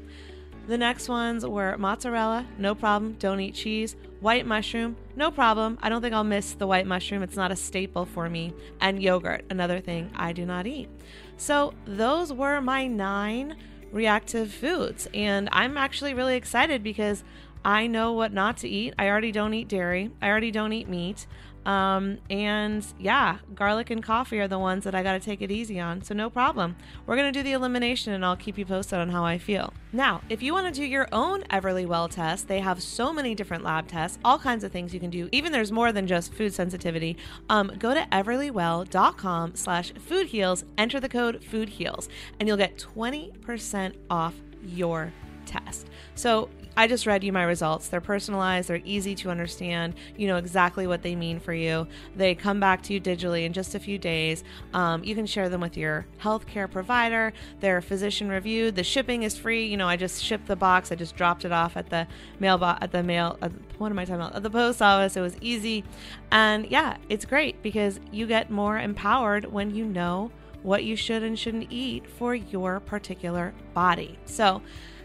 The 0.68 0.78
next 0.78 1.10
ones 1.10 1.46
were 1.46 1.76
mozzarella, 1.78 2.48
no 2.58 2.74
problem, 2.74 3.18
don't 3.20 3.42
eat 3.42 3.56
cheese. 3.56 3.98
White 4.22 4.46
mushroom, 4.46 4.96
no 5.18 5.30
problem, 5.30 5.78
I 5.82 5.90
don't 5.90 6.02
think 6.02 6.14
I'll 6.14 6.24
miss 6.24 6.54
the 6.54 6.68
white 6.68 6.88
mushroom, 6.88 7.22
it's 7.22 7.36
not 7.36 7.52
a 7.52 7.56
staple 7.58 8.06
for 8.06 8.30
me. 8.30 8.54
And 8.80 9.02
yogurt, 9.04 9.44
another 9.50 9.82
thing 9.82 10.10
I 10.16 10.32
do 10.32 10.46
not 10.46 10.66
eat. 10.68 10.88
So 11.36 11.74
those 11.86 12.32
were 12.32 12.62
my 12.62 12.88
nine 12.88 13.58
reactive 13.92 14.54
foods. 14.54 15.10
And 15.14 15.50
I'm 15.52 15.78
actually 15.78 16.14
really 16.14 16.36
excited 16.36 16.84
because 16.84 17.24
I 17.66 17.88
know 17.88 18.14
what 18.14 18.32
not 18.32 18.58
to 18.58 18.70
eat. 18.70 18.94
I 18.98 19.10
already 19.10 19.32
don't 19.32 19.54
eat 19.54 19.68
dairy, 19.68 20.12
I 20.22 20.30
already 20.30 20.52
don't 20.52 20.72
eat 20.72 20.88
meat. 20.88 21.26
Um, 21.66 22.18
and 22.30 22.86
yeah, 23.00 23.38
garlic 23.56 23.90
and 23.90 24.04
coffee 24.04 24.40
are 24.40 24.48
the 24.48 24.60
ones 24.60 24.84
that 24.84 24.96
I 24.96 25.04
got 25.04 25.14
to 25.14 25.20
take 25.20 25.42
it 25.42 25.52
easy 25.52 25.80
on. 25.80 26.04
So, 26.04 26.14
no 26.14 26.30
problem. 26.30 26.76
We're 27.06 27.16
going 27.16 27.32
to 27.32 27.38
do 27.38 27.44
the 27.44 27.54
elimination 27.54 28.14
and 28.14 28.26
I'll 28.26 28.36
keep 28.36 28.58
you 28.58 28.66
posted 28.66 29.00
on 29.00 29.10
how 29.10 29.24
I 29.24 29.38
feel. 29.38 29.74
Now, 29.92 30.22
if 30.30 30.42
you 30.42 30.54
want 30.54 30.68
to 30.68 30.74
do 30.74 30.86
your 30.86 31.08
own 31.12 31.44
Everlywell 31.44 32.10
test, 32.10 32.48
they 32.48 32.60
have 32.60 32.82
so 32.82 33.14
many 33.14 33.36
different 33.36 33.64
lab 33.64 33.88
tests, 33.88 34.18
all 34.26 34.40
kinds 34.40 34.64
of 34.64 34.72
things 34.72 34.94
you 34.94 35.00
can 35.00 35.10
do. 35.10 35.30
Even 35.32 35.52
there's 35.52 35.72
more 35.72 35.92
than 35.92 36.08
just 36.08 36.34
food 36.34 36.54
sensitivity. 36.54 37.18
Um, 37.50 37.72
go 37.78 37.94
to 37.94 38.02
everlywell.com 38.12 39.56
slash 39.56 39.94
foodheals, 39.94 40.64
enter 40.78 41.00
the 41.00 41.10
code 41.10 41.42
foodheals, 41.42 42.08
and 42.40 42.48
you'll 42.48 42.58
get 42.58 42.78
20% 42.96 43.96
off 44.10 44.34
your 44.66 45.14
test. 45.46 45.90
So 46.16 46.50
I 46.76 46.88
just 46.88 47.06
read 47.06 47.24
you 47.24 47.32
my 47.32 47.44
results. 47.44 47.88
They're 47.88 48.02
personalized, 48.02 48.70
they're 48.70 48.82
easy 48.84 49.14
to 49.16 49.30
understand. 49.30 49.94
You 50.18 50.28
know 50.28 50.38
exactly 50.38 50.88
what 50.88 51.04
they 51.04 51.16
mean 51.16 51.40
for 51.40 51.54
you. 51.54 51.88
They 52.16 52.34
come 52.34 52.60
back 52.60 52.82
to 52.84 52.94
you 52.94 53.00
digitally 53.00 53.46
in 53.46 53.54
just 53.54 53.76
a 53.76 53.80
few 53.80 54.00
days. 54.00 54.44
Um, 54.74 55.04
you 55.04 55.14
can 55.14 55.26
share 55.26 55.50
them 55.50 55.62
with 55.62 55.78
your 55.78 56.06
healthcare 56.20 56.70
provider. 56.70 57.32
They're 57.60 57.82
physician 57.82 58.30
reviewed. 58.30 58.76
The 58.76 58.84
shipping 58.84 59.24
is 59.24 59.38
free. 59.38 59.66
You 59.66 59.78
know, 59.78 59.88
I 59.88 59.98
just 59.98 60.24
shipped 60.24 60.48
the 60.48 60.56
box. 60.56 60.92
I 60.92 60.96
just 60.96 61.16
dropped 61.16 61.46
it 61.46 61.52
off 61.52 61.78
at 61.78 61.90
the 61.90 62.08
mailbox 62.40 62.80
at 62.82 62.92
the 62.92 63.04
mail. 63.04 63.38
At, 63.42 63.52
what 63.78 63.92
am 63.92 64.00
I 64.00 64.06
talking 64.06 64.22
about? 64.22 64.36
At 64.36 64.44
the 64.44 64.50
post 64.50 64.82
office. 64.82 65.16
It 65.16 65.22
was 65.22 65.38
easy, 65.42 65.84
and 66.32 66.66
yeah, 66.68 66.98
it's 67.10 67.26
great 67.26 67.62
because 67.62 68.00
you 68.12 68.26
get 68.26 68.50
more 68.50 68.80
empowered 68.80 69.46
when 69.46 69.76
you 69.76 69.86
know 69.86 70.32
what 70.64 70.84
you 70.84 70.96
should 70.96 71.24
and 71.24 71.38
shouldn't 71.38 71.68
eat 71.70 72.08
for 72.08 72.34
your 72.34 72.80
particular 72.80 73.54
body. 73.74 74.18
So 74.26 74.62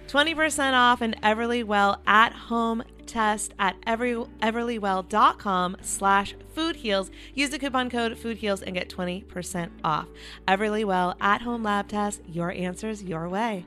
20% 0.09 0.73
off 0.73 1.03
an 1.03 1.15
Everlywell 1.23 1.99
at 2.07 2.33
home 2.33 2.83
test 3.05 3.53
at 3.59 3.77
every, 3.87 4.15
everlywell.com 4.15 5.77
slash 5.83 6.35
foodheals. 6.57 7.11
Use 7.35 7.51
the 7.51 7.59
coupon 7.59 7.91
code 7.91 8.17
foodheals 8.17 8.63
and 8.63 8.75
get 8.75 8.89
20% 8.89 9.71
off. 9.85 10.09
Everlywell 10.47 11.15
at 11.21 11.43
home 11.43 11.63
lab 11.63 11.89
test, 11.89 12.23
your 12.27 12.51
answers 12.53 13.03
your 13.03 13.29
way. 13.29 13.67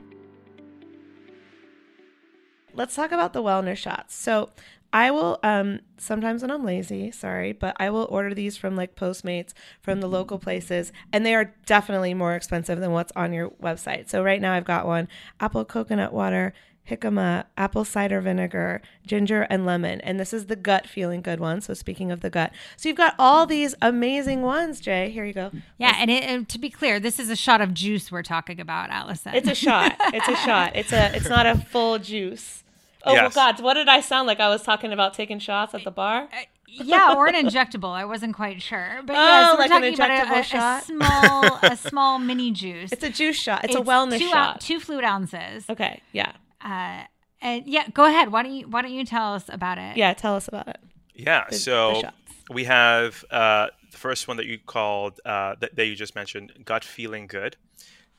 Let's 2.74 2.96
talk 2.96 3.12
about 3.12 3.34
the 3.34 3.42
wellness 3.42 3.76
shots. 3.76 4.14
So 4.14 4.50
I 4.92 5.10
will 5.10 5.38
um 5.42 5.80
sometimes 5.96 6.42
when 6.42 6.50
I'm 6.50 6.64
lazy, 6.64 7.10
sorry, 7.10 7.52
but 7.52 7.76
I 7.78 7.90
will 7.90 8.06
order 8.10 8.34
these 8.34 8.56
from 8.56 8.76
like 8.76 8.94
Postmates 8.94 9.52
from 9.80 10.00
the 10.00 10.08
local 10.08 10.38
places 10.38 10.92
and 11.12 11.24
they 11.24 11.34
are 11.34 11.54
definitely 11.66 12.14
more 12.14 12.34
expensive 12.34 12.80
than 12.80 12.92
what's 12.92 13.12
on 13.16 13.32
your 13.32 13.50
website. 13.50 14.08
So 14.08 14.22
right 14.22 14.40
now 14.40 14.52
I've 14.52 14.64
got 14.64 14.86
one 14.86 15.08
apple 15.40 15.64
coconut 15.64 16.12
water, 16.12 16.52
jicama, 16.88 17.44
apple 17.56 17.84
cider 17.84 18.20
vinegar, 18.20 18.82
ginger 19.06 19.42
and 19.42 19.64
lemon. 19.64 20.00
And 20.02 20.18
this 20.18 20.32
is 20.32 20.46
the 20.46 20.56
gut 20.56 20.86
feeling 20.86 21.22
good 21.22 21.40
one. 21.40 21.60
So 21.60 21.74
speaking 21.74 22.10
of 22.10 22.20
the 22.20 22.30
gut. 22.30 22.52
So 22.76 22.88
you've 22.88 22.98
got 22.98 23.14
all 23.18 23.46
these 23.46 23.74
amazing 23.80 24.42
ones, 24.42 24.80
Jay. 24.80 25.10
Here 25.10 25.24
you 25.24 25.32
go. 25.32 25.50
Yeah, 25.78 25.94
and, 25.98 26.10
it, 26.10 26.24
and 26.24 26.48
to 26.48 26.58
be 26.58 26.70
clear, 26.70 26.98
this 27.00 27.18
is 27.18 27.30
a 27.30 27.36
shot 27.36 27.60
of 27.60 27.72
juice 27.72 28.10
we're 28.10 28.22
talking 28.22 28.60
about, 28.60 28.90
Allison. 28.90 29.34
It's 29.34 29.48
a 29.48 29.54
shot. 29.54 29.96
It's 30.12 30.28
a 30.28 30.36
shot. 30.44 30.76
It's 30.76 30.92
a 30.92 31.14
it's 31.16 31.28
not 31.28 31.46
a 31.46 31.56
full 31.56 31.98
juice. 31.98 32.64
Oh 33.04 33.12
Yes. 33.12 33.34
well, 33.34 33.52
God! 33.52 33.62
What 33.62 33.74
did 33.74 33.88
I 33.88 34.00
sound 34.00 34.26
like? 34.26 34.40
I 34.40 34.48
was 34.48 34.62
talking 34.62 34.92
about 34.92 35.14
taking 35.14 35.38
shots 35.38 35.74
at 35.74 35.84
the 35.84 35.90
bar. 35.90 36.28
yeah, 36.68 37.14
or 37.16 37.26
an 37.26 37.34
injectable. 37.34 37.90
I 37.92 38.04
wasn't 38.04 38.34
quite 38.34 38.62
sure, 38.62 39.00
but 39.04 39.14
Oh, 39.16 39.20
yes, 39.20 39.52
we're 39.54 39.58
like 39.58 39.70
an 39.70 39.82
talking 39.82 39.94
about 39.94 40.10
a, 40.10 40.14
injectable 40.14 40.36
a- 40.36 40.40
a 40.40 40.42
shot? 40.42 40.84
small, 40.84 41.58
a 41.72 41.76
small 41.76 42.18
mini 42.18 42.50
juice. 42.52 42.92
It's 42.92 43.02
a 43.02 43.10
juice 43.10 43.36
shot. 43.36 43.64
It's, 43.64 43.74
a 43.74 43.80
wellness 43.80 44.18
two, 44.18 44.28
shot. 44.28 44.60
two 44.60 44.78
fluid 44.80 45.04
ounces. 45.04 45.64
okay. 45.68 46.00
Yeah. 46.12 46.32
Uh, 46.64 47.02
and 47.40 47.66
yeah, 47.66 47.88
go 47.92 48.04
ahead. 48.06 48.30
Why 48.30 48.42
don't 48.44 48.52
you 48.52 48.68
Why 48.68 48.82
don't 48.82 48.92
you 48.92 49.04
tell 49.04 49.34
us 49.34 49.44
about 49.48 49.78
it? 49.78 49.96
Yeah. 49.96 50.14
Tell 50.14 50.36
us 50.36 50.46
about 50.48 50.68
it. 50.68 50.78
Yeah. 51.14 51.44
The- 51.46 51.56
the 51.56 51.58
so 51.58 52.00
shots. 52.02 52.16
we 52.50 52.64
have 52.64 53.24
uh, 53.30 53.66
the 53.90 53.98
first 53.98 54.28
one 54.28 54.36
that 54.36 54.46
you 54.46 54.58
called 54.64 55.20
uh, 55.26 55.56
that, 55.60 55.74
that 55.76 55.86
you 55.86 55.96
just 55.96 56.14
mentioned, 56.14 56.52
gut 56.64 56.84
feeling 56.84 57.26
good, 57.26 57.56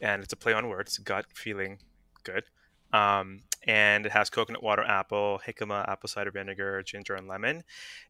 and 0.02 0.22
it's 0.22 0.34
a 0.34 0.36
play 0.36 0.52
on 0.54 0.68
words, 0.68 0.98
gut 0.98 1.26
feeling 1.34 1.80
good. 2.24 2.44
Um, 2.92 3.44
and 3.66 4.06
it 4.06 4.12
has 4.12 4.30
coconut 4.30 4.64
water, 4.64 4.84
apple, 4.84 5.42
jicama, 5.46 5.88
apple 5.88 6.10
cider 6.10 6.32
vinegar, 6.32 6.82
ginger, 6.84 7.16
and 7.16 7.28
lemon. 7.28 7.64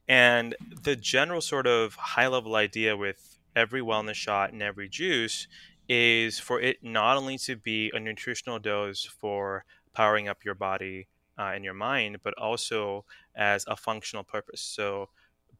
And 0.08 0.56
the 0.84 0.96
general 0.96 1.42
sort 1.42 1.68
of 1.68 1.96
high 1.96 2.28
level 2.28 2.56
idea 2.56 2.98
with 2.98 3.40
every 3.56 3.82
wellness 3.82 4.16
shot 4.16 4.52
and 4.52 4.62
every 4.62 4.90
juice 4.90 5.48
is 5.88 6.40
for 6.40 6.60
it 6.62 6.84
not 6.84 7.18
only 7.18 7.38
to 7.38 7.56
be 7.56 7.92
a 7.94 8.00
nutritional 8.00 8.58
dose 8.58 9.04
for 9.04 9.66
powering 9.94 10.28
up 10.28 10.44
your 10.44 10.56
body 10.56 11.08
uh, 11.38 11.52
and 11.54 11.64
your 11.64 11.74
mind, 11.74 12.18
but 12.24 12.34
also 12.38 13.06
as 13.36 13.66
a 13.68 13.76
functional 13.76 14.24
purpose. 14.24 14.62
So, 14.62 15.10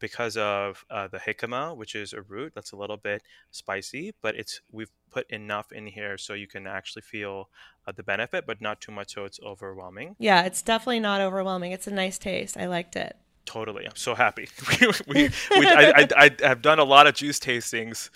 because 0.04 0.36
of 0.36 0.84
uh, 0.90 1.08
the 1.08 1.16
jicama, 1.16 1.74
which 1.74 1.94
is 1.94 2.12
a 2.12 2.20
root 2.20 2.52
that's 2.54 2.72
a 2.72 2.76
little 2.76 2.98
bit 2.98 3.22
spicy, 3.50 4.12
but 4.20 4.36
it's 4.36 4.60
we've 4.70 4.90
put 5.10 5.26
enough 5.30 5.72
in 5.72 5.86
here 5.86 6.18
so 6.18 6.34
you 6.34 6.46
can 6.46 6.66
actually 6.66 7.00
feel 7.00 7.48
uh, 7.86 7.92
the 7.92 8.02
benefit, 8.02 8.44
but 8.46 8.60
not 8.60 8.82
too 8.82 8.92
much 8.92 9.14
so 9.14 9.24
it's 9.24 9.40
overwhelming. 9.42 10.14
Yeah. 10.18 10.42
It's 10.42 10.60
definitely 10.60 11.00
not 11.00 11.22
overwhelming. 11.22 11.72
It's 11.72 11.86
a 11.86 11.90
nice 11.90 12.18
taste. 12.18 12.58
I 12.58 12.66
liked 12.66 12.96
it. 12.96 13.16
Totally, 13.46 13.86
I'm 13.86 13.96
so 13.96 14.14
happy. 14.14 14.48
we, 14.80 14.88
we, 15.06 15.30
we, 15.58 15.66
I, 15.66 15.92
I, 15.96 16.08
I 16.16 16.46
have 16.46 16.60
done 16.60 16.78
a 16.78 16.84
lot 16.84 17.06
of 17.06 17.14
juice 17.14 17.38
tastings 17.38 18.10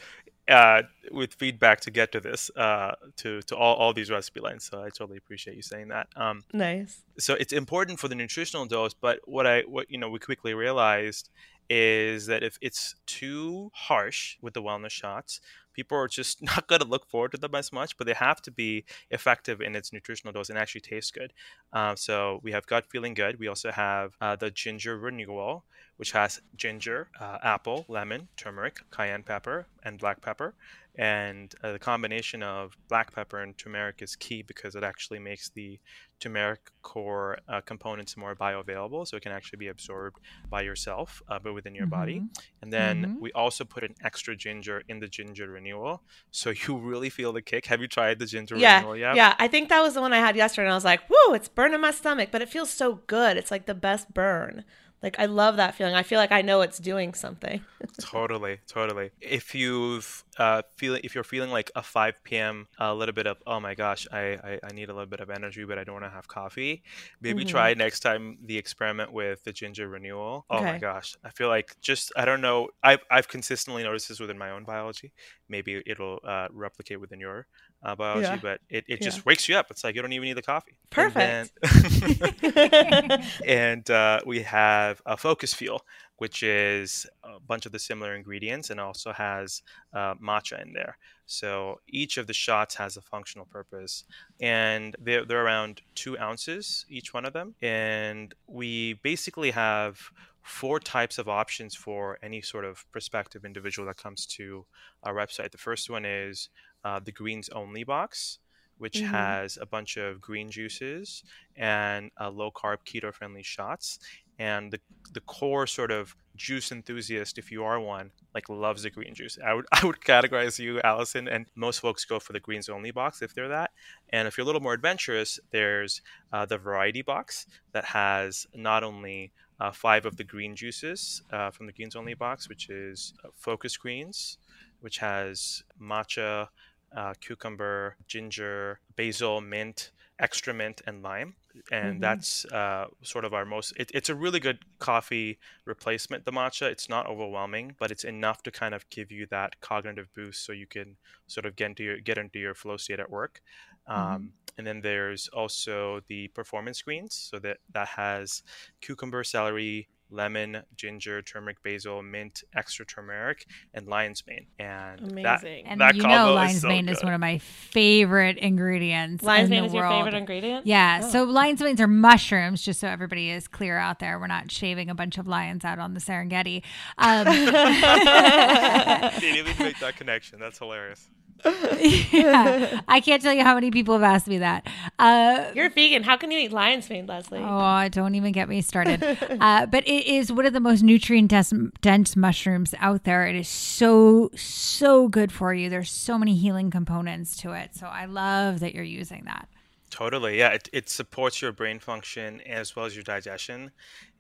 uh, 0.49 0.82
with 1.11 1.34
feedback 1.34 1.80
to 1.80 1.91
get 1.91 2.12
to 2.12 2.20
this, 2.20 2.51
uh, 2.57 2.93
to 3.16 3.43
to 3.43 3.57
all, 3.57 3.76
all 3.76 3.93
these 3.93 4.11
recipe 4.11 4.41
lines. 4.41 4.64
So 4.64 4.80
I 4.82 4.89
totally 4.89 5.18
appreciate 5.18 5.57
you 5.57 5.62
saying 5.62 5.89
that. 5.89 6.09
Um, 6.16 6.45
Nice. 6.53 7.03
so 7.18 7.34
it's 7.34 7.53
important 7.53 7.99
for 7.99 8.09
the 8.09 8.14
nutritional 8.14 8.64
dose 8.64 8.95
but 8.95 9.18
what 9.24 9.47
i 9.47 9.61
what 9.62 9.91
you 9.91 9.99
know 9.99 10.09
we 10.09 10.18
quickly 10.18 10.55
realized 10.55 11.28
is 11.70 12.26
that 12.26 12.42
if 12.42 12.58
it's 12.62 12.94
too 13.06 13.70
harsh 13.74 14.36
with 14.40 14.54
the 14.54 14.62
wellness 14.62 14.90
shots 14.90 15.40
people 15.74 15.96
are 15.96 16.08
just 16.08 16.42
not 16.50 16.66
going 16.66 16.80
to 16.80 16.86
look 16.86 17.06
forward 17.08 17.30
to 17.32 17.38
them 17.38 17.54
as 17.54 17.72
much 17.72 17.96
but 17.96 18.06
they 18.06 18.14
have 18.14 18.42
to 18.42 18.50
be 18.50 18.84
effective 19.10 19.60
in 19.60 19.76
its 19.76 19.92
nutritional 19.92 20.32
dose 20.32 20.50
and 20.50 20.58
actually 20.58 20.80
taste 20.80 21.14
good. 21.14 21.32
Uh, 21.72 21.94
so 21.94 22.40
we 22.42 22.52
have 22.52 22.66
gut 22.66 22.84
feeling 22.90 23.14
good. 23.14 23.38
We 23.38 23.48
also 23.48 23.70
have 23.70 24.16
uh, 24.20 24.36
the 24.36 24.50
ginger 24.50 24.98
renewal 24.98 25.64
which 25.99 26.12
has 26.12 26.40
ginger 26.57 27.09
uh, 27.20 27.38
apple 27.42 27.84
lemon 27.88 28.28
turmeric 28.36 28.76
cayenne 28.90 29.22
pepper 29.22 29.66
and 29.84 29.99
black 29.99 30.20
pepper 30.22 30.55
and 30.96 31.55
uh, 31.62 31.70
the 31.72 31.78
combination 31.78 32.42
of 32.42 32.76
black 32.88 33.14
pepper 33.14 33.38
and 33.40 33.57
turmeric 33.59 34.03
is 34.03 34.16
key 34.16 34.42
because 34.42 34.74
it 34.74 34.82
actually 34.82 35.18
makes 35.18 35.51
the 35.51 35.78
turmeric 36.20 36.61
core 36.82 37.38
uh, 37.49 37.61
components 37.61 38.16
more 38.16 38.34
bioavailable 38.34 39.07
so 39.07 39.16
it 39.16 39.22
can 39.22 39.30
actually 39.32 39.59
be 39.59 39.68
absorbed 39.68 40.18
by 40.51 40.62
yourself 40.62 41.22
uh, 41.28 41.38
but 41.42 41.53
within 41.55 41.74
your 41.74 41.86
body 41.86 42.22
and 42.62 42.72
then 42.72 43.05
Mhm. 43.05 43.20
we 43.20 43.30
also 43.32 43.64
put 43.64 43.84
an 43.84 43.94
extra 44.03 44.34
ginger 44.36 44.82
in 44.88 44.99
the 45.01 45.09
ginger 45.09 45.49
renewal 45.49 46.03
so 46.30 46.51
you 46.66 46.76
really 46.78 47.11
feel 47.11 47.32
the 47.32 47.42
kick 47.42 47.66
have 47.66 47.80
you 47.80 47.88
tried 47.88 48.18
the 48.18 48.26
ginger 48.26 48.57
Yeah. 48.57 48.78
renewal 48.78 48.96
yet 48.96 49.14
Yeah. 49.16 49.34
I 49.38 49.49
think 49.49 49.68
that 49.68 49.80
was 49.82 49.94
the 49.94 50.01
one 50.01 50.12
I 50.12 50.18
had 50.18 50.36
yesterday, 50.36 50.66
and 50.66 50.72
I 50.72 50.76
was 50.76 50.84
like, 50.84 51.03
"Whoa, 51.09 51.32
it's 51.34 51.49
burning 51.49 51.80
my 51.80 51.90
stomach," 51.92 52.28
but 52.32 52.42
it 52.42 52.49
feels 52.49 52.70
so 52.70 52.96
good. 53.07 53.36
It's 53.36 53.51
like 53.51 53.66
the 53.66 53.74
best 53.74 54.12
burn. 54.12 54.64
Like 55.03 55.18
I 55.18 55.26
love 55.26 55.57
that 55.57 55.74
feeling. 55.74 55.94
I 55.94 56.03
feel 56.03 56.18
like 56.18 56.32
I 56.32 56.42
know 56.42 56.61
it's 56.61 56.78
doing 56.78 57.14
something. 57.14 57.64
totally, 57.99 58.61
totally. 58.68 59.11
If 59.20 59.55
you've 59.55 60.24
uh, 60.38 60.62
feeling, 60.76 61.01
if 61.03 61.14
you're 61.14 61.24
feeling 61.24 61.51
like 61.51 61.70
a 61.74 61.82
5 61.82 62.36
p.m. 62.38 62.68
a 62.78 62.94
little 62.94 63.12
bit 63.14 63.26
of, 63.26 63.38
oh 63.46 63.59
my 63.59 63.74
gosh, 63.74 64.07
I, 64.12 64.38
I, 64.44 64.61
I 64.62 64.72
need 64.72 64.88
a 64.88 64.92
little 64.92 65.09
bit 65.09 65.20
of 65.20 65.30
energy, 65.30 65.64
but 65.64 65.78
I 65.78 65.84
don't 65.84 65.94
want 65.94 66.05
to 66.05 66.11
have 66.11 66.28
coffee. 66.28 66.82
Maybe 67.20 67.44
Mhm. 67.44 67.49
try 67.51 67.74
next 67.74 68.01
time 68.01 68.38
the 68.44 68.57
experiment 68.57 69.12
with 69.12 69.42
the 69.44 69.53
ginger 69.53 69.88
renewal. 69.88 70.46
Oh 70.49 70.64
my 70.64 70.78
gosh, 70.78 71.16
I 71.24 71.30
feel 71.30 71.49
like 71.49 71.74
just 71.80 72.12
I 72.16 72.24
don't 72.24 72.40
know. 72.40 72.68
I've 72.82 73.01
I've 73.11 73.28
consistently 73.28 73.82
noticed 73.82 74.09
this 74.09 74.20
within 74.20 74.38
my 74.38 74.51
own 74.51 74.64
biology. 74.64 75.12
Maybe 75.49 75.82
it'll 75.86 76.20
uh, 76.26 76.49
replicate 76.53 77.01
within 77.01 77.18
your 77.20 77.46
uh, 77.82 77.94
biology, 77.94 78.26
Yeah. 78.28 78.38
but 78.42 78.60
it, 78.68 78.84
it 78.88 79.00
Yeah. 79.00 79.04
just 79.08 79.24
wakes 79.26 79.48
you 79.48 79.56
up. 79.56 79.70
It's 79.70 79.84
like 79.84 79.94
you 79.94 80.02
don't 80.02 80.12
even 80.12 80.26
need 80.28 80.36
the 80.36 80.42
coffee. 80.42 80.78
And 80.96 81.50
Perfect. 81.60 81.60
then- 81.62 83.24
and 83.46 83.90
uh, 83.90 84.20
we 84.26 84.42
have 84.42 85.00
a 85.06 85.16
focus 85.16 85.54
fuel 85.54 85.82
which 86.16 86.42
is 86.42 87.06
a 87.22 87.38
bunch 87.38 87.64
of 87.64 87.70
the 87.70 87.78
similar 87.78 88.12
ingredients 88.16 88.70
and 88.70 88.80
also 88.80 89.12
has 89.12 89.62
uh, 89.92 90.14
matcha 90.16 90.60
in 90.60 90.72
there 90.72 90.98
so 91.26 91.78
each 91.88 92.16
of 92.18 92.26
the 92.26 92.32
shots 92.32 92.74
has 92.74 92.96
a 92.96 93.00
functional 93.00 93.46
purpose 93.46 94.02
and 94.40 94.96
they're, 95.00 95.24
they're 95.24 95.44
around 95.44 95.80
two 95.94 96.18
ounces 96.18 96.84
each 96.88 97.14
one 97.14 97.24
of 97.24 97.32
them 97.32 97.54
and 97.62 98.34
we 98.48 98.94
basically 99.04 99.50
have 99.52 100.00
four 100.42 100.80
types 100.80 101.18
of 101.18 101.28
options 101.28 101.74
for 101.76 102.18
any 102.22 102.40
sort 102.40 102.64
of 102.64 102.84
prospective 102.90 103.44
individual 103.44 103.86
that 103.86 103.96
comes 103.98 104.26
to 104.26 104.64
our 105.04 105.14
website 105.14 105.52
the 105.52 105.58
first 105.58 105.88
one 105.90 106.04
is 106.04 106.48
uh, 106.84 107.00
the 107.00 107.12
greens 107.12 107.48
only 107.50 107.84
box 107.84 108.38
which 108.76 109.00
Mhm. 109.00 109.10
has 109.10 109.58
a 109.60 109.66
bunch 109.66 109.96
of 109.96 110.20
green 110.20 110.52
juices 110.52 111.24
and 111.56 112.12
uh, 112.20 112.30
low 112.30 112.50
carb 112.52 112.78
keto 112.84 113.12
friendly 113.12 113.42
shots. 113.42 113.98
And 114.38 114.70
the 114.72 114.80
the 115.12 115.20
core 115.22 115.66
sort 115.66 115.90
of 115.90 116.14
juice 116.36 116.70
enthusiast 116.70 117.38
if 117.38 117.50
you 117.50 117.64
are 117.64 117.80
one 117.80 118.12
like 118.34 118.48
loves 118.48 118.84
the 118.84 118.90
green 118.90 119.14
juice. 119.14 119.36
I 119.44 119.52
would 119.54 119.66
i 119.72 119.84
would 119.84 120.00
categorize 120.00 120.58
you 120.60 120.80
allison 120.82 121.26
and 121.26 121.46
most 121.56 121.80
folks 121.80 122.04
go 122.04 122.20
for 122.20 122.32
the 122.32 122.38
greens 122.40 122.68
only 122.68 122.92
box 122.92 123.20
if 123.20 123.34
they're 123.34 123.48
that. 123.48 123.72
And 124.10 124.28
if 124.28 124.36
you're 124.36 124.44
a 124.44 124.46
little 124.46 124.60
more 124.60 124.74
adventurous 124.74 125.40
there's 125.50 126.02
uh, 126.32 126.46
the 126.46 126.58
variety 126.58 127.02
box 127.02 127.46
that 127.72 127.86
has 127.86 128.46
not 128.54 128.84
only 128.84 129.32
uh, 129.58 129.72
five 129.72 130.06
of 130.06 130.16
the 130.18 130.24
green 130.24 130.54
juices 130.54 131.20
uh, 131.32 131.50
from 131.50 131.66
the 131.66 131.72
greens 131.72 131.96
only 131.96 132.14
box 132.14 132.48
which 132.48 132.68
is 132.70 133.14
uh, 133.24 133.28
focus 133.34 133.76
greens 133.76 134.38
which 134.80 134.98
has 134.98 135.64
matcha 135.80 136.48
uh, 136.93 137.14
cucumber 137.20 137.97
ginger 138.07 138.80
basil 138.97 139.41
mint 139.41 139.93
extra 140.18 140.53
mint 140.55 140.80
and 140.86 141.03
lime. 141.03 141.36
And 141.70 142.01
Mhm. 142.01 142.03
that's 142.03 142.45
uh, 142.47 142.86
sort 143.03 143.24
of 143.24 143.34
our 143.34 143.45
most 143.45 143.72
it, 143.76 143.91
it's 143.95 144.09
a 144.09 144.14
really 144.14 144.41
good 144.41 144.61
coffee 144.78 145.39
replacement 145.66 146.24
the 146.24 146.30
matcha. 146.32 146.70
It's 146.70 146.89
not 146.89 147.07
overwhelming 147.07 147.76
but 147.78 147.91
it's 147.91 148.05
enough 148.05 148.43
to 148.45 148.51
kind 148.51 148.74
of 148.74 148.89
give 148.91 149.11
you 149.12 149.26
that 149.26 149.61
cognitive 149.61 150.12
boost 150.14 150.45
so 150.45 150.53
you 150.53 150.66
can 150.66 150.97
sort 151.26 151.47
of 151.47 151.57
get 151.57 151.66
into 151.66 151.84
your 151.84 152.01
get 152.01 152.18
into 152.18 152.39
your 152.39 152.55
flow 152.55 152.76
state 152.76 153.01
at 153.01 153.11
work. 153.11 153.41
Um, 153.86 154.34
and 154.57 154.66
then 154.66 154.80
there's 154.80 155.28
also 155.28 156.01
the 156.09 156.28
performance 156.28 156.82
greens. 156.82 157.14
So 157.14 157.39
that 157.41 157.59
that 157.70 157.89
has 157.89 158.43
cucumber 158.80 159.24
celery 159.24 159.89
lemon 160.11 160.62
ginger 160.74 161.22
turmeric 161.22 161.62
basil 161.62 162.02
mint 162.02 162.42
extra 162.54 162.84
turmeric 162.86 163.46
and 163.74 163.86
lion's 163.86 164.22
mane 164.26 164.46
and 164.59 164.98
that 165.24 165.44
And 165.44 165.80
that 165.80 165.94
you 165.94 166.02
combo 166.02 166.16
know 166.16 166.30
is 166.30 166.34
lion's 166.36 166.61
so 166.62 166.68
mane 166.68 166.88
is 166.88 167.02
one 167.02 167.12
of 167.12 167.20
my 167.20 167.38
favorite 167.38 168.38
ingredients. 168.38 169.22
Lion's 169.22 169.46
in 169.46 169.50
mane 169.50 169.62
the 169.62 169.66
is 169.66 169.74
your 169.74 169.88
favorite 169.88 170.14
ingredient? 170.14 170.66
Yeah. 170.66 171.02
Oh. 171.02 171.11
So 171.11 171.24
lion's 171.24 171.61
manes 171.61 171.80
are 171.80 171.86
mushrooms, 171.86 172.62
just 172.62 172.80
so 172.80 172.88
everybody 172.88 173.30
is 173.30 173.48
clear 173.48 173.78
out 173.78 173.98
there. 173.98 174.18
We're 174.18 174.26
not 174.26 174.50
shaving 174.50 174.90
a 174.90 174.94
bunch 174.94 175.18
of 175.18 175.28
lions 175.28 175.64
out 175.64 175.78
on 175.78 175.94
the 175.94 176.00
Serengeti. 176.00 176.62
Um, 176.98 177.24
Didn't 179.20 179.36
even 179.36 179.59
make 179.59 179.78
that 179.80 179.96
connection 179.96 180.38
that's 180.38 180.59
hilarious 180.59 181.09
yeah. 182.12 182.80
I 182.89 183.01
can't 183.01 183.22
tell 183.22 183.32
you 183.32 183.43
how 183.43 183.55
many 183.55 183.70
people 183.70 183.95
have 183.95 184.03
asked 184.03 184.26
me 184.26 184.39
that. 184.39 184.66
Uh, 184.99 185.51
You're 185.55 185.70
vegan. 185.70 186.03
How 186.03 186.16
can 186.16 186.30
you 186.30 186.39
eat 186.39 186.53
lion's 186.53 186.89
mane, 186.91 187.07
Leslie? 187.07 187.41
Oh, 187.43 187.89
don't 187.91 188.14
even 188.14 188.32
get 188.32 188.49
me 188.49 188.61
started. 188.62 189.03
uh, 189.41 189.66
but 189.66 189.86
it 189.86 190.07
is 190.07 190.32
one 190.32 190.47
of 190.47 190.53
the 190.53 190.61
most 190.61 190.82
nutrient 190.82 191.30
dense, 191.30 191.53
dense 191.80 192.16
mushrooms 192.16 192.74
out 192.78 193.05
there. 193.05 193.26
It 193.26 193.36
is 193.36 193.49
so, 193.49 194.30
so 194.34 195.09
good 195.09 195.30
for 195.30 195.55
you. 195.55 195.70
There's 195.70 195.91
so 195.91 196.18
many 196.18 196.36
healing 196.36 196.70
components 196.70 197.36
to 197.39 197.53
it. 197.53 197.70
So 197.74 197.86
I 197.86 198.07
love 198.07 198.61
that 198.61 198.74
you're 198.74 198.84
using 198.84 199.24
that. 199.26 199.49
Totally, 199.91 200.39
yeah. 200.39 200.51
It, 200.51 200.68
it 200.72 200.89
supports 200.89 201.41
your 201.41 201.53
brain 201.53 201.78
function 201.78 202.41
as 202.43 202.76
well 202.76 202.84
as 202.84 202.95
your 202.95 203.05
digestion. 203.05 203.70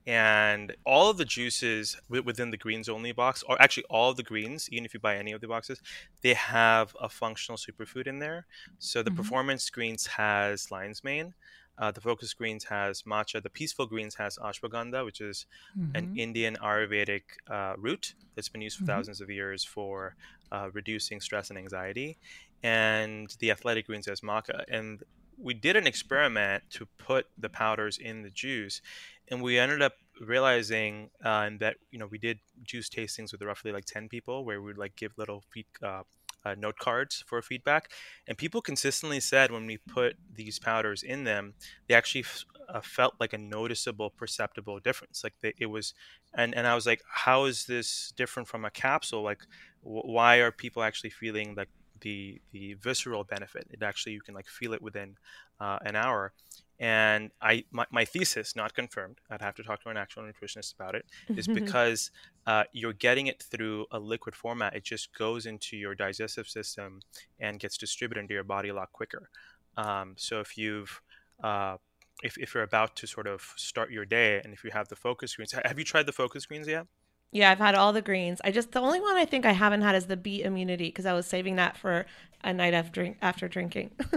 And 0.08 0.74
all 0.86 1.10
of 1.10 1.18
the 1.18 1.26
juices 1.26 2.00
within 2.08 2.50
the 2.50 2.56
greens 2.56 2.88
only 2.88 3.12
box, 3.12 3.42
or 3.44 3.60
actually 3.60 3.84
all 3.90 4.10
of 4.10 4.16
the 4.16 4.22
greens, 4.22 4.68
even 4.70 4.86
if 4.86 4.94
you 4.94 5.00
buy 5.00 5.16
any 5.18 5.32
of 5.32 5.42
the 5.42 5.48
boxes, 5.48 5.82
they 6.22 6.34
have 6.34 6.96
a 7.00 7.10
functional 7.10 7.58
superfood 7.58 8.06
in 8.06 8.18
there. 8.18 8.46
So 8.78 9.02
the 9.02 9.10
Mhm. 9.10 9.12
performance 9.12 9.68
greens 9.70 10.06
has 10.06 10.70
lion's 10.70 11.04
mane. 11.04 11.34
Uh, 11.76 11.92
the 11.92 12.00
focus 12.00 12.32
greens 12.34 12.64
has 12.64 13.02
matcha. 13.02 13.42
The 13.42 13.50
peaceful 13.50 13.86
greens 13.86 14.14
has 14.16 14.38
ashwagandha, 14.38 15.04
which 15.04 15.20
is 15.20 15.46
an 15.94 16.08
Mhm. 16.08 16.14
Indian 16.14 16.56
Ayurvedic 16.56 17.24
uh, 17.48 17.74
root 17.78 18.14
that's 18.34 18.48
been 18.48 18.60
used 18.62 18.78
for 18.78 18.84
Mhm. 18.84 18.84
thousands 18.84 19.20
of 19.20 19.30
years 19.30 19.64
for 19.64 20.16
uh, 20.52 20.70
reducing 20.72 21.20
stress 21.20 21.50
and 21.50 21.58
anxiety. 21.58 22.18
And 22.62 23.28
the 23.40 23.50
athletic 23.50 23.86
greens 23.86 24.06
has 24.06 24.20
maca. 24.22 24.64
And 24.68 25.02
we 25.40 25.54
did 25.54 25.76
an 25.76 25.86
experiment 25.86 26.64
to 26.70 26.86
put 26.98 27.26
the 27.38 27.48
powders 27.48 27.98
in 27.98 28.22
the 28.22 28.30
juice, 28.30 28.80
and 29.28 29.42
we 29.42 29.58
ended 29.58 29.82
up 29.82 29.94
realizing 30.20 31.10
uh, 31.24 31.50
that 31.60 31.76
you 31.90 31.98
know 31.98 32.06
we 32.06 32.18
did 32.18 32.38
juice 32.64 32.88
tastings 32.88 33.32
with 33.32 33.42
roughly 33.42 33.72
like 33.72 33.84
ten 33.84 34.08
people, 34.08 34.44
where 34.44 34.60
we'd 34.60 34.78
like 34.78 34.96
give 34.96 35.12
little 35.16 35.42
feed, 35.52 35.66
uh, 35.82 36.02
uh, 36.44 36.54
note 36.56 36.76
cards 36.78 37.24
for 37.26 37.40
feedback, 37.42 37.90
and 38.26 38.38
people 38.38 38.60
consistently 38.62 39.20
said 39.20 39.50
when 39.50 39.66
we 39.66 39.76
put 39.76 40.16
these 40.34 40.58
powders 40.58 41.02
in 41.02 41.24
them, 41.24 41.54
they 41.88 41.94
actually 41.94 42.22
f- 42.22 42.44
uh, 42.68 42.80
felt 42.80 43.14
like 43.20 43.32
a 43.32 43.38
noticeable, 43.38 44.10
perceptible 44.10 44.78
difference. 44.80 45.22
Like 45.24 45.34
they, 45.40 45.54
it 45.58 45.66
was, 45.66 45.94
and 46.34 46.54
and 46.54 46.66
I 46.66 46.74
was 46.74 46.86
like, 46.86 47.02
how 47.12 47.44
is 47.44 47.66
this 47.66 48.12
different 48.16 48.48
from 48.48 48.64
a 48.64 48.70
capsule? 48.70 49.22
Like, 49.22 49.42
wh- 49.82 50.06
why 50.06 50.36
are 50.36 50.52
people 50.52 50.82
actually 50.82 51.10
feeling 51.10 51.54
like 51.56 51.68
the 52.00 52.40
the 52.52 52.74
visceral 52.74 53.24
benefit? 53.24 53.66
It 53.70 53.82
actually 53.82 54.12
you 54.12 54.20
can 54.20 54.34
like 54.34 54.48
feel 54.48 54.72
it 54.72 54.82
within 54.82 55.16
uh, 55.60 55.78
an 55.84 55.96
hour. 55.96 56.32
And 56.80 57.32
I 57.42 57.64
my, 57.72 57.86
my 57.90 58.04
thesis, 58.04 58.54
not 58.54 58.74
confirmed, 58.74 59.18
I'd 59.30 59.42
have 59.42 59.56
to 59.56 59.62
talk 59.64 59.82
to 59.82 59.88
an 59.88 59.96
actual 59.96 60.22
nutritionist 60.22 60.74
about 60.74 60.94
it, 60.94 61.04
is 61.28 61.48
because 61.60 62.10
uh, 62.46 62.64
you're 62.72 62.92
getting 62.92 63.26
it 63.26 63.42
through 63.42 63.86
a 63.90 63.98
liquid 63.98 64.36
format. 64.36 64.76
It 64.76 64.84
just 64.84 65.12
goes 65.16 65.46
into 65.46 65.76
your 65.76 65.94
digestive 65.94 66.48
system 66.48 67.00
and 67.40 67.58
gets 67.58 67.76
distributed 67.76 68.20
into 68.20 68.34
your 68.34 68.44
body 68.44 68.68
a 68.68 68.74
lot 68.74 68.92
quicker. 68.92 69.28
Um, 69.76 70.14
so 70.16 70.40
if 70.40 70.56
you've 70.56 71.00
uh, 71.42 71.78
if, 72.22 72.36
if 72.38 72.54
you're 72.54 72.64
about 72.64 72.96
to 72.96 73.06
sort 73.06 73.26
of 73.26 73.52
start 73.56 73.90
your 73.90 74.04
day 74.04 74.40
and 74.42 74.52
if 74.52 74.64
you 74.64 74.70
have 74.72 74.88
the 74.88 74.96
focus 74.96 75.36
greens, 75.36 75.52
have 75.52 75.78
you 75.78 75.84
tried 75.84 76.06
the 76.06 76.12
focus 76.12 76.46
greens 76.46 76.66
yet? 76.66 76.86
Yeah, 77.30 77.50
I've 77.50 77.58
had 77.58 77.74
all 77.74 77.92
the 77.92 78.00
greens. 78.02 78.40
I 78.44 78.50
just 78.50 78.72
the 78.72 78.80
only 78.80 79.00
one 79.00 79.16
I 79.16 79.24
think 79.26 79.44
I 79.44 79.52
haven't 79.52 79.82
had 79.82 79.94
is 79.94 80.06
the 80.06 80.16
beet 80.16 80.44
immunity 80.46 80.86
because 80.86 81.04
I 81.06 81.12
was 81.12 81.26
saving 81.26 81.56
that 81.56 81.76
for 81.76 82.06
a 82.42 82.52
night 82.52 82.72
after 82.74 82.90
drink 82.92 83.18
after 83.22 83.48
drinking. 83.48 83.90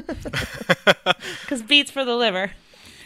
Because 1.41 1.61
beets 1.61 1.91
for 1.91 2.05
the 2.05 2.15
liver. 2.15 2.51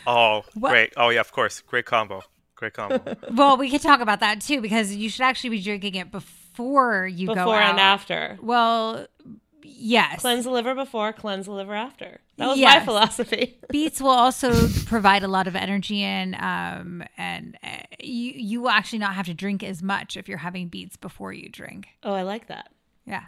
oh, 0.08 0.44
What- 0.54 0.70
great. 0.70 0.94
Oh, 0.98 1.10
yeah, 1.10 1.20
of 1.22 1.32
course. 1.32 1.62
Great 1.62 1.86
combo. 1.86 2.22
Great 2.56 2.74
combo. 2.74 3.02
Well, 3.34 3.58
we 3.58 3.70
could 3.70 3.82
talk 3.82 4.00
about 4.00 4.20
that 4.20 4.42
too 4.42 4.62
because 4.62 4.96
you 4.96 5.10
should 5.10 5.24
actually 5.24 5.50
be 5.52 5.62
drinking 5.62 5.96
it 5.96 6.12
before 6.12 7.08
you 7.08 7.28
go 7.28 7.34
Before 7.36 7.56
out. 7.56 7.72
and 7.72 7.80
after. 7.80 8.38
Well, 8.42 9.08
yes. 9.66 10.22
Cleanse 10.22 10.46
the 10.46 10.52
liver 10.52 10.76
before, 10.76 11.14
cleanse 11.14 11.46
the 11.46 11.52
liver 11.52 11.74
after. 11.74 12.22
That 12.38 12.48
was 12.48 12.60
my 12.60 12.84
philosophy. 12.84 13.58
Beets 13.70 14.02
will 14.02 14.10
also 14.10 14.68
provide 14.86 15.24
a 15.24 15.28
lot 15.28 15.48
of 15.48 15.56
energy 15.56 16.02
and 16.04 16.36
um 16.36 17.04
and 17.18 17.58
uh, 17.64 17.78
you 18.00 18.34
you 18.36 18.62
will 18.62 18.70
actually 18.70 19.00
not 19.00 19.16
have 19.16 19.26
to 19.28 19.34
drink 19.34 19.64
as 19.64 19.82
much 19.82 20.18
if 20.18 20.28
you're 20.28 20.38
having 20.40 20.68
beets 20.68 20.98
before 20.98 21.34
you 21.34 21.50
drink. 21.50 21.88
Oh, 22.04 22.14
I 22.14 22.24
like 22.24 22.48
that. 22.48 22.70
Yeah. 23.06 23.24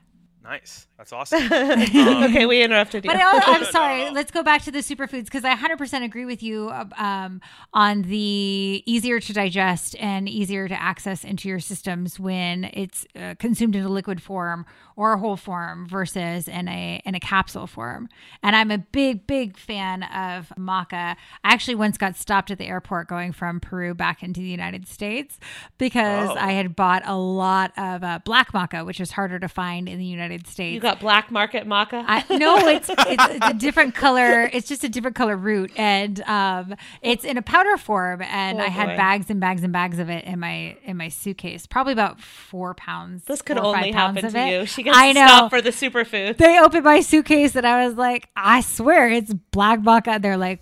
Nice. 0.47 0.87
That's 0.97 1.13
awesome. 1.17 1.43
okay, 1.51 2.45
we 2.45 2.63
interrupted 2.63 3.03
you. 3.05 3.11
But 3.11 3.19
I, 3.19 3.53
I'm 3.53 3.61
no, 3.63 3.69
sorry. 3.69 4.05
no. 4.05 4.11
Let's 4.11 4.31
go 4.31 4.41
back 4.43 4.63
to 4.63 4.71
the 4.71 4.79
superfoods 4.79 5.25
because 5.25 5.43
I 5.45 5.55
100% 5.55 6.03
agree 6.03 6.25
with 6.25 6.41
you 6.41 6.71
um, 6.97 7.41
on 7.73 8.01
the 8.03 8.81
easier 8.85 9.19
to 9.19 9.33
digest 9.33 9.95
and 9.99 10.27
easier 10.27 10.67
to 10.67 10.81
access 10.81 11.23
into 11.23 11.47
your 11.49 11.59
systems 11.59 12.19
when 12.19 12.63
it's 12.73 13.05
uh, 13.15 13.35
consumed 13.37 13.75
in 13.75 13.83
a 13.83 13.89
liquid 13.89 14.21
form 14.23 14.65
or 14.95 15.13
a 15.13 15.17
whole 15.19 15.35
form 15.37 15.87
versus 15.87 16.47
in 16.47 16.67
a 16.67 16.99
in 17.05 17.13
a 17.13 17.19
capsule 17.19 17.67
form. 17.67 18.09
And 18.41 18.55
I'm 18.55 18.71
a 18.71 18.79
big 18.79 19.27
big 19.27 19.55
fan 19.57 20.01
of 20.03 20.51
maca. 20.57 21.15
I 21.43 21.53
actually 21.53 21.75
once 21.75 21.97
got 21.99 22.15
stopped 22.15 22.49
at 22.49 22.57
the 22.57 22.65
airport 22.65 23.07
going 23.07 23.31
from 23.33 23.59
Peru 23.59 23.93
back 23.93 24.23
into 24.23 24.39
the 24.39 24.47
United 24.47 24.87
States 24.87 25.39
because 25.77 26.29
Oh. 26.31 26.35
I 26.35 26.53
had 26.53 26.75
bought 26.75 27.03
a 27.05 27.15
lot 27.17 27.71
of 27.77 28.03
uh, 28.03 28.19
black 28.25 28.53
maca, 28.53 28.83
which 28.85 28.99
is 28.99 29.11
harder 29.11 29.37
to 29.39 29.47
find 29.47 29.87
in 29.87 29.99
the 29.99 30.05
United 30.05 30.36
United 30.37 30.51
States. 30.51 30.73
You 30.73 30.79
got 30.79 30.99
black 30.99 31.31
market 31.31 31.67
maca? 31.67 32.03
I, 32.07 32.23
no, 32.37 32.57
it's, 32.67 32.89
it's 32.89 32.99
it's 33.07 33.45
a 33.45 33.53
different 33.53 33.95
color. 33.95 34.49
It's 34.53 34.67
just 34.67 34.83
a 34.83 34.89
different 34.89 35.15
color 35.15 35.35
root, 35.35 35.71
and 35.77 36.19
um, 36.21 36.75
it's 37.01 37.23
in 37.25 37.37
a 37.37 37.41
powder 37.41 37.77
form. 37.77 38.21
And 38.21 38.59
Oh, 38.59 38.63
I 38.63 38.67
had 38.67 38.87
boy. 38.89 38.97
bags 38.97 39.29
and 39.29 39.39
bags 39.39 39.63
and 39.63 39.73
bags 39.73 39.99
of 39.99 40.09
it 40.09 40.25
in 40.25 40.39
my 40.39 40.77
in 40.83 40.97
my 40.97 41.09
suitcase. 41.09 41.65
Probably 41.65 41.93
about 41.93 42.19
four 42.21 42.73
pounds. 42.73 43.23
this 43.25 43.41
could 43.41 43.57
four 43.57 43.67
or 43.67 43.73
five 43.73 43.83
only 43.85 43.91
happen 43.91 44.31
to 44.31 44.37
it. 44.39 44.51
you. 44.61 44.65
She 44.65 44.83
gets 44.83 44.97
I 44.97 45.11
know. 45.11 45.25
stopped 45.27 45.49
for 45.51 45.61
the 45.61 45.71
superfood. 45.71 46.37
they 46.37 46.59
opened 46.59 46.83
my 46.83 47.01
suitcase, 47.01 47.55
and 47.55 47.65
I 47.65 47.85
was 47.87 47.95
like, 47.95 48.29
I 48.35 48.61
swear 48.61 49.09
it's 49.09 49.33
black 49.33 49.79
maca. 49.81 50.07
And 50.15 50.23
they're 50.23 50.37
like, 50.37 50.61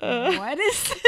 Uh. 0.00 0.36
what 0.36 0.58
is? 0.58 0.94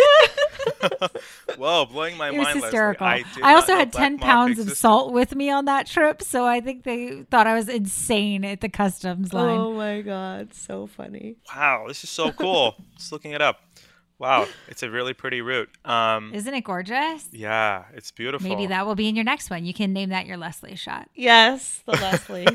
Whoa, 1.57 1.86
blowing 1.86 2.16
my 2.16 2.28
It 2.28 2.39
was 2.39 2.45
mind. 2.45 2.55
Leslie. 2.57 2.61
hysterical. 2.62 3.07
I, 3.07 3.24
I, 3.43 3.55
also 3.55 3.74
had 3.74 3.93
10 3.93 4.18
maca 4.18 4.20
pounds 4.20 4.59
of 4.59 4.70
salt 4.76 5.12
with 5.12 5.34
me 5.34 5.51
on 5.51 5.66
that 5.66 5.86
trip. 5.86 6.22
So 6.22 6.47
I 6.47 6.61
think 6.61 6.84
they 6.84 7.22
thought 7.30 7.47
I 7.47 7.55
was 7.55 7.68
insane 7.68 8.45
at 8.45 8.61
the 8.61 8.68
customs 8.68 9.32
line. 9.32 9.59
Oh 9.59 9.72
my 9.72 10.01
god, 10.01 10.55
so 10.55 10.86
funny. 10.86 11.36
Wow, 11.55 11.84
this 11.89 12.03
is 12.05 12.11
so 12.11 12.32
cool. 12.32 12.76
Just 12.97 13.12
looking 13.12 13.32
it 13.32 13.43
up. 13.43 13.61
Wow, 14.18 14.49
it's 14.66 14.82
a 14.82 14.91
really 14.91 15.14
pretty 15.14 15.43
route. 15.43 15.68
Um, 15.84 16.34
Isn't 16.34 16.53
it 16.53 16.62
gorgeous? 16.62 17.28
yeah, 17.30 17.84
it's 17.95 18.11
beautiful. 18.11 18.49
Maybe 18.49 18.66
that 18.66 18.84
will 18.84 18.97
be 18.97 19.09
in 19.09 19.14
your 19.14 19.24
next 19.24 19.49
one. 19.49 19.64
You 19.64 19.72
can 19.72 19.93
name 19.93 20.09
that 20.09 20.26
your 20.26 20.36
Leslie 20.36 20.74
shot. 20.74 21.09
Yes, 21.14 21.82
the 21.86 21.93
Leslie. 21.93 22.47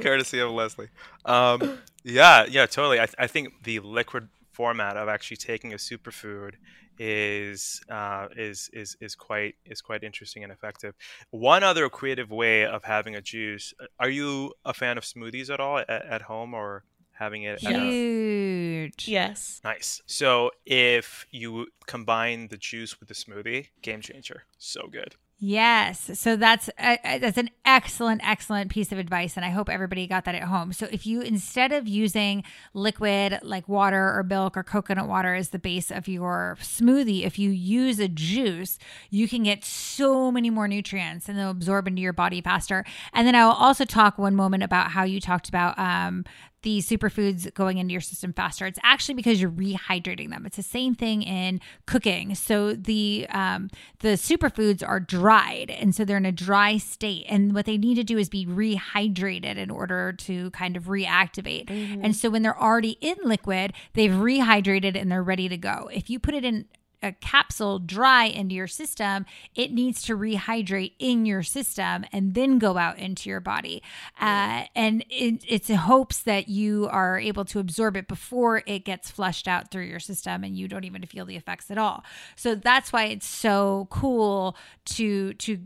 courtesy 0.00 0.38
of 0.38 0.52
Leslie. 0.52 0.88
Um, 1.24 1.78
yeah, 2.04 2.46
yeah, 2.48 2.66
totally. 2.66 3.00
I, 3.00 3.08
I 3.18 3.26
think 3.26 3.64
the 3.64 3.80
liquid 3.80 4.28
format 4.60 4.94
of 5.02 5.08
actually 5.08 5.38
taking 5.50 5.70
a 5.72 5.80
superfood 5.88 6.52
is 6.98 7.80
uh, 7.98 8.26
is 8.36 8.58
is 8.82 8.90
is 9.06 9.12
quite 9.14 9.54
is 9.72 9.80
quite 9.88 10.02
interesting 10.08 10.42
and 10.44 10.52
effective. 10.52 10.92
One 11.30 11.62
other 11.70 11.88
creative 11.88 12.30
way 12.42 12.58
of 12.76 12.80
having 12.84 13.14
a 13.20 13.22
juice. 13.32 13.66
uh, 13.82 13.86
Are 14.02 14.10
you 14.20 14.30
a 14.72 14.74
fan 14.80 14.98
of 14.98 15.04
smoothies 15.04 15.48
at 15.54 15.60
all 15.64 15.78
at, 15.78 15.88
at 16.16 16.22
home 16.32 16.52
or 16.62 16.84
having 17.22 17.42
it? 17.44 17.56
At 17.64 17.74
a, 17.74 17.78
Huge. 17.90 19.08
yes. 19.08 19.60
nice. 19.64 20.02
So 20.06 20.50
if 20.66 21.06
you 21.30 21.50
combine 21.86 22.48
the 22.48 22.58
juice 22.70 22.92
with 23.00 23.08
the 23.08 23.18
smoothie, 23.24 23.62
game 23.82 24.02
changer. 24.02 24.38
So 24.58 24.80
good. 24.98 25.12
Yes. 25.42 26.18
So 26.20 26.36
that's 26.36 26.68
uh, 26.78 26.96
that's 27.02 27.38
an 27.38 27.48
excellent 27.64 28.20
excellent 28.22 28.70
piece 28.70 28.92
of 28.92 28.98
advice 28.98 29.36
and 29.38 29.44
I 29.44 29.48
hope 29.48 29.70
everybody 29.70 30.06
got 30.06 30.26
that 30.26 30.34
at 30.34 30.42
home. 30.42 30.74
So 30.74 30.86
if 30.92 31.06
you 31.06 31.22
instead 31.22 31.72
of 31.72 31.88
using 31.88 32.44
liquid 32.74 33.38
like 33.42 33.66
water 33.66 34.14
or 34.18 34.22
milk 34.22 34.54
or 34.54 34.62
coconut 34.62 35.08
water 35.08 35.34
as 35.34 35.48
the 35.48 35.58
base 35.58 35.90
of 35.90 36.08
your 36.08 36.58
smoothie, 36.60 37.24
if 37.24 37.38
you 37.38 37.48
use 37.48 37.98
a 37.98 38.06
juice, 38.08 38.78
you 39.08 39.26
can 39.28 39.44
get 39.44 39.64
so 39.64 40.30
many 40.30 40.50
more 40.50 40.68
nutrients 40.68 41.26
and 41.26 41.38
they'll 41.38 41.50
absorb 41.50 41.88
into 41.88 42.02
your 42.02 42.12
body 42.12 42.42
faster. 42.42 42.84
And 43.14 43.26
then 43.26 43.34
I 43.34 43.46
will 43.46 43.52
also 43.52 43.86
talk 43.86 44.18
one 44.18 44.36
moment 44.36 44.62
about 44.62 44.90
how 44.90 45.04
you 45.04 45.20
talked 45.22 45.48
about 45.48 45.78
um 45.78 46.26
the 46.62 46.78
superfoods 46.78 47.52
going 47.54 47.78
into 47.78 47.92
your 47.92 48.00
system 48.00 48.32
faster. 48.32 48.66
It's 48.66 48.78
actually 48.82 49.14
because 49.14 49.40
you're 49.40 49.50
rehydrating 49.50 50.30
them. 50.30 50.44
It's 50.46 50.56
the 50.56 50.62
same 50.62 50.94
thing 50.94 51.22
in 51.22 51.60
cooking. 51.86 52.34
So 52.34 52.74
the 52.74 53.26
um, 53.30 53.70
the 54.00 54.10
superfoods 54.10 54.86
are 54.86 55.00
dried, 55.00 55.70
and 55.70 55.94
so 55.94 56.04
they're 56.04 56.16
in 56.16 56.26
a 56.26 56.32
dry 56.32 56.76
state. 56.76 57.24
And 57.28 57.54
what 57.54 57.66
they 57.66 57.78
need 57.78 57.94
to 57.94 58.04
do 58.04 58.18
is 58.18 58.28
be 58.28 58.46
rehydrated 58.46 59.56
in 59.56 59.70
order 59.70 60.12
to 60.12 60.50
kind 60.50 60.76
of 60.76 60.84
reactivate. 60.84 61.70
And 62.04 62.14
so 62.14 62.30
when 62.30 62.42
they're 62.42 62.60
already 62.60 62.98
in 63.00 63.16
liquid, 63.24 63.72
they've 63.94 64.10
rehydrated 64.10 65.00
and 65.00 65.10
they're 65.10 65.22
ready 65.22 65.48
to 65.48 65.56
go. 65.56 65.88
If 65.92 66.10
you 66.10 66.18
put 66.18 66.34
it 66.34 66.44
in 66.44 66.66
a 67.02 67.12
capsule 67.12 67.78
dry 67.78 68.24
into 68.24 68.54
your 68.54 68.66
system, 68.66 69.26
it 69.54 69.72
needs 69.72 70.02
to 70.02 70.16
rehydrate 70.16 70.92
in 70.98 71.26
your 71.26 71.42
system 71.42 72.04
and 72.12 72.34
then 72.34 72.58
go 72.58 72.76
out 72.76 72.98
into 72.98 73.28
your 73.28 73.40
body. 73.40 73.82
Uh, 74.20 74.64
and 74.74 75.04
it, 75.08 75.44
it's 75.48 75.70
in 75.70 75.76
hopes 75.76 76.20
that 76.22 76.48
you 76.48 76.88
are 76.90 77.18
able 77.18 77.44
to 77.44 77.58
absorb 77.58 77.96
it 77.96 78.08
before 78.08 78.62
it 78.66 78.84
gets 78.84 79.10
flushed 79.10 79.48
out 79.48 79.70
through 79.70 79.84
your 79.84 80.00
system 80.00 80.44
and 80.44 80.56
you 80.56 80.68
don't 80.68 80.84
even 80.84 81.04
feel 81.06 81.24
the 81.24 81.36
effects 81.36 81.70
at 81.70 81.78
all. 81.78 82.04
So 82.36 82.54
that's 82.54 82.92
why 82.92 83.04
it's 83.04 83.26
so 83.26 83.88
cool 83.90 84.56
to 84.86 85.34
to 85.34 85.58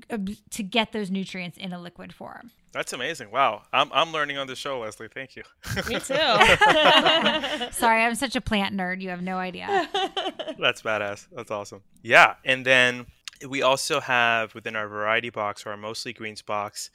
to 0.50 0.62
get 0.62 0.92
those 0.92 1.10
nutrients 1.10 1.56
in 1.56 1.72
a 1.72 1.80
liquid 1.80 2.12
form. 2.12 2.50
That's 2.74 2.92
amazing. 2.92 3.30
Wow, 3.30 3.62
I'm 3.72 3.88
I'm 3.92 4.12
learning 4.12 4.36
on 4.36 4.48
the 4.48 4.56
show, 4.56 4.80
Leslie. 4.80 5.06
Thank 5.06 5.36
you. 5.36 5.44
Me 5.88 6.00
too. 6.00 6.14
Sorry, 7.70 8.02
I'm 8.02 8.16
such 8.16 8.34
a 8.34 8.40
plant 8.40 8.74
nerd. 8.74 9.00
You 9.00 9.10
have 9.10 9.22
no 9.22 9.36
idea. 9.36 9.88
That's 10.58 10.82
badass. 10.82 11.28
That's 11.30 11.52
awesome. 11.52 11.82
Yeah, 12.02 12.34
and 12.44 12.66
then 12.66 13.06
we 13.48 13.62
also 13.62 14.00
have 14.00 14.56
within 14.56 14.74
our 14.74 14.88
variety 14.88 15.30
box 15.30 15.64
or 15.64 15.70
our 15.70 15.76
mostly 15.76 16.12
greens 16.12 16.42
box 16.42 16.90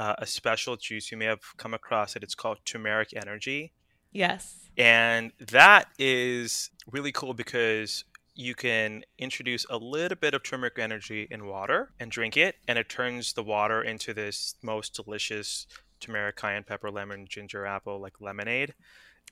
uh, 0.00 0.16
a 0.18 0.26
special 0.26 0.76
juice. 0.76 1.12
You 1.12 1.16
may 1.16 1.26
have 1.26 1.56
come 1.58 1.74
across 1.74 2.16
it. 2.16 2.24
It's 2.24 2.34
called 2.34 2.58
turmeric 2.64 3.10
energy, 3.14 3.72
yes. 4.10 4.68
and 4.76 5.30
that 5.38 5.86
is 5.96 6.70
really 6.90 7.12
cool 7.12 7.34
because 7.34 8.04
you 8.34 8.54
can 8.54 9.02
introduce 9.18 9.66
a 9.68 9.76
little 9.76 10.16
bit 10.16 10.34
of 10.34 10.42
turmeric 10.42 10.78
energy 10.78 11.26
in 11.30 11.46
water 11.46 11.92
and 12.00 12.10
drink 12.10 12.36
it, 12.36 12.56
and 12.68 12.78
it 12.78 12.88
turns 12.88 13.32
the 13.34 13.42
water 13.42 13.82
into 13.82 14.14
this 14.14 14.54
most 14.62 14.94
delicious 14.94 15.66
turmeric, 16.00 16.36
cayenne 16.36 16.64
pepper, 16.64 16.90
lemon, 16.90 17.26
ginger, 17.28 17.66
apple 17.66 18.00
like 18.00 18.20
lemonade. 18.20 18.74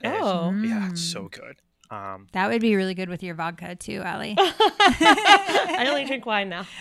And 0.02 0.14
it's- 0.14 0.28
Oh. 0.30 0.52
yeah, 0.62 0.90
it's 0.90 1.00
so 1.00 1.28
good. 1.28 1.56
Um, 1.90 2.26
That 2.32 2.50
would 2.50 2.60
be 2.60 2.76
really 2.76 2.92
good 2.92 3.08
with 3.08 3.22
your 3.22 3.34
vodka 3.34 3.74
too, 3.74 4.02
Ali. 4.04 4.34
I 4.38 5.86
only 5.88 6.04
drink 6.06 6.26
wine 6.26 6.50
now. 6.50 6.66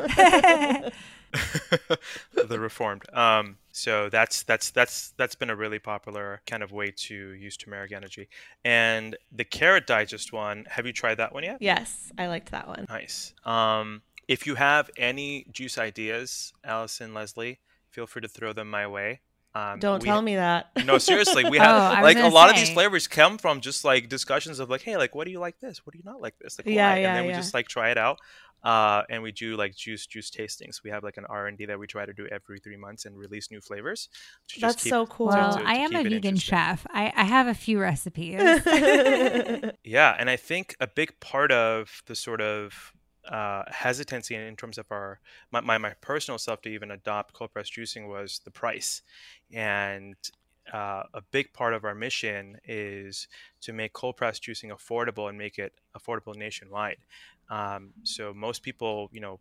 the 2.33 2.59
reformed. 2.59 3.03
Um, 3.13 3.57
so 3.77 4.09
that's 4.09 4.43
that's 4.43 4.71
that's 4.71 5.11
that's 5.17 5.35
been 5.35 5.49
a 5.51 5.55
really 5.55 5.79
popular 5.79 6.41
kind 6.47 6.63
of 6.63 6.71
way 6.71 6.91
to 6.91 7.31
use 7.33 7.55
turmeric 7.57 7.91
energy. 7.91 8.27
And 8.65 9.15
the 9.31 9.45
carrot 9.45 9.85
digest 9.85 10.33
one, 10.33 10.65
have 10.69 10.85
you 10.85 10.93
tried 10.93 11.15
that 11.15 11.33
one 11.33 11.43
yet? 11.43 11.57
yes, 11.61 12.11
I 12.17 12.27
liked 12.27 12.51
that 12.51 12.67
one. 12.67 12.85
Nice. 12.89 13.33
Um, 13.45 14.01
if 14.27 14.45
you 14.47 14.55
have 14.55 14.89
any 14.97 15.45
juice 15.51 15.77
ideas, 15.77 16.51
Allison, 16.63 17.13
Leslie, 17.13 17.59
feel 17.91 18.07
free 18.07 18.21
to 18.23 18.27
throw 18.27 18.51
them 18.51 18.69
my 18.69 18.87
way. 18.87 19.21
Um, 19.55 19.79
Don't 19.79 20.01
tell 20.01 20.15
ha- 20.17 20.21
me 20.21 20.35
that. 20.35 20.69
No, 20.85 20.97
seriously, 20.99 21.43
we 21.49 21.57
Oh, 21.59 21.61
have 21.63 21.97
was 21.97 22.03
like 22.03 22.17
a 22.19 22.27
lot 22.27 22.49
of 22.49 22.55
these 22.55 22.69
flavors 22.69 23.07
come 23.07 23.37
from 23.39 23.59
just 23.61 23.83
like 23.85 24.07
discussions 24.09 24.59
of 24.59 24.69
like, 24.69 24.81
hey, 24.81 24.97
like, 24.97 25.15
what 25.15 25.25
do 25.25 25.31
you 25.31 25.39
like 25.39 25.59
this? 25.59 25.83
What 25.85 25.93
do 25.93 25.97
you 25.97 26.03
not 26.05 26.21
like 26.21 26.37
this? 26.39 26.59
Like, 26.59 26.67
Yeah, 26.67 26.91
why? 26.91 26.99
yeah, 26.99 27.07
and 27.07 27.15
then 27.17 27.25
we 27.25 27.33
just 27.33 27.53
like 27.53 27.67
try 27.67 27.89
it 27.89 27.97
out. 27.97 28.19
Uh, 28.63 29.03
and 29.09 29.21
we 29.21 29.31
do 29.31 29.55
like 29.55 29.75
juice 29.75 30.05
juice 30.07 30.29
tastings. 30.31 30.83
We 30.83 30.89
have 30.89 31.03
like 31.03 31.17
an 31.17 31.25
R 31.29 31.47
and 31.47 31.57
D 31.57 31.65
that 31.65 31.79
we 31.79 31.87
try 31.87 32.05
to 32.05 32.13
do 32.13 32.27
every 32.27 32.59
three 32.59 32.75
months 32.75 33.05
and 33.05 33.17
release 33.17 33.51
new 33.51 33.61
flavors. 33.61 34.09
to 34.47 34.59
just 34.59 34.61
That's 34.61 34.83
keep- 34.83 34.89
so 34.89 35.05
cool. 35.05 35.27
Well, 35.27 35.57
to- 35.57 35.63
to 35.63 35.67
I 35.69 35.73
am 35.75 35.95
a 35.95 36.03
vegan 36.03 36.37
chef. 36.37 36.85
I, 36.89 37.13
I 37.15 37.23
have 37.23 37.47
a 37.47 37.53
few 37.53 37.79
recipes. 37.79 38.39
Yeah, 39.83 40.15
and 40.17 40.29
I 40.29 40.35
think 40.35 40.75
a 40.79 40.87
big 40.87 41.19
part 41.19 41.51
of 41.51 42.01
the 42.07 42.15
sort 42.15 42.41
of 42.41 42.93
uh, 43.29 43.63
hesitancy 43.67 44.35
in, 44.35 44.41
in 44.41 44.55
terms 44.55 44.77
of 44.77 44.85
our 44.91 45.19
my, 45.51 45.61
my, 45.61 45.77
my 45.77 45.93
personal 46.01 46.37
self 46.37 46.61
to 46.61 46.69
even 46.69 46.91
adopt 46.91 47.33
cold 47.33 47.51
press 47.51 47.69
juicing 47.69 48.07
was 48.07 48.41
the 48.43 48.51
price, 48.51 49.01
and 49.53 50.15
uh, 50.73 51.03
a 51.13 51.21
big 51.31 51.53
part 51.53 51.73
of 51.73 51.85
our 51.85 51.95
mission 51.95 52.57
is 52.65 53.27
to 53.61 53.71
make 53.73 53.93
cold 53.93 54.17
press 54.17 54.39
juicing 54.39 54.71
affordable 54.71 55.29
and 55.29 55.37
make 55.37 55.57
it 55.57 55.73
affordable 55.97 56.35
nationwide. 56.35 56.97
Um, 57.49 57.93
so 58.03 58.33
most 58.33 58.63
people, 58.63 59.09
you 59.11 59.21
know. 59.21 59.39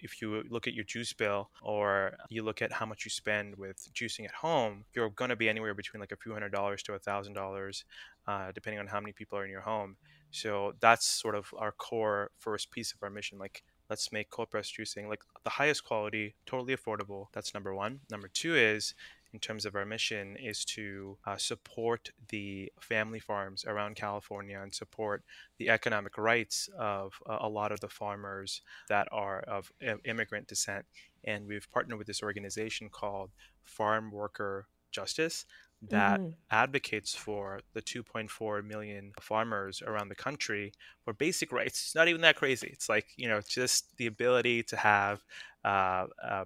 If 0.00 0.20
you 0.20 0.42
look 0.50 0.66
at 0.66 0.74
your 0.74 0.82
juice 0.82 1.12
bill 1.12 1.50
or 1.62 2.16
you 2.30 2.42
look 2.42 2.62
at 2.62 2.72
how 2.72 2.84
much 2.84 3.04
you 3.04 3.12
spend 3.12 3.54
with 3.54 3.76
juicing 3.94 4.24
at 4.24 4.32
home, 4.32 4.84
you're 4.92 5.08
going 5.08 5.28
to 5.28 5.36
be 5.36 5.48
anywhere 5.48 5.72
between 5.72 6.00
like 6.00 6.10
a 6.10 6.16
few 6.16 6.32
hundred 6.32 6.50
dollars 6.50 6.82
to 6.82 6.94
a 6.94 6.98
thousand 6.98 7.34
dollars, 7.34 7.84
uh, 8.26 8.50
depending 8.52 8.80
on 8.80 8.88
how 8.88 8.98
many 8.98 9.12
people 9.12 9.38
are 9.38 9.44
in 9.44 9.52
your 9.52 9.60
home. 9.60 9.96
So 10.32 10.74
that's 10.80 11.06
sort 11.06 11.36
of 11.36 11.46
our 11.56 11.70
core 11.70 12.32
first 12.38 12.72
piece 12.72 12.92
of 12.92 13.00
our 13.04 13.08
mission. 13.08 13.38
Like, 13.38 13.62
let's 13.88 14.10
make 14.10 14.30
cold 14.30 14.50
press 14.50 14.68
juicing 14.68 15.08
like 15.08 15.20
the 15.44 15.50
highest 15.50 15.84
quality, 15.84 16.34
totally 16.44 16.74
affordable. 16.74 17.26
That's 17.32 17.54
number 17.54 17.72
one. 17.72 18.00
Number 18.10 18.26
two 18.26 18.56
is, 18.56 18.94
in 19.32 19.40
terms 19.40 19.66
of 19.66 19.74
our 19.74 19.84
mission, 19.84 20.36
is 20.36 20.64
to 20.64 21.18
uh, 21.26 21.36
support 21.36 22.10
the 22.28 22.72
family 22.80 23.20
farms 23.20 23.64
around 23.64 23.96
California 23.96 24.60
and 24.60 24.74
support 24.74 25.24
the 25.58 25.68
economic 25.70 26.16
rights 26.18 26.68
of 26.78 27.14
uh, 27.26 27.38
a 27.40 27.48
lot 27.48 27.72
of 27.72 27.80
the 27.80 27.88
farmers 27.88 28.62
that 28.88 29.08
are 29.12 29.40
of 29.40 29.72
immigrant 30.04 30.46
descent. 30.48 30.86
And 31.24 31.46
we've 31.46 31.70
partnered 31.70 31.98
with 31.98 32.06
this 32.06 32.22
organization 32.22 32.88
called 32.90 33.32
Farmworker 33.66 34.64
Justice 34.90 35.44
that 35.82 36.22
Mhm. 36.22 36.38
advocates 36.50 37.14
for 37.14 37.60
the 37.74 37.82
2.4 37.82 38.62
million 38.62 39.12
farmers 39.20 39.82
around 39.82 40.08
the 40.08 40.14
country 40.14 40.72
for 41.04 41.12
basic 41.12 41.52
rights. 41.52 41.80
It's 41.82 41.94
not 41.94 42.08
even 42.08 42.22
that 42.22 42.36
crazy. 42.36 42.68
It's 42.72 42.88
like, 42.88 43.06
you 43.16 43.28
know, 43.28 43.40
just 43.42 43.96
the 43.98 44.06
ability 44.06 44.62
to 44.64 44.76
have 44.76 45.24
uh, 45.64 46.06
uh, 46.22 46.44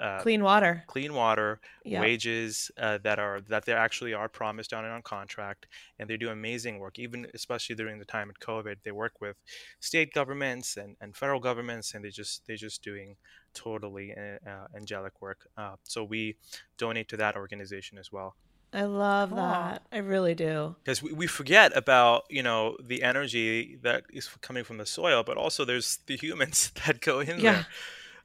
uh, 0.00 0.20
Clean 0.22 0.42
water. 0.42 0.82
clean 0.86 1.12
water, 1.14 1.60
Yep. 1.84 2.00
wages 2.00 2.70
uh, 2.78 2.98
that 3.04 3.18
are 3.18 3.40
that 3.48 3.64
they 3.66 3.72
actually 3.74 4.14
are 4.14 4.28
promised 4.28 4.72
on 4.72 4.84
and 4.84 4.92
on 4.94 5.02
contract, 5.02 5.66
and 5.98 6.08
they 6.08 6.16
do 6.16 6.30
amazing 6.30 6.78
work. 6.78 6.98
Even 6.98 7.26
especially 7.34 7.76
during 7.76 7.98
the 7.98 8.04
time 8.06 8.30
of 8.30 8.40
COVID, 8.40 8.76
they 8.84 8.92
work 8.92 9.20
with 9.20 9.36
state 9.80 10.12
governments 10.14 10.76
and, 10.76 10.96
and 11.00 11.14
federal 11.16 11.40
governments, 11.40 11.94
and 11.94 12.04
they 12.04 12.10
just 12.10 12.46
they're 12.46 12.56
just 12.68 12.82
doing 12.82 13.16
totally 13.54 14.14
uh, 14.16 14.48
uh, 14.50 14.66
angelic 14.76 15.20
work. 15.20 15.46
Uh, 15.56 15.74
so 15.84 16.02
we 16.04 16.36
donate 16.78 17.08
to 17.08 17.16
that 17.16 17.36
organization 17.36 17.98
as 17.98 18.10
well 18.12 18.34
I 18.72 18.84
love 18.84 19.30
Cool. 19.30 19.38
that. 19.38 19.82
I 19.90 19.98
really 19.98 20.34
do. 20.36 20.76
because 20.84 21.02
we, 21.02 21.12
we 21.12 21.26
forget 21.26 21.76
about 21.76 22.22
you 22.30 22.42
know 22.42 22.76
the 22.82 23.02
energy 23.02 23.76
that 23.82 24.04
is 24.12 24.28
coming 24.40 24.62
from 24.64 24.78
the 24.78 24.86
soil, 24.86 25.24
but 25.24 25.36
also 25.36 25.64
there's 25.64 25.98
the 26.06 26.16
humans 26.16 26.70
that 26.86 27.00
go 27.00 27.18
in 27.20 27.40
Yeah. 27.40 27.52
there. 27.52 27.66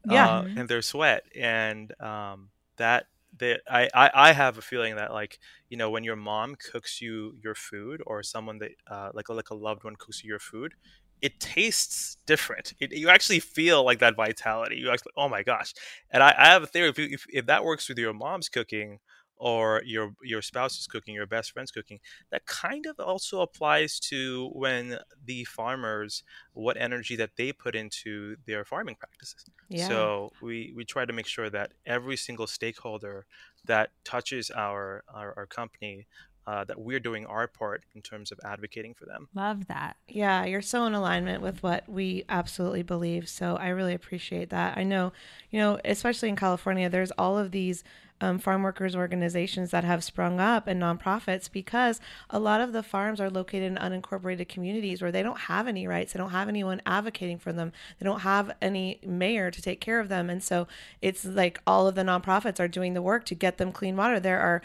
Yeah. 0.05 0.31
uh, 0.37 0.43
and 0.55 0.67
their 0.69 0.81
sweat 0.81 1.23
and 1.35 1.93
um, 2.01 2.49
that 2.77 3.07
that 3.39 3.61
I, 3.69 3.89
I 3.93 4.11
I 4.13 4.31
have 4.33 4.57
a 4.57 4.61
feeling 4.61 4.95
that 4.95 5.11
like 5.13 5.39
you 5.69 5.77
know 5.77 5.89
when 5.89 6.03
your 6.03 6.15
mom 6.15 6.55
cooks 6.71 7.01
you 7.01 7.35
your 7.43 7.55
food 7.55 8.01
or 8.05 8.23
someone 8.23 8.59
that 8.59 8.71
uh, 8.89 9.09
like 9.13 9.29
like 9.29 9.49
a 9.49 9.55
loved 9.55 9.83
one 9.83 9.95
cooks 9.97 10.23
you 10.23 10.29
your 10.29 10.39
food 10.39 10.73
it 11.21 11.39
tastes 11.39 12.17
different. 12.27 12.73
It, 12.79 12.93
you 12.93 13.09
actually 13.09 13.39
feel 13.39 13.83
like 13.83 13.99
that 13.99 14.15
vitality. 14.15 14.75
You 14.77 14.91
actually 14.91 15.13
oh 15.17 15.29
my 15.29 15.43
gosh. 15.43 15.73
And 16.11 16.21
I, 16.21 16.35
I 16.37 16.47
have 16.47 16.63
a 16.63 16.67
theory 16.67 16.89
if, 16.89 16.99
if, 16.99 17.25
if 17.31 17.45
that 17.47 17.63
works 17.63 17.87
with 17.89 17.97
your 17.97 18.13
mom's 18.13 18.49
cooking 18.49 18.99
or 19.37 19.81
your 19.85 20.15
your 20.23 20.41
spouse 20.41 20.77
is 20.79 20.87
cooking 20.87 21.13
your 21.13 21.25
best 21.25 21.51
friend's 21.51 21.71
cooking 21.71 21.99
that 22.31 22.45
kind 22.45 22.85
of 22.85 22.99
also 22.99 23.41
applies 23.41 23.99
to 23.99 24.49
when 24.53 24.97
the 25.23 25.43
farmers 25.45 26.23
what 26.53 26.77
energy 26.77 27.15
that 27.15 27.35
they 27.35 27.51
put 27.51 27.75
into 27.75 28.35
their 28.45 28.63
farming 28.63 28.95
practices 28.95 29.45
Yeah. 29.69 30.07
so 30.07 30.31
we, 30.39 30.71
we 30.73 30.85
try 30.85 31.03
to 31.05 31.11
make 31.11 31.27
sure 31.27 31.49
that 31.49 31.73
every 31.85 32.15
single 32.15 32.47
stakeholder 32.47 33.25
that 33.65 33.91
touches 34.05 34.49
our 34.51 35.03
our, 35.09 35.33
our 35.37 35.45
company, 35.47 36.07
uh, 36.47 36.63
that 36.63 36.79
we're 36.79 36.99
doing 36.99 37.25
our 37.25 37.47
part 37.47 37.83
in 37.95 38.01
terms 38.01 38.31
of 38.31 38.39
advocating 38.43 38.93
for 38.93 39.05
them. 39.05 39.27
Love 39.33 39.67
that. 39.67 39.97
Yeah, 40.07 40.45
you're 40.45 40.61
so 40.61 40.85
in 40.85 40.93
alignment 40.93 41.41
with 41.41 41.63
what 41.63 41.87
we 41.89 42.23
absolutely 42.29 42.83
believe. 42.83 43.27
So 43.27 43.55
I 43.57 43.69
really 43.69 43.93
appreciate 43.93 44.49
that. 44.51 44.77
I 44.77 44.83
know, 44.83 45.11
you 45.49 45.59
know, 45.59 45.79
especially 45.83 46.29
in 46.29 46.35
California, 46.35 46.89
there's 46.89 47.11
all 47.11 47.37
of 47.37 47.51
these 47.51 47.83
um, 48.21 48.39
farm 48.39 48.63
workers 48.63 48.95
organizations 48.95 49.71
that 49.71 49.83
have 49.83 50.03
sprung 50.03 50.39
up 50.39 50.67
and 50.67 50.81
nonprofits 50.81 51.51
because 51.51 51.99
a 52.29 52.39
lot 52.39 52.61
of 52.61 52.71
the 52.71 52.83
farms 52.83 53.19
are 53.19 53.29
located 53.29 53.63
in 53.63 53.75
unincorporated 53.75 54.47
communities 54.47 55.01
where 55.01 55.11
they 55.11 55.23
don't 55.23 55.39
have 55.41 55.67
any 55.67 55.85
rights. 55.85 56.13
They 56.13 56.19
don't 56.19 56.29
have 56.29 56.47
anyone 56.47 56.81
advocating 56.85 57.39
for 57.39 57.51
them. 57.51 57.73
They 57.99 58.05
don't 58.05 58.21
have 58.21 58.51
any 58.61 59.01
mayor 59.05 59.51
to 59.51 59.61
take 59.61 59.81
care 59.81 59.99
of 59.99 60.09
them. 60.09 60.29
And 60.29 60.41
so 60.41 60.67
it's 61.01 61.25
like 61.25 61.59
all 61.67 61.87
of 61.87 61.95
the 61.95 62.03
nonprofits 62.03 62.59
are 62.59 62.69
doing 62.69 62.93
the 62.93 63.01
work 63.01 63.25
to 63.25 63.35
get 63.35 63.57
them 63.57 63.71
clean 63.71 63.97
water. 63.97 64.19
There 64.19 64.39
are 64.39 64.61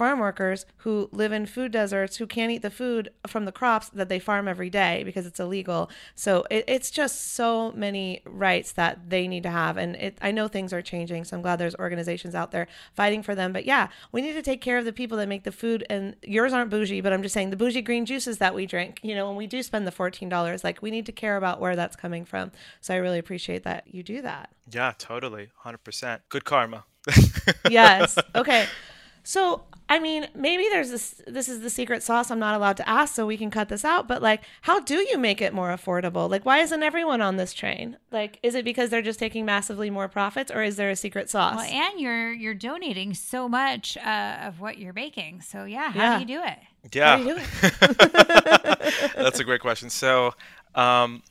farm 0.00 0.18
workers 0.18 0.64
who 0.78 1.10
live 1.12 1.30
in 1.30 1.44
food 1.44 1.70
deserts 1.70 2.16
who 2.16 2.26
can't 2.26 2.50
eat 2.50 2.62
the 2.62 2.70
food 2.70 3.10
from 3.26 3.44
the 3.44 3.52
crops 3.52 3.90
that 3.90 4.08
they 4.08 4.18
farm 4.18 4.48
every 4.48 4.70
day 4.70 5.02
because 5.04 5.26
it's 5.26 5.38
illegal. 5.38 5.90
So 6.14 6.46
it, 6.50 6.64
it's 6.66 6.90
just 6.90 7.34
so 7.34 7.70
many 7.72 8.22
rights 8.24 8.72
that 8.72 9.10
they 9.10 9.28
need 9.28 9.42
to 9.42 9.50
have. 9.50 9.76
And 9.76 9.96
it, 9.96 10.16
I 10.22 10.30
know 10.30 10.48
things 10.48 10.72
are 10.72 10.80
changing. 10.80 11.24
So 11.24 11.36
I'm 11.36 11.42
glad 11.42 11.56
there's 11.56 11.74
organizations 11.74 12.34
out 12.34 12.50
there 12.50 12.66
fighting 12.94 13.22
for 13.22 13.34
them. 13.34 13.52
But 13.52 13.66
yeah, 13.66 13.88
we 14.10 14.22
need 14.22 14.32
to 14.32 14.40
take 14.40 14.62
care 14.62 14.78
of 14.78 14.86
the 14.86 14.92
people 14.94 15.18
that 15.18 15.28
make 15.28 15.44
the 15.44 15.52
food. 15.52 15.84
And 15.90 16.16
yours 16.22 16.54
aren't 16.54 16.70
bougie, 16.70 17.02
but 17.02 17.12
I'm 17.12 17.22
just 17.22 17.34
saying 17.34 17.50
the 17.50 17.56
bougie 17.56 17.82
green 17.82 18.06
juices 18.06 18.38
that 18.38 18.54
we 18.54 18.64
drink, 18.64 19.00
you 19.02 19.14
know, 19.14 19.28
when 19.28 19.36
we 19.36 19.46
do 19.46 19.62
spend 19.62 19.86
the 19.86 19.92
$14, 19.92 20.64
like 20.64 20.80
we 20.80 20.90
need 20.90 21.04
to 21.04 21.12
care 21.12 21.36
about 21.36 21.60
where 21.60 21.76
that's 21.76 21.94
coming 21.94 22.24
from. 22.24 22.52
So 22.80 22.94
I 22.94 22.96
really 22.96 23.18
appreciate 23.18 23.64
that 23.64 23.84
you 23.92 24.02
do 24.02 24.22
that. 24.22 24.48
Yeah, 24.72 24.94
totally, 24.96 25.50
hundred 25.56 25.84
percent. 25.84 26.22
Good 26.30 26.46
karma. 26.46 26.84
yes. 27.70 28.18
Okay. 28.34 28.66
So, 29.22 29.62
I 29.88 29.98
mean, 29.98 30.28
maybe 30.34 30.66
there's 30.70 30.90
this 30.90 31.20
this 31.26 31.48
is 31.48 31.60
the 31.60 31.70
secret 31.70 32.02
sauce 32.02 32.30
I'm 32.30 32.38
not 32.38 32.54
allowed 32.54 32.76
to 32.78 32.88
ask 32.88 33.14
so 33.14 33.26
we 33.26 33.36
can 33.36 33.50
cut 33.50 33.68
this 33.68 33.84
out, 33.84 34.06
but 34.08 34.22
like 34.22 34.42
how 34.62 34.80
do 34.80 34.96
you 35.10 35.18
make 35.18 35.40
it 35.42 35.52
more 35.52 35.70
affordable? 35.70 36.30
Like 36.30 36.44
why 36.46 36.58
isn't 36.58 36.82
everyone 36.82 37.20
on 37.20 37.36
this 37.36 37.52
train? 37.52 37.96
Like 38.12 38.38
is 38.42 38.54
it 38.54 38.64
because 38.64 38.90
they're 38.90 39.02
just 39.02 39.18
taking 39.18 39.44
massively 39.44 39.90
more 39.90 40.08
profits 40.08 40.50
or 40.50 40.62
is 40.62 40.76
there 40.76 40.90
a 40.90 40.96
secret 40.96 41.28
sauce? 41.28 41.56
Well, 41.56 41.64
and 41.66 42.00
you're 42.00 42.32
you're 42.32 42.54
donating 42.54 43.14
so 43.14 43.48
much 43.48 43.96
uh, 43.96 44.38
of 44.44 44.60
what 44.60 44.78
you're 44.78 44.92
making. 44.92 45.42
So 45.42 45.64
yeah, 45.64 45.90
how 45.90 45.98
Yeah. 46.00 46.14
do 46.14 46.20
you 46.20 46.38
do 46.38 46.42
it? 46.44 46.58
Yeah, 46.94 47.16
do 47.18 47.22
you 47.24 47.34
do 47.34 47.40
that's 49.16 49.38
a 49.40 49.44
great 49.44 49.60
question. 49.60 49.90
So, 49.90 50.34
um, 50.74 51.22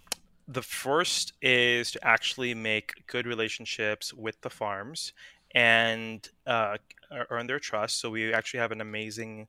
the 0.47 0.61
first 0.61 1.33
is 1.41 1.91
to 1.91 2.05
actually 2.07 2.53
make 2.53 3.05
good 3.07 3.25
relationships 3.27 4.13
with 4.13 4.39
the 4.41 4.49
farms 4.49 5.13
and 5.55 6.27
uh, 6.45 6.77
earn 7.29 7.47
their 7.47 7.59
trust. 7.59 7.99
So 7.99 8.09
we 8.09 8.33
actually 8.33 8.59
have 8.59 8.71
an 8.71 8.81
amazing 8.81 9.47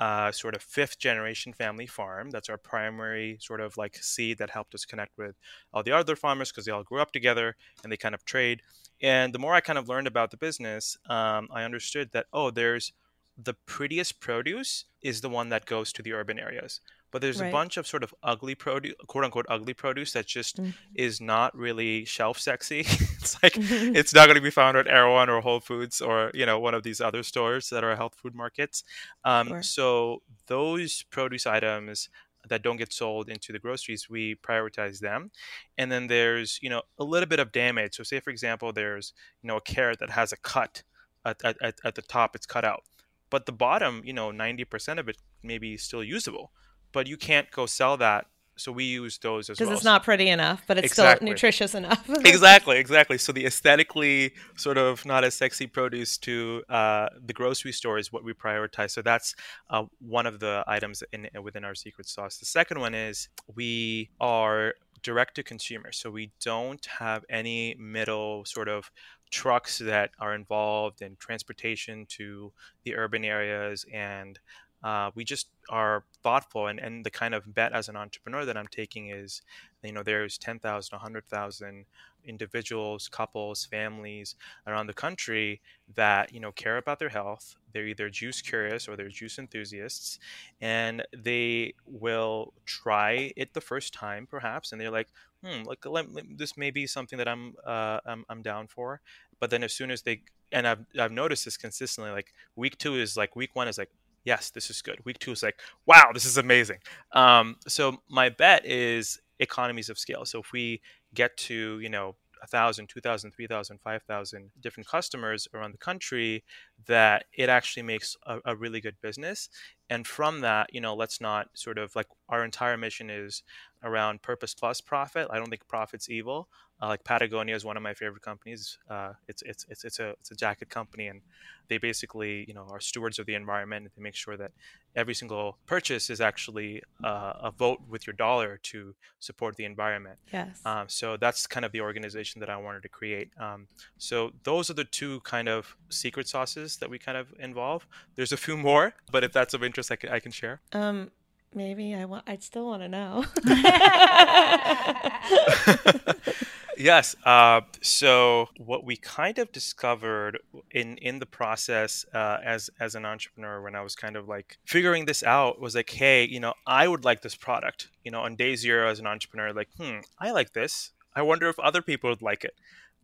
uh, 0.00 0.32
sort 0.32 0.54
of 0.54 0.62
fifth 0.62 0.98
generation 0.98 1.52
family 1.52 1.86
farm. 1.86 2.30
That's 2.30 2.48
our 2.48 2.58
primary 2.58 3.38
sort 3.40 3.60
of 3.60 3.76
like 3.76 3.96
seed 3.96 4.38
that 4.38 4.50
helped 4.50 4.74
us 4.74 4.84
connect 4.84 5.16
with 5.16 5.36
all 5.72 5.82
the 5.82 5.92
other 5.92 6.16
farmers 6.16 6.50
because 6.50 6.64
they 6.64 6.72
all 6.72 6.82
grew 6.82 7.00
up 7.00 7.12
together 7.12 7.56
and 7.82 7.92
they 7.92 7.96
kind 7.96 8.14
of 8.14 8.24
trade. 8.24 8.62
And 9.00 9.32
the 9.32 9.38
more 9.38 9.54
I 9.54 9.60
kind 9.60 9.78
of 9.78 9.88
learned 9.88 10.06
about 10.06 10.30
the 10.30 10.36
business, 10.36 10.96
um, 11.08 11.48
I 11.52 11.62
understood 11.64 12.10
that 12.12 12.26
oh, 12.32 12.50
there's 12.50 12.92
the 13.36 13.54
prettiest 13.66 14.20
produce 14.20 14.84
is 15.02 15.20
the 15.20 15.28
one 15.28 15.48
that 15.48 15.66
goes 15.66 15.92
to 15.92 16.02
the 16.02 16.12
urban 16.12 16.38
areas. 16.38 16.80
But 17.14 17.22
there's 17.22 17.40
Right. 17.40 17.46
a 17.46 17.52
bunch 17.52 17.76
of 17.76 17.86
sort 17.86 18.02
of 18.02 18.12
ugly 18.24 18.56
produce, 18.56 18.96
quote 19.06 19.24
unquote 19.24 19.46
ugly 19.48 19.72
produce 19.72 20.10
that 20.14 20.26
just 20.26 20.56
Mm. 20.60 20.74
is 20.96 21.20
not 21.20 21.56
really 21.56 22.04
shelf 22.04 22.40
sexy. 22.40 22.80
it's 23.20 23.40
like 23.40 23.54
it's 23.56 24.12
not 24.12 24.26
going 24.26 24.34
to 24.34 24.40
be 24.40 24.50
found 24.50 24.76
at 24.76 24.88
Erewhon 24.88 25.30
or 25.30 25.40
Whole 25.40 25.60
Foods 25.60 26.00
or 26.00 26.32
you 26.34 26.44
know 26.44 26.58
one 26.58 26.74
of 26.74 26.82
these 26.82 27.00
other 27.00 27.22
stores 27.22 27.70
that 27.70 27.84
are 27.84 27.94
health 27.94 28.16
food 28.20 28.34
markets. 28.34 28.82
Um, 29.24 29.46
Sure. 29.46 29.62
So 29.62 30.22
those 30.48 31.04
produce 31.04 31.46
items 31.46 32.08
that 32.48 32.62
don't 32.62 32.78
get 32.78 32.92
sold 32.92 33.30
into 33.30 33.52
the 33.52 33.60
groceries, 33.60 34.10
we 34.10 34.34
prioritize 34.34 34.98
them. 34.98 35.30
And 35.78 35.92
then 35.92 36.08
there's 36.08 36.58
you 36.62 36.68
know 36.68 36.82
a 36.98 37.04
little 37.04 37.28
bit 37.28 37.38
of 37.38 37.52
damage. 37.52 37.94
So 37.94 38.02
say 38.02 38.18
for 38.18 38.30
example, 38.30 38.72
there's 38.72 39.12
you 39.40 39.46
know 39.46 39.58
a 39.58 39.60
carrot 39.60 40.00
that 40.00 40.10
has 40.10 40.32
a 40.32 40.36
cut 40.36 40.82
at, 41.24 41.40
at, 41.44 41.78
at, 41.84 41.94
the 41.94 42.02
top, 42.02 42.34
it's 42.34 42.44
cut 42.44 42.64
out, 42.64 42.82
but 43.30 43.46
the 43.46 43.52
bottom, 43.52 44.02
you 44.04 44.12
know, 44.12 44.30
90% 44.32 44.98
of 44.98 45.08
it 45.08 45.16
may 45.44 45.58
be 45.58 45.76
still 45.78 46.02
usable, 46.04 46.50
but 46.94 47.06
you 47.06 47.18
can't 47.18 47.50
go 47.50 47.66
sell 47.66 47.98
that. 47.98 48.26
So 48.56 48.70
we 48.70 48.84
use 48.84 49.18
those 49.18 49.50
as 49.50 49.58
well. 49.58 49.66
Because 49.66 49.78
it's 49.80 49.84
not 49.84 50.04
pretty 50.04 50.28
enough, 50.28 50.62
but 50.68 50.78
it's 50.78 50.86
Exactly. 50.86 51.26
still 51.26 51.32
nutritious 51.32 51.74
enough. 51.74 52.08
exactly, 52.24 52.78
exactly. 52.78 53.18
So 53.18 53.32
the 53.32 53.46
aesthetically 53.46 54.32
sort 54.54 54.78
of 54.78 55.04
not 55.04 55.24
as 55.24 55.34
sexy 55.34 55.66
produce 55.66 56.16
to 56.18 56.62
uh, 56.68 57.08
the 57.26 57.32
grocery 57.32 57.72
store 57.72 57.98
is 57.98 58.12
what 58.12 58.22
we 58.22 58.32
prioritize. 58.32 58.92
So 58.92 59.02
that's 59.02 59.34
uh, 59.70 59.86
one 59.98 60.26
of 60.26 60.38
the 60.38 60.62
items 60.68 61.02
in 61.12 61.28
within 61.42 61.64
our 61.64 61.74
secret 61.74 62.06
sauce. 62.06 62.38
The 62.38 62.46
second 62.46 62.78
one 62.78 62.94
is 62.94 63.28
we 63.52 64.10
are 64.20 64.74
direct 65.02 65.34
to 65.34 65.42
consumer, 65.42 65.90
so 65.90 66.08
we 66.10 66.30
don't 66.40 66.86
have 66.86 67.24
any 67.28 67.74
middle 67.76 68.44
sort 68.44 68.68
of 68.68 68.88
trucks 69.34 69.78
that 69.78 70.10
are 70.20 70.32
involved 70.32 71.02
in 71.02 71.16
transportation 71.16 72.06
to 72.08 72.52
the 72.84 72.94
urban 72.94 73.24
areas 73.24 73.84
and 73.92 74.38
uh, 74.84 75.10
we 75.16 75.24
just 75.24 75.48
are 75.70 76.04
thoughtful 76.22 76.68
and, 76.68 76.78
and 76.78 77.04
the 77.06 77.10
kind 77.10 77.34
of 77.34 77.54
bet 77.54 77.72
as 77.72 77.88
an 77.88 77.96
entrepreneur 77.96 78.44
that 78.44 78.56
i'm 78.56 78.68
taking 78.68 79.08
is 79.10 79.42
you 79.82 79.92
know 79.92 80.02
there's 80.02 80.38
10000 80.38 80.96
100000 80.96 81.86
individuals 82.24 83.08
couples 83.08 83.66
families 83.66 84.34
around 84.66 84.86
the 84.86 84.94
country 84.94 85.60
that 85.94 86.32
you 86.32 86.40
know 86.40 86.52
care 86.52 86.78
about 86.78 86.98
their 86.98 87.10
health. 87.10 87.56
They're 87.72 87.86
either 87.86 88.08
juice 88.08 88.40
curious 88.40 88.88
or 88.88 88.96
they're 88.96 89.08
juice 89.10 89.38
enthusiasts 89.38 90.18
and 90.60 91.02
they 91.16 91.74
will 91.86 92.54
try 92.64 93.32
it 93.36 93.52
the 93.52 93.60
first 93.60 93.92
time 93.92 94.26
perhaps 94.26 94.72
and 94.72 94.80
they're 94.80 94.90
like 94.90 95.08
hmm 95.44 95.62
like 95.64 95.84
let, 95.84 96.10
let- 96.12 96.38
this 96.38 96.56
may 96.56 96.70
be 96.70 96.86
something 96.86 97.18
that 97.18 97.28
i'm 97.28 97.54
uh, 97.66 98.00
I'm, 98.06 98.24
I'm 98.28 98.42
down 98.42 98.68
for. 98.68 99.00
But 99.40 99.50
then 99.50 99.62
as 99.62 99.74
soon 99.74 99.90
as 99.90 100.02
they 100.02 100.22
and 100.52 100.66
I've, 100.68 100.86
I've 100.98 101.12
noticed 101.12 101.44
this 101.44 101.56
consistently 101.56 102.12
like 102.12 102.32
week 102.56 102.78
two 102.78 102.94
is 102.96 103.16
like 103.16 103.36
week 103.36 103.50
one 103.54 103.68
is 103.68 103.76
like 103.78 103.90
yes 104.24 104.50
this 104.50 104.70
is 104.70 104.82
good 104.82 104.98
week 105.04 105.18
two 105.18 105.32
is 105.32 105.42
like 105.42 105.58
wow 105.86 106.10
this 106.12 106.24
is 106.24 106.36
amazing 106.36 106.78
um, 107.12 107.56
so 107.66 107.98
my 108.08 108.28
bet 108.28 108.64
is 108.64 109.20
economies 109.38 109.88
of 109.88 109.98
scale 109.98 110.24
so 110.24 110.40
if 110.40 110.52
we 110.52 110.80
get 111.14 111.36
to 111.36 111.78
you 111.80 111.88
know 111.88 112.14
a 112.44 112.46
thousand, 112.46 112.88
two 112.88 113.00
thousand, 113.00 113.32
three 113.32 113.46
thousand, 113.46 113.80
five 113.80 114.02
thousand 114.02 114.50
different 114.60 114.86
customers 114.86 115.48
around 115.54 115.72
the 115.72 115.78
country, 115.78 116.44
that 116.86 117.24
it 117.32 117.48
actually 117.48 117.82
makes 117.82 118.16
a, 118.26 118.38
a 118.44 118.54
really 118.54 118.80
good 118.80 118.96
business. 119.00 119.48
And 119.90 120.06
from 120.06 120.40
that, 120.42 120.72
you 120.72 120.80
know, 120.80 120.94
let's 120.94 121.20
not 121.20 121.48
sort 121.54 121.78
of 121.78 121.96
like 121.96 122.06
our 122.28 122.44
entire 122.44 122.76
mission 122.76 123.10
is 123.10 123.42
around 123.82 124.22
purpose 124.22 124.54
plus 124.54 124.80
profit. 124.80 125.28
I 125.30 125.38
don't 125.38 125.48
think 125.48 125.66
profit's 125.66 126.08
evil. 126.08 126.48
Uh, 126.82 126.88
like 126.88 127.04
Patagonia 127.04 127.54
is 127.54 127.64
one 127.64 127.76
of 127.76 127.82
my 127.82 127.94
favorite 127.94 128.22
companies. 128.22 128.78
Uh, 128.90 129.12
it's, 129.28 129.42
it's 129.42 129.64
it's 129.68 129.84
it's 129.84 130.00
a 130.00 130.10
it's 130.20 130.30
a 130.30 130.34
jacket 130.34 130.70
company, 130.70 131.06
and 131.06 131.20
they 131.68 131.78
basically 131.78 132.44
you 132.48 132.54
know 132.54 132.66
are 132.70 132.80
stewards 132.80 133.18
of 133.18 133.26
the 133.26 133.34
environment. 133.34 133.84
And 133.84 133.92
they 133.96 134.02
make 134.02 134.16
sure 134.16 134.36
that 134.36 134.50
every 134.96 135.14
single 135.14 135.58
purchase 135.66 136.10
is 136.10 136.20
actually 136.20 136.82
uh, 137.02 137.32
a 137.42 137.50
vote 137.50 137.80
with 137.88 138.06
your 138.06 138.14
dollar 138.14 138.58
to 138.64 138.94
support 139.20 139.56
the 139.56 139.64
environment. 139.64 140.18
Yes. 140.32 140.60
Um, 140.64 140.88
so 140.88 141.16
that's 141.16 141.46
kind 141.46 141.64
of 141.64 141.72
the 141.72 141.80
organization 141.80 142.40
that 142.40 142.50
I 142.50 142.56
wanted 142.56 142.82
to 142.82 142.88
create. 142.88 143.30
Um, 143.38 143.68
so 143.98 144.32
those 144.42 144.68
are 144.68 144.74
the 144.74 144.84
two 144.84 145.20
kind 145.20 145.48
of 145.48 145.76
secret 145.90 146.28
sauces 146.28 146.76
that 146.78 146.90
we 146.90 146.98
kind 146.98 147.16
of 147.16 147.32
involve. 147.38 147.86
There's 148.16 148.32
a 148.32 148.36
few 148.36 148.56
more, 148.56 148.94
but 149.10 149.24
if 149.24 149.32
that's 149.32 149.54
of 149.54 149.62
interest, 149.62 149.90
I 149.90 149.96
can, 149.96 150.10
I 150.10 150.20
can 150.20 150.32
share. 150.32 150.60
Um, 150.72 151.10
maybe 151.54 151.94
I 151.94 152.04
want. 152.04 152.24
I'd 152.26 152.42
still 152.42 152.66
want 152.66 152.82
to 152.82 152.88
know. 152.88 153.24
yes. 156.76 157.16
Uh, 157.24 157.62
so 157.82 158.48
what 158.58 158.84
we 158.84 158.96
kind 158.96 159.38
of 159.38 159.52
discovered 159.52 160.38
in 160.70 160.96
in 160.98 161.18
the 161.18 161.26
process 161.26 162.04
uh, 162.14 162.38
as 162.44 162.70
as 162.80 162.94
an 162.94 163.04
entrepreneur, 163.04 163.60
when 163.60 163.74
I 163.74 163.82
was 163.82 163.94
kind 163.94 164.16
of 164.16 164.28
like 164.28 164.58
figuring 164.64 165.06
this 165.06 165.22
out, 165.22 165.60
was 165.60 165.74
like, 165.74 165.90
hey, 165.90 166.24
you 166.24 166.40
know, 166.40 166.54
I 166.66 166.88
would 166.88 167.04
like 167.04 167.22
this 167.22 167.34
product. 167.34 167.88
You 168.04 168.10
know, 168.10 168.20
on 168.20 168.36
day 168.36 168.56
zero 168.56 168.88
as 168.88 168.98
an 168.98 169.06
entrepreneur, 169.06 169.52
like, 169.52 169.68
hmm, 169.78 169.98
I 170.18 170.30
like 170.30 170.52
this. 170.52 170.92
I 171.16 171.22
wonder 171.22 171.48
if 171.48 171.58
other 171.58 171.82
people 171.82 172.10
would 172.10 172.22
like 172.22 172.44
it. 172.44 172.54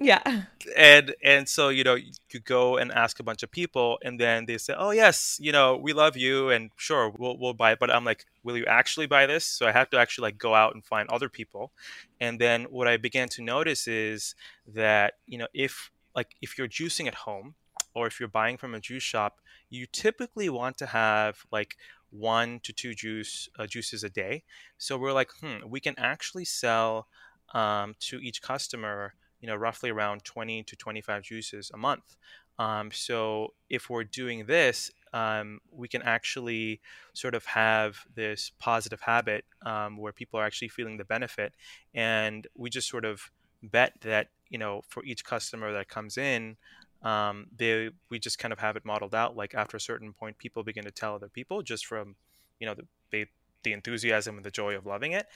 Yeah. 0.00 0.42
and 0.76 1.14
and 1.22 1.48
so 1.48 1.68
you 1.68 1.84
know 1.84 1.94
you 1.94 2.40
go 2.44 2.76
and 2.76 2.92
ask 2.92 3.18
a 3.20 3.22
bunch 3.22 3.42
of 3.42 3.50
people 3.50 3.98
and 4.04 4.18
then 4.20 4.46
they 4.46 4.58
say 4.58 4.74
oh 4.76 4.90
yes 4.90 5.38
you 5.40 5.52
know 5.52 5.76
we 5.76 5.92
love 5.92 6.16
you 6.16 6.50
and 6.50 6.70
sure 6.76 7.10
we'll, 7.18 7.36
we'll 7.38 7.54
buy 7.54 7.72
it. 7.72 7.78
But 7.78 7.90
i'm 7.90 8.04
like 8.04 8.26
will 8.42 8.56
you 8.56 8.66
actually 8.66 9.06
buy 9.06 9.26
this? 9.26 9.44
So 9.44 9.66
i 9.66 9.72
have 9.72 9.90
to 9.90 9.98
actually 9.98 10.28
like 10.28 10.38
go 10.38 10.54
out 10.54 10.74
and 10.74 10.84
find 10.84 11.08
other 11.08 11.28
people. 11.28 11.72
And 12.20 12.38
then 12.38 12.64
what 12.64 12.88
i 12.88 12.96
began 12.96 13.28
to 13.30 13.42
notice 13.42 13.86
is 13.88 14.34
that 14.66 15.14
you 15.26 15.38
know 15.38 15.48
if 15.54 15.90
like 16.14 16.34
if 16.42 16.58
you're 16.58 16.68
juicing 16.68 17.06
at 17.06 17.14
home 17.14 17.54
or 17.94 18.06
if 18.06 18.20
you're 18.20 18.28
buying 18.28 18.56
from 18.56 18.74
a 18.74 18.80
juice 18.80 19.02
shop 19.02 19.38
you 19.70 19.86
typically 19.86 20.48
want 20.48 20.76
to 20.78 20.86
have 20.86 21.44
like 21.52 21.76
one 22.10 22.60
to 22.64 22.72
two 22.72 22.92
juice 22.94 23.48
uh, 23.58 23.66
juices 23.66 24.02
a 24.02 24.10
day. 24.10 24.42
So 24.78 24.98
we're 24.98 25.12
like 25.12 25.30
hmm 25.40 25.68
we 25.68 25.80
can 25.80 25.94
actually 25.98 26.44
sell 26.44 27.06
um, 27.54 27.94
to 28.00 28.18
each 28.20 28.42
customer 28.42 29.14
you 29.40 29.46
know 29.46 29.56
roughly 29.56 29.90
around 29.90 30.24
20 30.24 30.62
to 30.64 30.76
25 30.76 31.22
juices 31.22 31.70
a 31.72 31.76
month. 31.76 32.16
Um, 32.58 32.90
so 32.92 33.54
if 33.70 33.88
we're 33.88 34.04
doing 34.04 34.46
this 34.46 34.90
um, 35.12 35.60
we 35.72 35.88
can 35.88 36.02
actually 36.02 36.80
sort 37.14 37.34
of 37.34 37.44
have 37.46 37.98
this 38.14 38.52
positive 38.60 39.00
habit 39.00 39.44
um, 39.66 39.96
where 39.96 40.12
people 40.12 40.38
are 40.38 40.44
actually 40.44 40.68
feeling 40.68 40.98
the 40.98 41.04
benefit. 41.04 41.52
And 41.94 42.46
we 42.54 42.70
just 42.70 42.88
sort 42.88 43.04
of 43.04 43.30
bet 43.62 43.94
that 44.02 44.28
you 44.48 44.58
know 44.58 44.82
for 44.88 45.04
each 45.04 45.24
customer 45.24 45.72
that 45.72 45.88
comes 45.88 46.16
in 46.16 46.56
um, 47.02 47.46
they 47.56 47.90
we 48.10 48.18
just 48.18 48.38
kind 48.38 48.52
of 48.52 48.58
have 48.58 48.76
it 48.76 48.84
modeled 48.84 49.14
out. 49.14 49.36
Like 49.36 49.54
after 49.54 49.76
a 49.76 49.80
certain 49.80 50.12
point 50.12 50.38
people 50.38 50.62
begin 50.62 50.84
to 50.84 50.90
tell 50.90 51.14
other 51.14 51.28
people 51.28 51.62
just 51.62 51.86
from 51.86 52.16
you 52.58 52.66
know 52.66 52.74
the 52.74 52.86
they, 53.10 53.26
the 53.62 53.72
enthusiasm 53.72 54.36
and 54.36 54.44
the 54.44 54.50
joy 54.50 54.74
of 54.76 54.86
loving 54.86 55.12
it. 55.12 55.26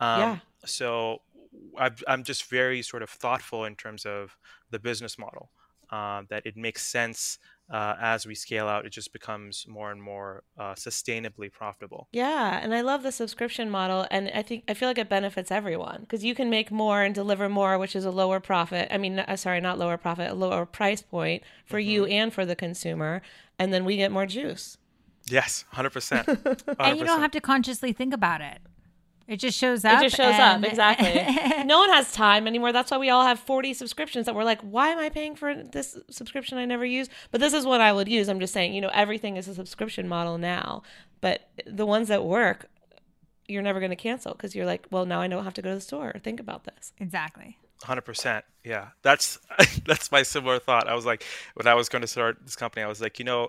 Um, 0.00 0.30
Yeah. 0.30 0.40
so 0.64 1.22
I've, 1.76 2.02
i'm 2.08 2.24
just 2.24 2.44
very 2.50 2.82
sort 2.82 3.02
of 3.02 3.10
thoughtful 3.10 3.64
in 3.64 3.76
terms 3.76 4.06
of 4.06 4.36
the 4.70 4.78
business 4.78 5.18
model 5.18 5.50
uh, 5.90 6.22
that 6.28 6.44
it 6.46 6.56
makes 6.56 6.82
sense 6.82 7.38
uh, 7.70 7.94
as 8.00 8.26
we 8.26 8.34
scale 8.34 8.66
out 8.66 8.84
it 8.84 8.90
just 8.90 9.12
becomes 9.12 9.66
more 9.68 9.90
and 9.90 10.02
more 10.02 10.42
uh, 10.58 10.74
sustainably 10.74 11.50
profitable 11.50 12.08
Yeah, 12.12 12.58
and 12.62 12.74
I 12.74 12.80
love 12.80 13.02
the 13.02 13.12
subscription 13.12 13.70
model, 13.70 14.06
and 14.10 14.30
I 14.34 14.42
think 14.42 14.64
I 14.68 14.74
feel 14.74 14.88
like 14.88 14.98
it 14.98 15.08
benefits 15.08 15.50
everyone 15.50 16.00
because 16.00 16.24
you 16.24 16.34
can 16.34 16.50
make 16.50 16.70
more 16.70 17.02
and 17.02 17.14
deliver 17.14 17.48
more, 17.48 17.78
which 17.78 17.96
is 17.96 18.04
a 18.04 18.10
lower 18.10 18.40
profit. 18.40 18.88
I 18.90 18.98
mean, 18.98 19.18
uh, 19.18 19.36
sorry, 19.36 19.60
not 19.60 19.78
lower 19.78 19.96
profit, 19.96 20.30
a 20.30 20.34
lower 20.34 20.66
price 20.66 21.02
point 21.02 21.42
for 21.64 21.78
you 21.78 22.04
and 22.06 22.32
for 22.32 22.44
the 22.44 22.56
consumer, 22.56 23.22
and 23.58 23.72
then 23.72 23.84
we 23.84 23.96
get 23.96 24.10
more 24.12 24.26
juice. 24.26 24.76
yes 25.26 25.64
100% 25.72 26.24
100%. 26.24 26.76
And 26.78 26.98
you 26.98 27.04
don't 27.04 27.20
have 27.20 27.30
to 27.32 27.40
consciously 27.40 27.92
think 27.92 28.12
about 28.12 28.40
it. 28.40 28.58
It 29.26 29.38
just 29.38 29.58
shows 29.58 29.84
up. 29.84 30.00
It 30.00 30.04
just 30.04 30.16
shows 30.16 30.34
and- 30.34 30.64
up 30.64 30.70
exactly. 30.70 31.64
no 31.64 31.78
one 31.78 31.88
has 31.90 32.12
time 32.12 32.46
anymore. 32.46 32.72
That's 32.72 32.90
why 32.90 32.98
we 32.98 33.08
all 33.10 33.24
have 33.24 33.38
forty 33.38 33.72
subscriptions 33.72 34.26
that 34.26 34.34
we're 34.34 34.44
like, 34.44 34.60
why 34.60 34.88
am 34.88 34.98
I 34.98 35.08
paying 35.08 35.34
for 35.34 35.54
this 35.54 35.96
subscription 36.10 36.58
I 36.58 36.64
never 36.66 36.84
use? 36.84 37.08
But 37.30 37.40
this 37.40 37.54
is 37.54 37.64
what 37.64 37.80
I 37.80 37.92
would 37.92 38.08
use. 38.08 38.28
I'm 38.28 38.40
just 38.40 38.52
saying, 38.52 38.74
you 38.74 38.80
know, 38.80 38.90
everything 38.92 39.36
is 39.36 39.48
a 39.48 39.54
subscription 39.54 40.08
model 40.08 40.36
now. 40.38 40.82
But 41.20 41.48
the 41.66 41.86
ones 41.86 42.08
that 42.08 42.22
work, 42.24 42.68
you're 43.48 43.62
never 43.62 43.80
going 43.80 43.90
to 43.90 43.96
cancel 43.96 44.32
because 44.32 44.54
you're 44.54 44.66
like, 44.66 44.86
well, 44.90 45.06
now 45.06 45.22
I 45.22 45.28
don't 45.28 45.44
have 45.44 45.54
to 45.54 45.62
go 45.62 45.70
to 45.70 45.74
the 45.76 45.80
store 45.80 46.12
or 46.14 46.18
think 46.18 46.38
about 46.40 46.64
this. 46.64 46.92
exactly. 46.98 47.56
Hundred 47.82 48.02
percent. 48.02 48.44
Yeah, 48.62 48.88
that's 49.02 49.38
that's 49.86 50.12
my 50.12 50.22
similar 50.22 50.58
thought. 50.58 50.88
I 50.88 50.94
was 50.94 51.04
like, 51.04 51.24
when 51.54 51.66
I 51.66 51.74
was 51.74 51.88
going 51.88 52.02
to 52.02 52.08
start 52.08 52.38
this 52.44 52.56
company, 52.56 52.82
I 52.82 52.88
was 52.88 53.00
like, 53.00 53.18
you 53.18 53.24
know, 53.24 53.48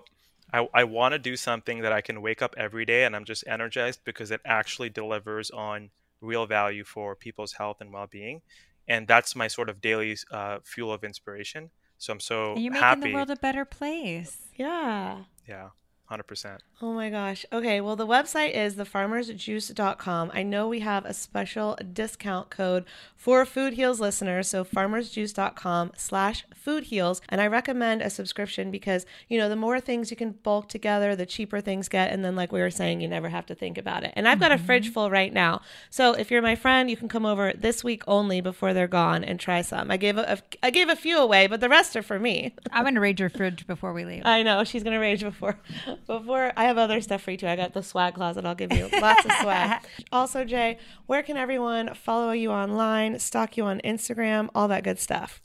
I 0.52 0.68
I 0.74 0.84
want 0.84 1.12
to 1.12 1.18
do 1.18 1.36
something 1.36 1.80
that 1.82 1.92
I 1.92 2.00
can 2.00 2.22
wake 2.22 2.42
up 2.42 2.54
every 2.56 2.84
day 2.84 3.04
and 3.04 3.14
I'm 3.16 3.24
just 3.24 3.44
energized 3.46 4.00
because 4.04 4.30
it 4.30 4.40
actually 4.44 4.88
delivers 4.90 5.50
on 5.50 5.90
real 6.20 6.46
value 6.46 6.84
for 6.84 7.14
people's 7.14 7.52
health 7.54 7.78
and 7.80 7.92
well-being, 7.92 8.40
and 8.88 9.06
that's 9.06 9.36
my 9.36 9.48
sort 9.48 9.68
of 9.68 9.80
daily 9.80 10.16
uh, 10.30 10.58
fuel 10.64 10.92
of 10.92 11.04
inspiration. 11.04 11.70
So 11.98 12.12
I'm 12.12 12.20
so 12.20 12.52
And 12.54 12.62
you're 12.62 12.72
making 12.72 12.82
happy. 12.84 13.00
the 13.08 13.14
world 13.14 13.30
a 13.30 13.36
better 13.36 13.64
place. 13.64 14.46
Yeah. 14.56 15.24
yeah, 15.48 15.68
hundred 16.06 16.24
percent. 16.24 16.62
Oh 16.80 16.92
my 16.92 17.10
gosh. 17.10 17.44
Okay, 17.52 17.80
well, 17.80 17.96
the 17.96 18.06
website 18.06 18.54
is 18.54 18.76
thefarmersjuice.com. 18.76 20.30
I 20.32 20.42
know 20.42 20.68
we 20.68 20.80
have 20.80 21.04
a 21.04 21.14
special 21.14 21.78
discount 21.92 22.50
code 22.50 22.84
for 23.16 23.44
Food 23.44 23.74
Heals 23.74 24.00
listeners, 24.00 24.48
so 24.48 24.64
farmersjuice.com 24.64 25.92
slash 25.96 26.44
food 26.54 26.84
heals. 26.84 27.20
And 27.28 27.40
I 27.40 27.46
recommend 27.46 28.02
a 28.02 28.10
subscription 28.10 28.70
because, 28.70 29.06
you 29.28 29.38
know, 29.38 29.48
the 29.48 29.56
more 29.56 29.80
things 29.80 30.10
you 30.10 30.16
can 30.16 30.32
bulk 30.32 30.68
together, 30.68 31.16
the 31.16 31.26
cheaper 31.26 31.60
things 31.60 31.88
get. 31.88 32.12
And 32.12 32.24
then, 32.24 32.36
like 32.36 32.52
we 32.52 32.60
were 32.60 32.70
saying, 32.70 33.00
you 33.00 33.08
never 33.08 33.28
have 33.28 33.46
to 33.46 33.54
think 33.54 33.78
about 33.78 34.04
it. 34.04 34.12
And 34.14 34.28
I've 34.28 34.40
got 34.40 34.52
a 34.52 34.56
mm-hmm. 34.56 34.66
fridge 34.66 34.92
full 34.92 35.10
right 35.10 35.32
now. 35.32 35.62
So 35.90 36.12
if 36.12 36.30
you're 36.30 36.42
my 36.42 36.54
friend, 36.56 36.90
you 36.90 36.96
can 36.96 37.08
come 37.08 37.26
over 37.26 37.52
this 37.52 37.82
week 37.82 38.02
only 38.06 38.40
before 38.40 38.72
they're 38.74 38.86
gone 38.86 39.24
and 39.24 39.40
try 39.40 39.62
some. 39.62 39.90
I 39.90 39.96
gave 39.96 40.18
a, 40.18 40.34
a 40.34 40.38
I 40.62 40.70
gave 40.70 40.88
a 40.88 40.96
few 40.96 41.18
away, 41.18 41.46
but 41.46 41.60
the 41.60 41.68
rest 41.68 41.96
are 41.96 42.02
for 42.02 42.18
me. 42.18 42.54
I'm 42.70 42.84
going 42.84 42.94
to 42.94 43.00
raid 43.00 43.18
your 43.18 43.30
fridge 43.30 43.66
before 43.66 43.92
we 43.92 44.04
leave. 44.04 44.22
I 44.24 44.42
know 44.42 44.64
she's 44.64 44.82
gonna 44.82 45.00
rage 45.00 45.22
before. 45.22 45.58
Before 46.06 46.52
I 46.56 46.64
have 46.64 46.78
other 46.78 47.00
stuff 47.00 47.22
for 47.22 47.32
you 47.32 47.36
too. 47.36 47.46
I 47.46 47.56
got 47.56 47.72
the 47.72 47.82
swag 47.82 48.14
closet. 48.14 48.44
I'll 48.44 48.54
give 48.54 48.72
you 48.72 48.88
lots 49.00 49.24
of 49.24 49.32
swag. 49.42 49.82
Also, 50.12 50.44
Jay, 50.44 50.78
where 51.06 51.22
can 51.22 51.36
everyone 51.36 51.94
follow 51.94 52.32
you 52.32 52.50
online, 52.50 53.18
stalk 53.18 53.56
you 53.56 53.64
on 53.64 53.80
Instagram, 53.84 54.48
all 54.54 54.68
that 54.68 54.84
good 54.84 54.98
stuff? 54.98 55.40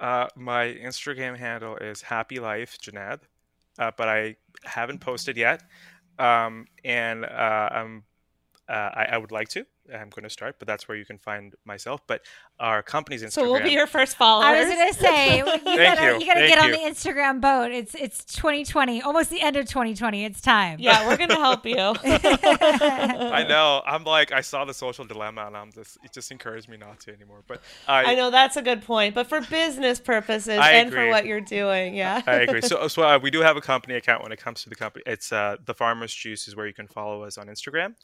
Uh, 0.00 0.26
my 0.36 0.64
Instagram 0.66 1.36
handle 1.38 1.76
is 1.76 2.02
Happy 2.02 2.40
Life 2.40 2.78
Junaid, 2.82 3.20
uh, 3.78 3.92
but 3.96 4.08
I 4.08 4.36
haven't 4.64 5.00
posted 5.00 5.36
yet, 5.36 5.62
um, 6.18 6.66
and 6.84 7.24
uh, 7.24 7.68
I'm 7.70 8.02
uh, 8.68 8.72
I, 8.72 9.08
I 9.12 9.18
would 9.18 9.30
like 9.30 9.48
to. 9.50 9.64
I'm 9.92 10.10
going 10.10 10.24
to 10.24 10.30
start, 10.30 10.56
but 10.58 10.66
that's 10.66 10.88
where 10.88 10.96
you 10.96 11.04
can 11.04 11.18
find 11.18 11.54
myself. 11.64 12.00
But 12.06 12.22
our 12.58 12.82
company's 12.82 13.22
Instagram. 13.22 13.32
So 13.32 13.52
we'll 13.52 13.62
be 13.62 13.70
your 13.70 13.86
first 13.86 14.16
followers. 14.16 14.46
I 14.46 14.64
was 14.64 14.68
gonna 14.68 14.92
say 15.08 15.38
you 15.38 15.44
gotta 15.44 16.12
you. 16.12 16.20
you, 16.20 16.26
gotta 16.26 16.46
get 16.46 16.58
on 16.58 16.70
the 16.70 16.78
Instagram 16.78 17.40
boat. 17.40 17.72
It's 17.72 17.94
it's 17.94 18.24
2020, 18.24 19.02
almost 19.02 19.30
the 19.30 19.40
end 19.40 19.56
of 19.56 19.66
2020. 19.66 20.24
It's 20.24 20.40
time. 20.40 20.78
yeah, 20.78 21.06
we're 21.06 21.16
gonna 21.16 21.34
help 21.34 21.66
you. 21.66 21.76
I 22.04 23.44
know. 23.48 23.82
I'm 23.86 24.04
like 24.04 24.32
I 24.32 24.40
saw 24.40 24.64
the 24.64 24.74
social 24.74 25.04
dilemma, 25.04 25.46
and 25.46 25.56
I'm 25.56 25.72
just 25.72 25.98
it 26.04 26.12
just 26.12 26.30
encouraged 26.30 26.68
me 26.68 26.76
not 26.76 27.00
to 27.00 27.12
anymore. 27.12 27.42
But 27.46 27.62
I, 27.88 28.12
I 28.12 28.14
know 28.14 28.30
that's 28.30 28.56
a 28.56 28.62
good 28.62 28.82
point, 28.82 29.14
but 29.14 29.26
for 29.26 29.40
business 29.40 29.98
purposes 29.98 30.58
I 30.58 30.72
and 30.72 30.92
for 30.92 31.08
what 31.08 31.26
you're 31.26 31.40
doing, 31.40 31.94
yeah. 31.94 32.22
I 32.26 32.34
agree. 32.42 32.62
So, 32.62 32.88
so 32.88 33.02
uh, 33.02 33.18
we 33.20 33.30
do 33.30 33.40
have 33.40 33.56
a 33.56 33.60
company 33.60 33.94
account 33.94 34.22
when 34.22 34.32
it 34.32 34.38
comes 34.38 34.62
to 34.62 34.68
the 34.68 34.76
company. 34.76 35.02
It's 35.06 35.32
uh, 35.32 35.56
the 35.64 35.74
Farmers 35.74 36.14
Juice 36.14 36.48
is 36.48 36.56
where 36.56 36.66
you 36.66 36.74
can 36.74 36.86
follow 36.86 37.24
us 37.24 37.38
on 37.38 37.48
Instagram, 37.48 37.94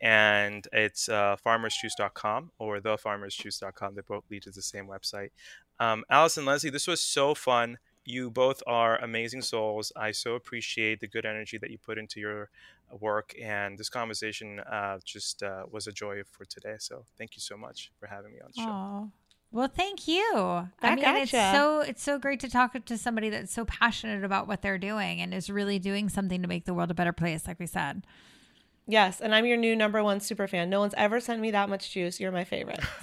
and 0.00 0.66
it's 0.72 1.08
uh, 1.08 1.36
farmersjuice.com 1.44 2.52
or 2.58 2.80
thefarmersjuice.com. 2.80 3.94
They 3.94 4.02
both 4.02 4.24
lead 4.30 4.42
to 4.44 4.50
the 4.50 4.62
same 4.62 4.86
website. 4.86 5.30
Um, 5.80 6.04
Alice 6.10 6.36
and 6.36 6.46
Leslie, 6.46 6.70
this 6.70 6.86
was 6.86 7.00
so 7.00 7.34
fun. 7.34 7.78
You 8.04 8.30
both 8.30 8.62
are 8.66 8.96
amazing 9.02 9.42
souls. 9.42 9.92
I 9.94 10.12
so 10.12 10.34
appreciate 10.34 11.00
the 11.00 11.08
good 11.08 11.26
energy 11.26 11.58
that 11.58 11.70
you 11.70 11.78
put 11.78 11.98
into 11.98 12.20
your 12.20 12.48
work, 13.00 13.34
and 13.40 13.76
this 13.76 13.90
conversation 13.90 14.60
uh, 14.60 14.98
just 15.04 15.42
uh, 15.42 15.64
was 15.70 15.86
a 15.86 15.92
joy 15.92 16.22
for 16.30 16.46
today. 16.46 16.76
So, 16.78 17.04
thank 17.18 17.36
you 17.36 17.40
so 17.40 17.56
much 17.56 17.92
for 18.00 18.06
having 18.06 18.32
me 18.32 18.40
on 18.40 18.50
the 18.56 18.62
show. 18.62 18.68
Aw. 18.68 19.06
Well, 19.50 19.68
thank 19.68 20.06
you. 20.06 20.24
I 20.34 20.68
Back 20.80 20.96
mean, 20.96 21.04
at 21.04 21.22
it's 21.22 21.30
so 21.30 21.80
it's 21.80 22.02
so 22.02 22.18
great 22.18 22.40
to 22.40 22.50
talk 22.50 22.82
to 22.84 22.98
somebody 22.98 23.30
that's 23.30 23.52
so 23.52 23.64
passionate 23.64 24.24
about 24.24 24.46
what 24.46 24.62
they're 24.62 24.78
doing 24.78 25.20
and 25.20 25.32
is 25.32 25.48
really 25.48 25.78
doing 25.78 26.08
something 26.08 26.42
to 26.42 26.48
make 26.48 26.66
the 26.66 26.74
world 26.74 26.90
a 26.90 26.94
better 26.94 27.12
place, 27.12 27.46
like 27.46 27.58
we 27.58 27.66
said. 27.66 28.04
Yes, 28.90 29.20
and 29.20 29.34
I'm 29.34 29.44
your 29.44 29.58
new 29.58 29.76
number 29.76 30.02
one 30.02 30.18
super 30.18 30.48
fan. 30.48 30.70
No 30.70 30.80
one's 30.80 30.94
ever 30.96 31.20
sent 31.20 31.42
me 31.42 31.50
that 31.50 31.68
much 31.68 31.90
juice. 31.92 32.18
You're 32.18 32.32
my 32.32 32.44
favorite. 32.44 32.80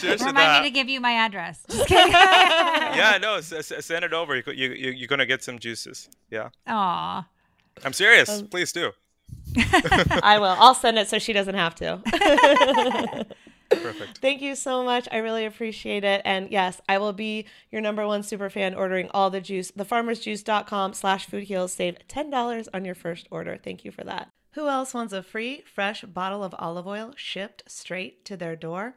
Cheers 0.00 0.18
to 0.20 0.26
Remind 0.26 0.36
that. 0.36 0.62
me 0.64 0.68
to 0.68 0.74
give 0.74 0.88
you 0.88 1.00
my 1.00 1.12
address. 1.12 1.64
Just 1.70 1.86
kidding. 1.86 2.12
yeah, 2.12 3.18
no, 3.22 3.36
s- 3.36 3.52
s- 3.52 3.72
send 3.86 4.04
it 4.04 4.12
over. 4.12 4.34
You, 4.36 4.42
you, 4.48 4.70
you, 4.72 4.90
you're 4.90 5.06
gonna 5.06 5.24
get 5.24 5.44
some 5.44 5.60
juices. 5.60 6.08
Yeah. 6.30 6.48
Aw. 6.66 7.24
I'm 7.84 7.92
serious. 7.92 8.28
Um, 8.40 8.48
Please 8.48 8.72
do. 8.72 8.90
I 9.56 10.38
will. 10.40 10.56
I'll 10.58 10.74
send 10.74 10.98
it 10.98 11.08
so 11.08 11.18
she 11.20 11.32
doesn't 11.32 11.54
have 11.54 11.74
to. 11.76 13.26
Perfect. 13.70 14.18
Thank 14.22 14.42
you 14.42 14.54
so 14.54 14.84
much. 14.84 15.08
I 15.10 15.18
really 15.18 15.44
appreciate 15.44 16.04
it. 16.04 16.22
And 16.24 16.50
yes, 16.50 16.80
I 16.88 16.98
will 16.98 17.12
be 17.12 17.46
your 17.70 17.80
number 17.80 18.06
one 18.06 18.22
super 18.22 18.50
fan 18.50 18.74
ordering 18.74 19.08
all 19.12 19.30
the 19.30 19.40
juice. 19.40 19.70
Thefarmersjuice.com 19.72 20.94
slash 20.94 21.26
food 21.26 21.44
heals. 21.44 21.72
Save 21.72 21.98
$10 22.08 22.68
on 22.74 22.84
your 22.84 22.94
first 22.94 23.28
order. 23.30 23.58
Thank 23.62 23.84
you 23.84 23.90
for 23.90 24.04
that. 24.04 24.30
Who 24.54 24.68
else 24.68 24.92
wants 24.92 25.12
a 25.12 25.22
free, 25.22 25.62
fresh 25.62 26.02
bottle 26.02 26.42
of 26.42 26.54
olive 26.58 26.86
oil 26.86 27.12
shipped 27.16 27.62
straight 27.68 28.24
to 28.24 28.36
their 28.36 28.56
door? 28.56 28.96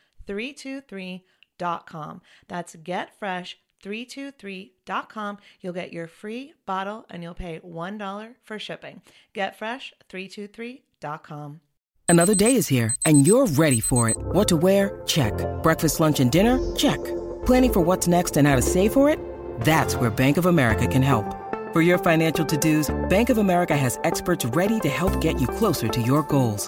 323.com. 0.27 2.21
That's 2.47 2.75
getfresh323.com. 2.75 5.37
You'll 5.61 5.73
get 5.73 5.93
your 5.93 6.07
free 6.07 6.53
bottle 6.65 7.05
and 7.09 7.23
you'll 7.23 7.33
pay 7.33 7.59
$1 7.59 8.35
for 8.43 8.59
shipping. 8.59 9.01
Getfresh323.com. 9.33 11.61
Another 12.07 12.35
day 12.35 12.55
is 12.55 12.67
here 12.67 12.95
and 13.05 13.25
you're 13.25 13.47
ready 13.47 13.79
for 13.79 14.09
it. 14.09 14.17
What 14.19 14.47
to 14.49 14.57
wear? 14.57 15.01
Check. 15.05 15.33
Breakfast, 15.63 16.01
lunch, 16.01 16.19
and 16.19 16.29
dinner? 16.29 16.59
Check. 16.75 17.01
Planning 17.45 17.73
for 17.73 17.79
what's 17.79 18.07
next 18.07 18.35
and 18.37 18.47
how 18.47 18.57
to 18.57 18.61
save 18.61 18.91
for 18.91 19.09
it? 19.09 19.17
That's 19.61 19.95
where 19.95 20.09
Bank 20.09 20.35
of 20.37 20.45
America 20.45 20.85
can 20.87 21.01
help. 21.01 21.25
For 21.71 21.81
your 21.81 21.97
financial 21.97 22.45
to-dos, 22.45 22.93
Bank 23.07 23.29
of 23.29 23.37
America 23.37 23.77
has 23.77 23.97
experts 24.03 24.45
ready 24.45 24.81
to 24.81 24.89
help 24.89 25.21
get 25.21 25.39
you 25.39 25.47
closer 25.47 25.87
to 25.87 26.01
your 26.01 26.21
goals. 26.23 26.67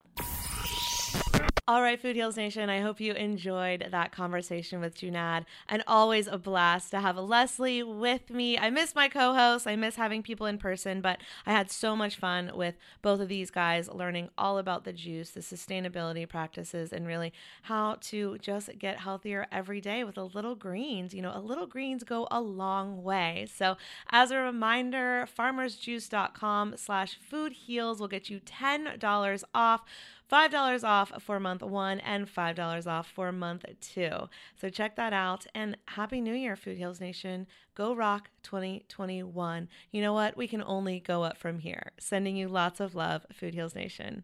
All 1.71 1.81
right, 1.81 1.97
Food 1.97 2.17
Heals 2.17 2.35
Nation, 2.35 2.69
I 2.69 2.81
hope 2.81 2.99
you 2.99 3.13
enjoyed 3.13 3.87
that 3.91 4.11
conversation 4.11 4.81
with 4.81 4.93
Junaid. 4.93 5.45
And 5.69 5.81
always 5.87 6.27
a 6.27 6.37
blast 6.37 6.91
to 6.91 6.99
have 6.99 7.15
Leslie 7.15 7.81
with 7.81 8.29
me. 8.29 8.57
I 8.57 8.69
miss 8.69 8.93
my 8.93 9.07
co 9.07 9.33
host, 9.33 9.65
I 9.65 9.77
miss 9.77 9.95
having 9.95 10.21
people 10.21 10.47
in 10.47 10.57
person, 10.57 10.99
but 10.99 11.21
I 11.45 11.53
had 11.53 11.71
so 11.71 11.95
much 11.95 12.17
fun 12.17 12.51
with 12.55 12.75
both 13.01 13.21
of 13.21 13.29
these 13.29 13.51
guys 13.51 13.87
learning 13.87 14.31
all 14.37 14.57
about 14.57 14.83
the 14.83 14.91
juice, 14.91 15.29
the 15.29 15.39
sustainability 15.39 16.27
practices, 16.27 16.91
and 16.91 17.07
really 17.07 17.31
how 17.61 17.95
to 18.01 18.37
just 18.39 18.77
get 18.77 18.97
healthier 18.97 19.47
every 19.49 19.79
day 19.79 20.03
with 20.03 20.17
a 20.17 20.25
little 20.25 20.55
greens. 20.55 21.13
You 21.13 21.21
know, 21.21 21.31
a 21.33 21.39
little 21.39 21.67
greens 21.67 22.03
go 22.03 22.27
a 22.29 22.41
long 22.41 23.01
way. 23.01 23.47
So, 23.49 23.77
as 24.09 24.29
a 24.31 24.39
reminder, 24.39 25.25
farmersjuice.com 25.39 26.73
slash 26.75 27.17
food 27.21 27.53
heals 27.53 28.01
will 28.01 28.09
get 28.09 28.29
you 28.29 28.41
$10 28.41 29.43
off 29.55 29.85
$5 30.31 30.83
off 30.83 31.11
for 31.21 31.39
month 31.39 31.61
one 31.61 31.99
and 31.99 32.25
$5 32.25 32.87
off 32.87 33.07
for 33.07 33.31
month 33.31 33.65
two. 33.81 34.29
So 34.59 34.69
check 34.69 34.95
that 34.95 35.13
out. 35.13 35.45
And 35.53 35.77
Happy 35.85 36.21
New 36.21 36.33
Year, 36.33 36.55
Food 36.55 36.77
Heals 36.77 37.01
Nation. 37.01 37.47
Go 37.75 37.93
Rock 37.93 38.29
2021. 38.43 39.67
You 39.91 40.01
know 40.01 40.13
what? 40.13 40.37
We 40.37 40.47
can 40.47 40.63
only 40.63 40.99
go 40.99 41.23
up 41.23 41.37
from 41.37 41.59
here. 41.59 41.91
Sending 41.99 42.37
you 42.37 42.47
lots 42.47 42.79
of 42.79 42.95
love, 42.95 43.25
Food 43.33 43.53
Heals 43.53 43.75
Nation. 43.75 44.23